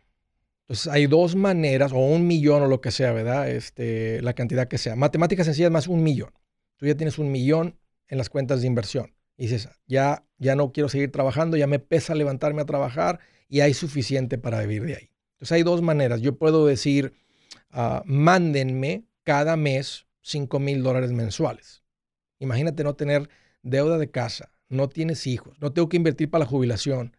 Entonces 0.63 0.91
hay 0.91 1.07
dos 1.07 1.35
maneras, 1.35 1.93
o 1.93 1.99
un 1.99 2.27
millón 2.27 2.63
o 2.63 2.67
lo 2.67 2.81
que 2.81 2.91
sea, 2.91 3.13
¿verdad? 3.13 3.49
Este, 3.49 4.21
la 4.21 4.33
cantidad 4.33 4.67
que 4.67 4.77
sea. 4.77 4.97
Matemáticas 4.97 5.45
sencillas 5.45 5.71
más 5.71 5.87
un 5.87 6.03
millón. 6.03 6.31
Tú 6.75 6.87
ya 6.87 6.95
tienes 6.95 7.19
un 7.19 7.31
millón 7.31 7.77
en 8.09 8.17
las 8.17 8.29
cuentas 8.29 8.59
de 8.59 8.67
inversión. 8.67 9.13
Y 9.37 9.43
dices, 9.43 9.69
ya, 9.87 10.25
ya 10.37 10.55
no 10.55 10.73
quiero 10.73 10.89
seguir 10.89 11.09
trabajando, 11.09 11.55
ya 11.55 11.67
me 11.67 11.79
pesa 11.79 12.15
levantarme 12.15 12.63
a 12.63 12.65
trabajar 12.65 13.21
y 13.47 13.61
hay 13.61 13.73
suficiente 13.73 14.37
para 14.37 14.59
vivir 14.59 14.83
de 14.83 14.95
ahí. 14.95 15.11
Entonces 15.35 15.53
hay 15.53 15.63
dos 15.63 15.81
maneras. 15.81 16.19
Yo 16.19 16.37
puedo 16.37 16.65
decir, 16.65 17.13
uh, 17.73 18.01
mándenme 18.03 19.05
cada 19.23 19.55
mes 19.55 20.05
5 20.21 20.59
mil 20.59 20.83
dólares 20.83 21.11
mensuales. 21.11 21.80
Imagínate 22.41 22.83
no 22.83 22.95
tener 22.95 23.29
deuda 23.61 23.99
de 23.99 24.09
casa, 24.09 24.51
no 24.67 24.89
tienes 24.89 25.27
hijos, 25.27 25.61
no 25.61 25.71
tengo 25.71 25.87
que 25.89 25.97
invertir 25.97 26.29
para 26.29 26.43
la 26.43 26.49
jubilación, 26.49 27.15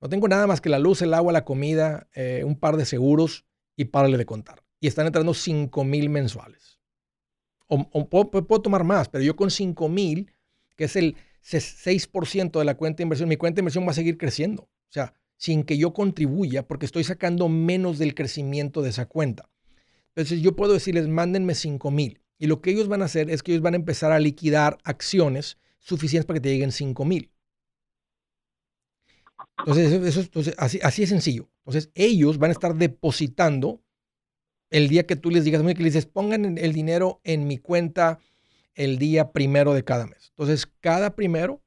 no 0.00 0.08
tengo 0.08 0.28
nada 0.28 0.46
más 0.46 0.60
que 0.60 0.68
la 0.68 0.78
luz, 0.78 1.02
el 1.02 1.14
agua, 1.14 1.32
la 1.32 1.44
comida, 1.44 2.08
eh, 2.14 2.44
un 2.44 2.56
par 2.56 2.76
de 2.76 2.84
seguros 2.84 3.44
y 3.76 3.86
párale 3.86 4.18
de 4.18 4.24
contar. 4.24 4.62
Y 4.78 4.86
están 4.86 5.06
entrando 5.06 5.34
5 5.34 5.84
mil 5.84 6.10
mensuales. 6.10 6.80
O, 7.66 8.08
puedo, 8.08 8.60
tomar 8.60 8.84
más, 8.84 9.08
pero 9.08 9.24
yo 9.24 9.34
con 9.34 9.50
5 9.50 9.88
mil, 9.88 10.30
que 10.76 10.84
es 10.84 10.94
el 10.94 11.16
6% 11.42 12.58
de 12.58 12.64
la 12.64 12.76
cuenta 12.76 12.98
de 12.98 13.04
inversión, 13.04 13.28
mi 13.28 13.36
cuenta 13.36 13.56
de 13.56 13.60
inversión 13.62 13.86
va 13.86 13.92
a 13.92 13.94
seguir 13.94 14.16
creciendo. 14.16 14.62
O 14.62 14.92
sea, 14.92 15.14
sin 15.36 15.64
que 15.64 15.78
yo 15.78 15.92
contribuya, 15.92 16.68
porque 16.68 16.86
estoy 16.86 17.02
sacando 17.02 17.48
menos 17.48 17.98
del 17.98 18.14
crecimiento 18.14 18.82
de 18.82 18.90
esa 18.90 19.06
cuenta. 19.06 19.50
Entonces 20.14 20.40
yo 20.40 20.54
puedo 20.54 20.72
decirles, 20.74 21.08
mándenme 21.08 21.54
5 21.54 21.90
mil. 21.90 22.21
Y 22.38 22.46
lo 22.46 22.60
que 22.60 22.70
ellos 22.70 22.88
van 22.88 23.02
a 23.02 23.06
hacer 23.06 23.30
es 23.30 23.42
que 23.42 23.52
ellos 23.52 23.62
van 23.62 23.74
a 23.74 23.76
empezar 23.76 24.12
a 24.12 24.18
liquidar 24.18 24.78
acciones 24.84 25.58
suficientes 25.78 26.26
para 26.26 26.38
que 26.38 26.42
te 26.42 26.50
lleguen 26.50 26.72
5 26.72 27.04
mil. 27.04 27.30
Entonces, 29.58 29.92
eso, 29.92 30.20
entonces 30.20 30.54
así, 30.58 31.02
es 31.02 31.08
sencillo. 31.08 31.48
Entonces, 31.64 31.90
ellos 31.94 32.38
van 32.38 32.50
a 32.50 32.52
estar 32.52 32.74
depositando 32.74 33.82
el 34.70 34.88
día 34.88 35.06
que 35.06 35.16
tú 35.16 35.30
les 35.30 35.44
digas, 35.44 35.62
que 35.62 35.82
les 35.82 35.94
dices, 35.94 36.06
pongan 36.06 36.58
el 36.58 36.72
dinero 36.72 37.20
en 37.24 37.46
mi 37.46 37.58
cuenta 37.58 38.18
el 38.74 38.98
día 38.98 39.32
primero 39.32 39.74
de 39.74 39.84
cada 39.84 40.06
mes. 40.06 40.30
Entonces, 40.30 40.66
cada 40.80 41.14
primero, 41.14 41.62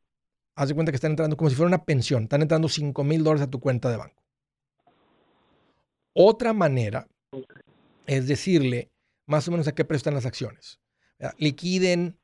haz 0.55 0.69
de 0.69 0.75
cuenta 0.75 0.91
que 0.91 0.95
están 0.95 1.11
entrando 1.11 1.37
como 1.37 1.49
si 1.49 1.55
fuera 1.55 1.67
una 1.67 1.85
pensión, 1.85 2.23
están 2.23 2.41
entrando 2.41 2.67
5 2.67 3.03
mil 3.03 3.23
dólares 3.23 3.47
a 3.47 3.49
tu 3.49 3.59
cuenta 3.59 3.89
de 3.89 3.97
banco. 3.97 4.23
Otra 6.13 6.53
manera 6.53 7.07
es 8.07 8.27
decirle 8.27 8.89
más 9.25 9.47
o 9.47 9.51
menos 9.51 9.67
a 9.67 9.73
qué 9.73 9.85
precio 9.85 9.99
están 9.99 10.13
las 10.13 10.25
acciones. 10.25 10.79
Liquiden, 11.37 12.17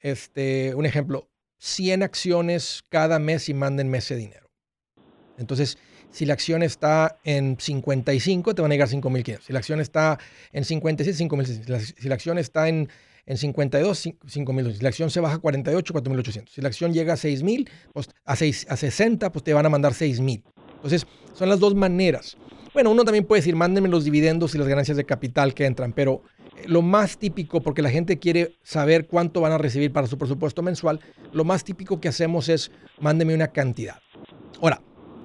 este, 0.00 0.74
un 0.74 0.86
ejemplo, 0.86 1.28
100 1.58 2.02
acciones 2.02 2.82
cada 2.88 3.18
mes 3.18 3.48
y 3.48 3.54
mándenme 3.54 3.98
ese 3.98 4.16
dinero. 4.16 4.50
Entonces, 5.36 5.78
si 6.10 6.24
la 6.24 6.32
acción 6.32 6.62
está 6.62 7.18
en 7.24 7.56
55, 7.58 8.54
te 8.54 8.62
van 8.62 8.70
a 8.70 8.74
llegar 8.74 8.88
5.500. 8.88 9.40
Si 9.42 9.52
la 9.52 9.58
acción 9.58 9.80
está 9.80 10.18
en 10.52 10.64
56, 10.64 11.20
5.600. 11.20 11.94
Si 11.98 12.08
la 12.08 12.14
acción 12.14 12.38
está 12.38 12.68
en, 12.68 12.88
en 13.26 13.36
52, 13.36 14.06
5.200. 14.06 14.72
Si 14.74 14.82
la 14.82 14.88
acción 14.88 15.10
se 15.10 15.20
baja 15.20 15.36
a 15.36 15.38
48, 15.38 15.94
4.800. 15.94 16.48
Si 16.48 16.60
la 16.60 16.68
acción 16.68 16.92
llega 16.92 17.12
a 17.12 17.16
6.000, 17.16 17.68
pues 17.92 18.08
a, 18.24 18.36
6, 18.36 18.66
a 18.68 18.76
60, 18.76 19.30
pues 19.30 19.44
te 19.44 19.52
van 19.52 19.66
a 19.66 19.68
mandar 19.68 19.92
6.000. 19.92 20.42
Entonces, 20.76 21.06
son 21.34 21.48
las 21.48 21.60
dos 21.60 21.74
maneras. 21.74 22.36
Bueno, 22.72 22.90
uno 22.90 23.04
también 23.04 23.24
puede 23.24 23.40
decir, 23.40 23.56
mándenme 23.56 23.88
los 23.88 24.04
dividendos 24.04 24.54
y 24.54 24.58
las 24.58 24.68
ganancias 24.68 24.96
de 24.96 25.04
capital 25.04 25.54
que 25.54 25.66
entran, 25.66 25.92
pero 25.92 26.22
lo 26.66 26.82
más 26.82 27.18
típico, 27.18 27.62
porque 27.62 27.82
la 27.82 27.90
gente 27.90 28.18
quiere 28.18 28.56
saber 28.62 29.06
cuánto 29.06 29.40
van 29.40 29.52
a 29.52 29.58
recibir 29.58 29.92
para 29.92 30.06
su 30.06 30.18
presupuesto 30.18 30.62
mensual, 30.62 31.00
lo 31.32 31.44
más 31.44 31.64
típico 31.64 32.00
que 32.00 32.08
hacemos 32.08 32.48
es, 32.48 32.70
mándeme 33.00 33.34
una 33.34 33.48
cantidad. 33.48 33.98
Ahora, 34.60 34.80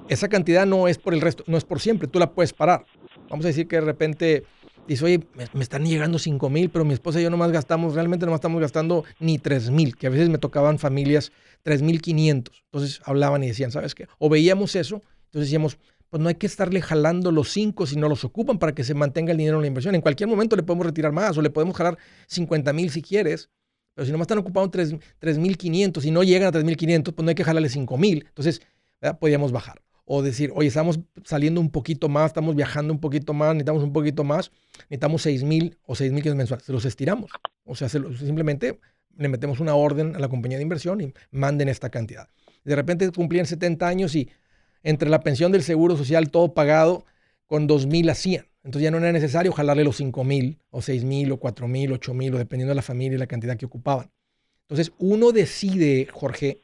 esa 0.10 0.28
cantidad 0.28 0.66
no 0.66 0.88
es 0.88 0.98
por 0.98 1.14
el 1.14 1.22
resto, 1.22 1.44
no 1.48 1.58
es 1.58 1.64
por 1.64 1.80
siempre, 1.80 2.08
tú 2.08 2.20
la 2.20 2.32
puedes 2.32 2.54
parar. 2.54 2.86
Vamos 3.30 3.46
a 3.46 3.50
decir 3.50 3.68
que 3.68 3.78
de 3.78 3.82
repente 3.82 4.44
dice, 4.88 5.06
oye, 5.06 5.22
me, 5.54 5.64
están 5.64 5.86
llegando 5.86 6.20
5 6.20 6.50
mil, 6.50 6.70
pero 6.70 6.86
mi 6.86 6.94
esposa 6.94 7.20
y 7.20 7.24
yo 7.24 7.30
nomás 7.30 7.52
gastamos, 7.52 7.96
realmente 7.96 8.26
no 8.26 8.36
estamos 8.36 8.62
gastando 8.62 9.06
ni 9.20 9.38
3 9.40 9.72
mil, 9.72 9.96
que 9.96 10.08
a 10.08 10.10
veces 10.10 10.30
me 10.30 10.38
tocaban 10.38 10.80
familias 10.80 11.32
3 11.64 11.82
mil 11.82 12.02
500. 12.02 12.64
Entonces 12.66 13.02
hablaban 13.06 13.44
y 13.44 13.48
decían, 13.48 13.72
¿sabes 13.72 13.96
qué? 13.96 14.08
O 14.20 14.30
veíamos 14.30 14.76
eso, 14.76 15.02
entonces 15.26 15.50
decíamos, 15.50 15.78
pues 16.14 16.22
no 16.22 16.30
hay 16.30 16.36
que 16.36 16.45
estarle 16.45 16.80
jalando 16.80 17.32
los 17.32 17.49
5 17.49 17.88
si 17.88 17.95
no 17.95 18.07
los 18.07 18.24
ocupan 18.24 18.59
para 18.59 18.76
que 18.76 18.84
se 18.84 18.93
mantenga 18.93 19.32
el 19.32 19.38
dinero 19.39 19.57
en 19.57 19.61
la 19.61 19.68
inversión. 19.68 19.95
En 19.95 20.01
cualquier 20.01 20.30
momento 20.30 20.55
le 20.55 20.61
podemos 20.61 20.86
retirar 20.86 21.11
más 21.11 21.36
o 21.39 21.41
le 21.41 21.49
podemos 21.49 21.76
jalar 21.76 21.97
50 22.28 22.72
mil 22.72 22.91
si 22.91 23.01
quieres, 23.01 23.49
pero 23.95 24.05
si 24.05 24.11
nomás 24.11 24.26
están 24.26 24.38
ocupando 24.38 24.70
3 24.70 25.39
mil 25.39 25.57
500 25.57 26.05
y 26.05 26.11
no 26.11 26.22
llegan 26.22 26.49
a 26.49 26.51
3 26.51 26.66
mil 26.66 26.78
500, 26.78 27.16
pues 27.16 27.24
no 27.24 27.30
hay 27.30 27.34
que 27.34 27.43
jalarle 27.43 27.68
5 27.68 27.97
mil. 27.97 28.26
Entonces, 28.28 28.61
podríamos 29.20 29.51
bajar 29.51 29.82
o 30.05 30.22
decir, 30.22 30.51
oye, 30.53 30.68
estamos 30.68 30.99
saliendo 31.24 31.59
un 31.59 31.72
poquito 31.72 32.09
más, 32.09 32.28
estamos 32.28 32.55
viajando 32.55 32.93
un 32.93 32.99
poquito 32.99 33.34
más, 33.34 33.55
necesitamos 33.55 33.82
un 33.82 33.91
poquito 33.91 34.24
más, 34.24 34.51
necesitamos 34.82 35.24
6 35.24 35.43
mil 35.45 35.80
o 35.82 35.95
6 35.95 36.11
mil 36.11 36.36
mensuales, 36.36 36.64
se 36.64 36.74
los 36.74 36.86
estiramos. 36.86 37.32
O 37.64 37.76
sea, 37.76 37.89
simplemente 37.89 38.80
le 39.18 39.30
metemos 39.30 39.59
una 39.59 39.74
orden 39.74 40.16
a 40.16 40.20
la 40.20 40.28
compañía 40.28 40.59
de 40.59 40.61
inversión 40.61 41.01
y 41.01 41.11
manden 41.32 41.70
esta 41.70 41.89
cantidad. 41.89 42.30
De 42.64 42.76
repente 42.76 43.09
cumplían 43.11 43.47
70 43.47 43.88
años 43.88 44.14
y 44.14 44.30
entre 44.84 45.10
la 45.10 45.22
pensión 45.22 45.52
del 45.52 45.64
seguro 45.64 45.98
social, 45.98 46.30
todo 46.30 46.54
pagado, 46.54 47.06
con 47.48 47.68
2 47.68 47.88
mil 47.88 48.10
hacían. 48.10 48.48
Entonces 48.64 48.84
ya 48.84 48.92
no 48.92 48.98
era 48.98 49.12
necesario 49.12 49.52
jalarle 49.52 49.84
los 49.84 49.98
5 49.98 50.24
mil 50.24 50.60
o 50.70 50.82
6 50.82 51.04
mil 51.04 51.32
o 51.32 51.38
4 51.38 51.68
mil, 51.68 51.92
8 51.92 52.14
mil, 52.14 52.34
o 52.34 52.38
dependiendo 52.38 52.72
de 52.72 52.76
la 52.76 52.82
familia 52.82 53.16
y 53.16 53.20
la 53.20 53.28
cantidad 53.28 53.58
que 53.58 53.66
ocupaban. 53.66 54.12
Entonces 54.64 54.94
uno 55.00 55.32
decide, 55.32 56.08
Jorge, 56.12 56.62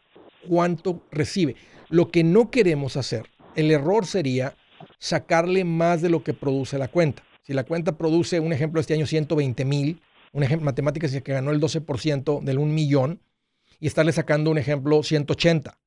cuánto 0.47 1.03
recibe. 1.11 1.55
Lo 1.89 2.11
que 2.11 2.23
no 2.23 2.51
queremos 2.51 2.95
hacer, 2.95 3.23
el 3.55 3.71
error 3.71 4.05
sería 4.05 4.55
sacarle 4.99 5.65
más 5.65 6.01
de 6.01 6.09
lo 6.09 6.23
que 6.23 6.33
produce 6.33 6.77
la 6.77 6.87
cuenta. 6.87 7.23
Si 7.41 7.53
la 7.53 7.63
cuenta 7.63 7.97
produce, 7.97 8.39
un 8.39 8.53
ejemplo, 8.53 8.79
este 8.79 8.93
año 8.93 9.05
120 9.05 9.65
mil, 9.65 10.01
un 10.31 10.43
ejemplo, 10.43 10.65
matemáticas 10.65 11.11
que 11.11 11.33
ganó 11.33 11.51
el 11.51 11.59
12% 11.59 12.43
del 12.43 12.59
un 12.59 12.73
millón, 12.73 13.21
y 13.79 13.87
estarle 13.87 14.11
sacando 14.11 14.51
un 14.51 14.57
ejemplo 14.57 15.03
180. 15.03 15.77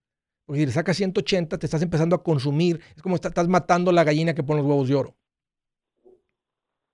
Porque 0.45 0.61
si 0.61 0.67
le 0.67 0.73
sacas 0.73 0.97
180, 0.97 1.59
te 1.59 1.67
estás 1.67 1.83
empezando 1.83 2.17
a 2.17 2.23
consumir. 2.23 2.81
Es 2.97 3.03
como 3.03 3.17
estás 3.17 3.49
matando 3.49 3.93
la 3.93 4.05
gallina 4.05 4.35
que 4.35 4.43
pone 4.43 4.61
los 4.61 4.69
huevos 4.69 4.89
de 4.89 4.95
oro. 4.95 5.17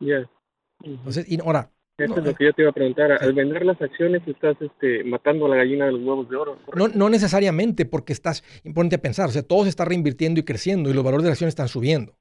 Ya. 0.00 0.30
Entonces, 0.84 1.28
y 1.28 1.40
ahora, 1.40 1.70
eso 1.98 2.14
es 2.16 2.24
lo 2.24 2.34
que 2.34 2.44
yo 2.44 2.52
te 2.52 2.62
iba 2.62 2.70
a 2.70 2.74
preguntar. 2.74 3.10
Al 3.10 3.32
vender 3.32 3.66
las 3.66 3.82
acciones 3.82 4.22
estás 4.26 4.56
este, 4.60 5.02
matando 5.02 5.46
a 5.46 5.48
la 5.48 5.56
gallina 5.56 5.86
de 5.86 5.92
los 5.92 6.00
huevos 6.02 6.28
de 6.28 6.36
oro. 6.36 6.58
No, 6.76 6.86
no 6.86 7.08
necesariamente, 7.08 7.86
porque 7.86 8.12
estás, 8.12 8.44
ponte 8.72 8.96
a 8.96 9.02
pensar, 9.02 9.28
o 9.28 9.32
sea, 9.32 9.42
todo 9.42 9.64
se 9.64 9.70
está 9.70 9.84
reinvirtiendo 9.84 10.38
y 10.38 10.44
creciendo 10.44 10.90
y 10.90 10.92
los 10.92 11.02
valores 11.02 11.24
de 11.24 11.30
las 11.30 11.34
acciones 11.34 11.52
están 11.52 11.66
subiendo. 11.66 12.16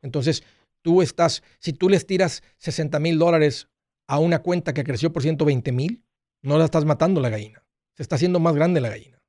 Entonces, 0.00 0.44
tú 0.80 1.02
estás, 1.02 1.42
si 1.58 1.74
tú 1.74 1.90
les 1.90 2.06
tiras 2.06 2.42
60 2.56 2.98
mil 3.00 3.18
dólares 3.18 3.68
a 4.08 4.18
una 4.18 4.38
cuenta 4.38 4.72
que 4.72 4.82
creció 4.82 5.12
por 5.12 5.22
120 5.22 5.72
mil, 5.72 6.02
no 6.40 6.56
la 6.56 6.64
estás 6.64 6.86
matando 6.86 7.20
la 7.20 7.28
gallina. 7.28 7.62
Se 7.94 8.02
está 8.02 8.16
haciendo 8.16 8.40
más 8.40 8.54
grande 8.54 8.80
la 8.80 8.88
gallina. 8.88 9.21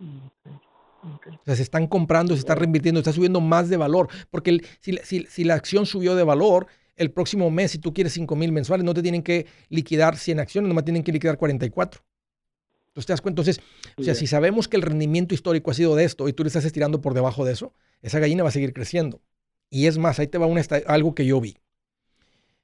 O 0.00 1.44
sea, 1.44 1.56
se 1.56 1.62
están 1.62 1.86
comprando, 1.86 2.34
se 2.34 2.40
está 2.40 2.54
reinvirtiendo, 2.54 3.00
está 3.00 3.12
subiendo 3.12 3.40
más 3.40 3.68
de 3.68 3.76
valor. 3.76 4.08
Porque 4.30 4.60
si, 4.80 4.98
si, 5.04 5.26
si 5.26 5.44
la 5.44 5.54
acción 5.54 5.86
subió 5.86 6.14
de 6.16 6.24
valor, 6.24 6.66
el 6.96 7.10
próximo 7.10 7.50
mes, 7.50 7.70
si 7.70 7.78
tú 7.78 7.94
quieres 7.94 8.12
5 8.12 8.36
mil 8.36 8.52
mensuales, 8.52 8.84
no 8.84 8.94
te 8.94 9.02
tienen 9.02 9.22
que 9.22 9.46
liquidar 9.68 10.16
100 10.16 10.40
acciones, 10.40 10.68
nomás 10.68 10.84
tienen 10.84 11.02
que 11.02 11.12
liquidar 11.12 11.38
44. 11.38 12.02
Entonces, 12.88 13.06
¿te 13.06 13.12
das 13.12 13.20
cuenta? 13.20 13.40
Entonces, 13.40 13.64
o 13.96 14.02
sea, 14.02 14.14
si 14.14 14.26
sabemos 14.26 14.66
que 14.66 14.76
el 14.76 14.82
rendimiento 14.82 15.34
histórico 15.34 15.70
ha 15.70 15.74
sido 15.74 15.94
de 15.94 16.04
esto 16.04 16.28
y 16.28 16.32
tú 16.32 16.42
le 16.42 16.48
estás 16.48 16.64
estirando 16.64 17.00
por 17.00 17.14
debajo 17.14 17.44
de 17.44 17.52
eso, 17.52 17.72
esa 18.02 18.18
gallina 18.18 18.42
va 18.42 18.48
a 18.48 18.52
seguir 18.52 18.72
creciendo. 18.72 19.22
Y 19.70 19.86
es 19.86 19.98
más, 19.98 20.18
ahí 20.18 20.26
te 20.26 20.38
va 20.38 20.46
una, 20.46 20.62
algo 20.86 21.14
que 21.14 21.24
yo 21.24 21.40
vi. 21.40 21.56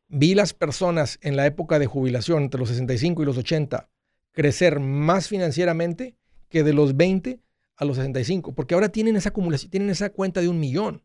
Vi 0.09 0.35
las 0.35 0.53
personas 0.53 1.19
en 1.23 1.37
la 1.37 1.47
época 1.47 1.79
de 1.79 1.87
jubilación, 1.87 2.43
entre 2.43 2.59
los 2.59 2.69
65 2.69 3.23
y 3.23 3.27
los 3.27 3.39
80, 3.39 3.89
crecer 4.33 4.81
más 4.81 5.29
financieramente 5.29 6.17
que 6.55 6.63
de 6.63 6.73
los 6.73 6.97
20 6.97 7.41
a 7.75 7.85
los 7.85 7.97
65, 7.97 8.55
porque 8.55 8.75
ahora 8.75 8.89
tienen 8.89 9.17
esa 9.17 9.31
acumulación, 9.31 9.73
tienen 9.73 9.91
esa 9.91 10.11
cuenta 10.11 10.41
de 10.41 10.49
un 10.49 10.61
millón. 10.61 11.03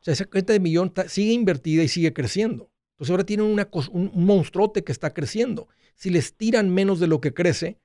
O 0.00 0.04
sea, 0.04 0.12
esa 0.12 0.26
cuenta 0.26 0.52
de 0.52 0.60
millón 0.60 0.92
sigue 1.08 1.32
invertida 1.32 1.82
y 1.82 1.88
sigue 1.88 2.12
creciendo. 2.12 2.70
Entonces 2.92 3.10
ahora 3.10 3.24
tienen 3.24 3.46
una, 3.46 3.66
un, 3.92 4.10
monstruote 4.14 4.84
que 4.84 4.92
está 4.92 5.14
creciendo. 5.14 5.68
Si 5.94 6.10
les 6.10 6.36
tiran 6.36 6.68
menos 6.68 7.00
de 7.00 7.06
lo 7.06 7.22
que 7.22 7.32
crece, 7.32 7.78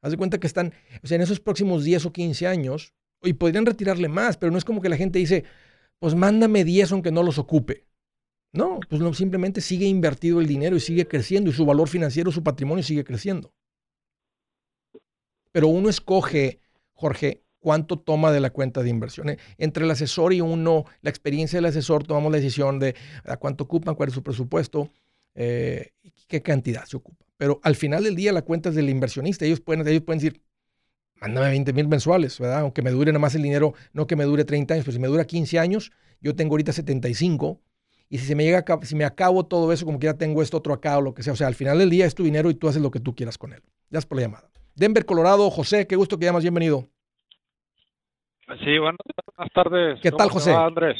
haz 0.00 0.12
de 0.12 0.16
cuenta 0.16 0.40
que 0.40 0.46
están, 0.46 0.72
o 1.04 1.06
sea, 1.06 1.16
en 1.16 1.20
esos 1.20 1.40
próximos 1.40 1.84
10 1.84 2.06
o 2.06 2.12
15 2.14 2.46
años, 2.46 2.94
y 3.22 3.34
podrían 3.34 3.66
retirarle 3.66 4.08
más, 4.08 4.38
pero 4.38 4.50
no 4.50 4.56
es 4.56 4.64
como 4.64 4.80
que 4.80 4.88
la 4.88 4.96
gente 4.96 5.18
dice, 5.18 5.44
pues 5.98 6.14
mándame 6.14 6.64
10 6.64 6.92
aunque 6.92 7.12
no 7.12 7.22
los 7.22 7.36
ocupe. 7.36 7.86
No, 8.54 8.80
pues 8.88 9.18
simplemente 9.18 9.60
sigue 9.60 9.84
invertido 9.84 10.40
el 10.40 10.46
dinero 10.46 10.74
y 10.74 10.80
sigue 10.80 11.06
creciendo 11.06 11.50
y 11.50 11.52
su 11.52 11.66
valor 11.66 11.88
financiero, 11.88 12.32
su 12.32 12.42
patrimonio 12.42 12.82
sigue 12.82 13.04
creciendo. 13.04 13.52
Pero 15.56 15.68
uno 15.68 15.88
escoge, 15.88 16.60
Jorge, 16.92 17.42
cuánto 17.60 17.98
toma 17.98 18.30
de 18.30 18.40
la 18.40 18.50
cuenta 18.50 18.82
de 18.82 18.90
inversión. 18.90 19.30
Eh, 19.30 19.38
entre 19.56 19.86
el 19.86 19.90
asesor 19.90 20.34
y 20.34 20.42
uno, 20.42 20.84
la 21.00 21.08
experiencia 21.08 21.56
del 21.56 21.64
asesor, 21.64 22.04
tomamos 22.04 22.30
la 22.30 22.36
decisión 22.36 22.78
de 22.78 22.94
cuánto 23.38 23.64
ocupan, 23.64 23.94
cuál 23.94 24.10
es 24.10 24.14
su 24.14 24.22
presupuesto, 24.22 24.90
eh, 25.34 25.92
qué 26.28 26.42
cantidad 26.42 26.84
se 26.84 26.98
ocupa. 26.98 27.24
Pero 27.38 27.58
al 27.62 27.74
final 27.74 28.04
del 28.04 28.14
día 28.14 28.34
la 28.34 28.42
cuenta 28.42 28.68
es 28.68 28.74
del 28.74 28.90
inversionista. 28.90 29.46
Ellos 29.46 29.62
pueden, 29.62 29.88
ellos 29.88 30.02
pueden 30.02 30.18
decir, 30.18 30.42
mándame 31.22 31.48
20 31.48 31.72
mil 31.72 31.88
mensuales, 31.88 32.38
¿verdad? 32.38 32.60
Aunque 32.60 32.82
me 32.82 32.90
dure 32.90 33.10
nada 33.10 33.20
más 33.20 33.34
el 33.34 33.40
dinero, 33.40 33.72
no 33.94 34.06
que 34.06 34.14
me 34.14 34.24
dure 34.24 34.44
30 34.44 34.74
años, 34.74 34.84
pero 34.84 34.92
si 34.92 35.00
me 35.00 35.08
dura 35.08 35.24
15 35.24 35.58
años, 35.58 35.90
yo 36.20 36.36
tengo 36.36 36.52
ahorita 36.52 36.74
75. 36.74 37.62
Y 38.10 38.18
si 38.18 38.26
se 38.26 38.34
me 38.34 38.44
llega, 38.44 38.62
si 38.82 38.94
me 38.94 39.06
acabo 39.06 39.46
todo 39.46 39.72
eso, 39.72 39.86
como 39.86 39.98
que 39.98 40.04
ya 40.04 40.18
tengo 40.18 40.42
esto 40.42 40.58
otro 40.58 40.74
acá 40.74 40.98
o 40.98 41.00
lo 41.00 41.14
que 41.14 41.22
sea. 41.22 41.32
O 41.32 41.36
sea, 41.36 41.46
al 41.46 41.54
final 41.54 41.78
del 41.78 41.88
día 41.88 42.04
es 42.04 42.14
tu 42.14 42.24
dinero 42.24 42.50
y 42.50 42.54
tú 42.56 42.68
haces 42.68 42.82
lo 42.82 42.90
que 42.90 43.00
tú 43.00 43.14
quieras 43.14 43.38
con 43.38 43.54
él. 43.54 43.62
Gracias 43.88 44.04
por 44.04 44.18
la 44.18 44.24
llamada. 44.24 44.50
Denver, 44.76 45.06
Colorado, 45.06 45.48
José, 45.50 45.86
qué 45.86 45.96
gusto 45.96 46.18
que 46.18 46.26
llamas, 46.26 46.42
bienvenido. 46.42 46.84
Sí, 48.62 48.78
buenas 48.78 48.98
tardes. 49.54 49.98
¿Qué 50.02 50.12
tal, 50.12 50.28
José? 50.28 50.52
Andrés? 50.52 50.98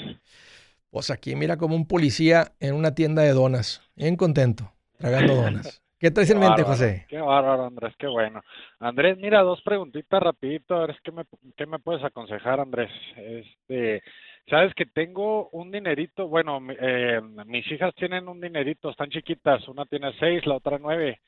Pues 0.89 1.11
aquí 1.11 1.37
mira 1.37 1.59
como 1.59 1.77
un 1.77 1.87
policía 1.87 2.53
en 2.59 2.74
una 2.74 2.95
tienda 2.95 3.20
de 3.20 3.33
donas. 3.33 3.83
Bien 3.95 4.16
contento, 4.16 4.72
tragando 4.97 5.35
donas. 5.43 5.83
¿Qué 5.99 6.11
traes 6.11 6.31
en 6.31 6.39
mente, 6.39 6.62
José? 6.62 7.05
Qué 7.11 7.20
bárbaro, 7.20 7.66
Andrés, 7.66 7.95
qué 7.99 8.07
bueno. 8.07 8.41
Andrés, 8.81 9.18
mira, 9.18 9.43
dos 9.43 9.61
preguntitas 9.62 10.22
rapidito, 10.22 10.74
a 10.74 10.87
ver, 10.87 10.97
¿qué 11.05 11.12
me, 11.12 11.24
qué 11.55 11.66
me 11.66 11.79
puedes 11.79 12.03
aconsejar, 12.03 12.61
Andrés? 12.61 12.91
Este, 13.16 14.03
sabes 14.49 14.72
que 14.74 14.87
tengo 14.87 15.51
un 15.51 15.70
dinerito, 15.70 16.29
bueno, 16.29 16.61
eh, 16.81 17.20
mis 17.45 17.70
hijas 17.70 17.95
tienen 17.95 18.27
un 18.27 18.41
dinerito, 18.41 18.89
están 18.89 19.11
chiquitas, 19.11 19.68
una 19.68 19.85
tiene 19.85 20.14
seis, 20.18 20.47
la 20.47 20.57
otra 20.57 20.79
nueve. 20.79 21.20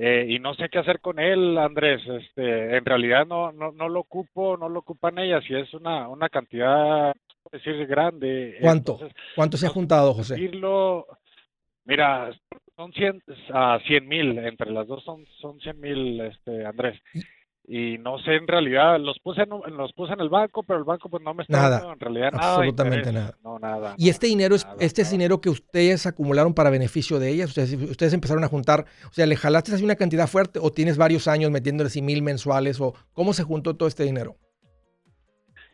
Eh, 0.00 0.26
y 0.28 0.38
no 0.38 0.54
sé 0.54 0.68
qué 0.68 0.78
hacer 0.78 1.00
con 1.00 1.18
él, 1.18 1.58
Andrés. 1.58 2.00
Este, 2.06 2.76
en 2.76 2.84
realidad 2.84 3.26
no, 3.26 3.50
no, 3.52 3.72
no 3.72 3.88
lo 3.88 4.00
ocupo, 4.00 4.56
no 4.56 4.68
lo 4.68 4.80
ocupan 4.80 5.18
ellas 5.18 5.42
y 5.48 5.56
es 5.56 5.74
una, 5.74 6.08
una 6.08 6.28
cantidad, 6.28 7.14
decir, 7.50 7.86
grande. 7.86 8.58
¿Cuánto? 8.60 8.98
¿Cuánto 9.34 9.56
se 9.56 9.66
ha 9.66 9.70
juntado, 9.70 10.14
José? 10.14 10.36
mira, 11.84 12.30
son 12.76 12.92
100 12.92 13.22
a 13.52 13.80
100 13.86 14.08
mil, 14.08 14.38
entre 14.38 14.70
las 14.70 14.86
dos 14.86 15.02
son, 15.02 15.26
son 15.40 15.58
100 15.58 15.80
mil, 15.80 16.20
este, 16.20 16.64
Andrés 16.64 17.00
y 17.70 17.98
no 17.98 18.18
sé 18.20 18.34
en 18.34 18.48
realidad 18.48 18.98
los 18.98 19.18
puse 19.18 19.42
en, 19.42 19.50
los 19.76 19.92
puse 19.92 20.14
en 20.14 20.20
el 20.20 20.30
banco 20.30 20.62
pero 20.62 20.78
el 20.78 20.86
banco 20.86 21.10
pues 21.10 21.22
no 21.22 21.34
me 21.34 21.42
está 21.42 21.60
nada, 21.60 21.92
en 21.92 22.00
realidad 22.00 22.32
nada 22.32 22.54
absolutamente 22.54 23.12
nada. 23.12 23.34
No 23.44 23.58
nada 23.58 23.94
y 23.98 24.08
este 24.08 24.26
dinero 24.26 24.54
es 24.54 24.66
este 24.80 25.02
es 25.02 25.10
dinero 25.10 25.42
que 25.42 25.50
ustedes 25.50 26.06
acumularon 26.06 26.54
para 26.54 26.70
beneficio 26.70 27.18
de 27.18 27.28
ellas 27.28 27.50
ustedes, 27.50 27.74
ustedes 27.74 28.14
empezaron 28.14 28.42
a 28.42 28.48
juntar 28.48 28.86
o 29.06 29.12
sea 29.12 29.26
le 29.26 29.36
jalaste 29.36 29.74
así 29.74 29.84
una 29.84 29.96
cantidad 29.96 30.26
fuerte 30.26 30.58
o 30.62 30.72
tienes 30.72 30.96
varios 30.96 31.28
años 31.28 31.50
metiéndole 31.50 31.88
así 31.88 32.00
mil 32.00 32.22
mensuales 32.22 32.80
o 32.80 32.94
cómo 33.12 33.34
se 33.34 33.42
juntó 33.42 33.76
todo 33.76 33.86
este 33.86 34.04
dinero 34.04 34.36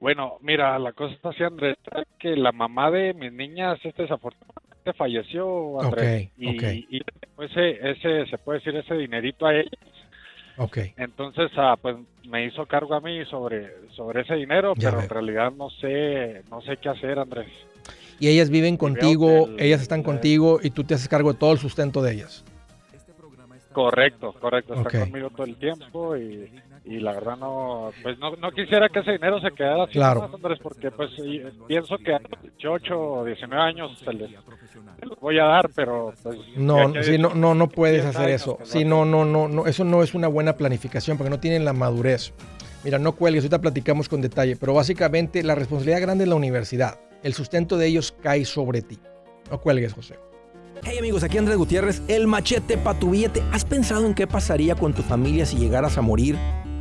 bueno 0.01 0.38
mira 0.40 0.76
la 0.80 0.95
cosa 0.95 1.14
está 1.14 1.28
así 1.28 1.45
Andrés 1.45 1.76
que 2.18 2.34
la 2.34 2.51
mamá 2.51 2.90
de 2.90 3.14
mis 3.14 3.32
niñas 3.32 3.78
este 3.84 4.03
desafortunadamente 4.03 4.92
falleció 4.99 5.80
Andrés 5.80 6.32
y, 6.36 6.97
y 6.97 7.03
ese 7.38 7.90
ese 7.90 8.26
se 8.26 8.38
puede 8.38 8.59
decir 8.59 8.74
ese 8.74 8.95
dinerito 8.95 9.47
a 9.47 9.55
ellas 9.55 9.70
Okay. 10.57 10.93
Entonces, 10.97 11.51
ah, 11.57 11.77
pues 11.81 11.97
me 12.29 12.47
hizo 12.47 12.65
cargo 12.67 12.95
a 12.95 13.01
mí 13.01 13.25
sobre, 13.27 13.73
sobre 13.91 14.23
ese 14.23 14.35
dinero, 14.35 14.75
pero 14.77 15.01
en 15.01 15.09
realidad 15.09 15.53
no 15.53 15.69
sé, 15.71 16.43
no 16.51 16.61
sé 16.63 16.77
qué 16.77 16.89
hacer, 16.89 17.19
Andrés. 17.19 17.49
Y 18.21 18.29
ellas 18.29 18.51
viven 18.51 18.77
contigo, 18.77 19.49
ellas 19.59 19.83
están 19.83 20.03
contigo 20.03 20.61
y 20.63 20.71
tú 20.71 20.85
te 20.85 20.95
haces 20.95 21.09
cargo 21.09 21.33
de 21.33 21.39
todo 21.39 21.53
el 21.53 21.59
sustento 21.59 22.03
de 22.03 22.13
ellas. 22.13 22.45
Correcto, 23.73 24.33
correcto, 24.41 24.75
están 24.75 25.07
conmigo 25.07 25.31
todo 25.31 25.47
el 25.47 25.57
tiempo 25.57 26.17
y, 26.17 26.49
y 26.85 27.01
la 27.01 27.12
verdad 27.12 27.37
no, 27.39 27.91
pues 28.03 28.18
no, 28.18 28.37
no 28.37 28.51
quisiera 28.51 28.91
que 28.91 28.99
ese 28.99 29.12
dinero 29.12 29.41
se 29.41 29.51
quedara 29.53 29.85
así, 29.85 29.95
claro. 29.95 30.30
Andrés, 30.32 30.59
porque 30.62 30.91
pues 30.91 31.11
pienso 31.66 31.97
que 31.97 32.14
a 32.14 32.20
18 32.43 33.01
o 33.01 33.24
19 33.24 33.62
años 33.62 33.99
se 34.05 34.12
les 34.12 34.30
voy 35.18 35.39
a 35.39 35.45
dar, 35.45 35.70
pero 35.74 36.12
pues, 36.22 36.37
no, 36.57 36.89
no, 36.89 37.35
no, 37.35 37.55
no 37.55 37.68
puedes 37.68 38.05
hacer 38.05 38.28
eso. 38.28 38.59
Sí, 38.64 38.85
no, 38.85 39.07
no, 39.07 39.24
no, 39.24 39.49
no, 39.49 39.66
eso 39.66 39.85
no 39.85 40.03
es 40.03 40.14
una 40.14 40.28
buena 40.28 40.59
planificación 40.59 41.16
porque 41.16 41.30
no 41.30 41.41
tienen 41.41 41.64
la 41.64 41.72
madurez. 41.72 42.35
Mira, 42.85 42.99
no 42.99 43.12
cuelgues, 43.12 43.45
ahorita 43.45 43.62
platicamos 43.62 44.11
con 44.11 44.20
detalle, 44.20 44.57
pero 44.57 44.74
básicamente 44.74 45.43
la 45.43 45.55
responsabilidad 45.55 46.03
grande 46.03 46.24
es 46.24 46.28
la 46.28 46.37
universidad. 46.37 47.01
El 47.22 47.32
sustento 47.32 47.78
de 47.78 47.87
ellos 47.87 48.14
cae 48.20 48.45
sobre 48.45 48.82
ti. 48.82 48.99
No 49.51 49.59
cuelgues, 49.59 49.95
José. 49.95 50.18
Hey 50.82 50.99
amigos, 50.99 51.22
aquí 51.24 51.39
Andrés 51.39 51.57
Gutiérrez, 51.57 52.03
el 52.09 52.26
machete 52.26 52.76
para 52.76 52.99
tu 52.99 53.11
billete. 53.12 53.43
¿Has 53.53 53.64
pensado 53.64 54.05
en 54.05 54.12
qué 54.12 54.26
pasaría 54.26 54.74
con 54.74 54.93
tu 54.93 55.01
familia 55.01 55.47
si 55.47 55.57
llegaras 55.57 55.97
a 55.97 56.03
morir? 56.03 56.37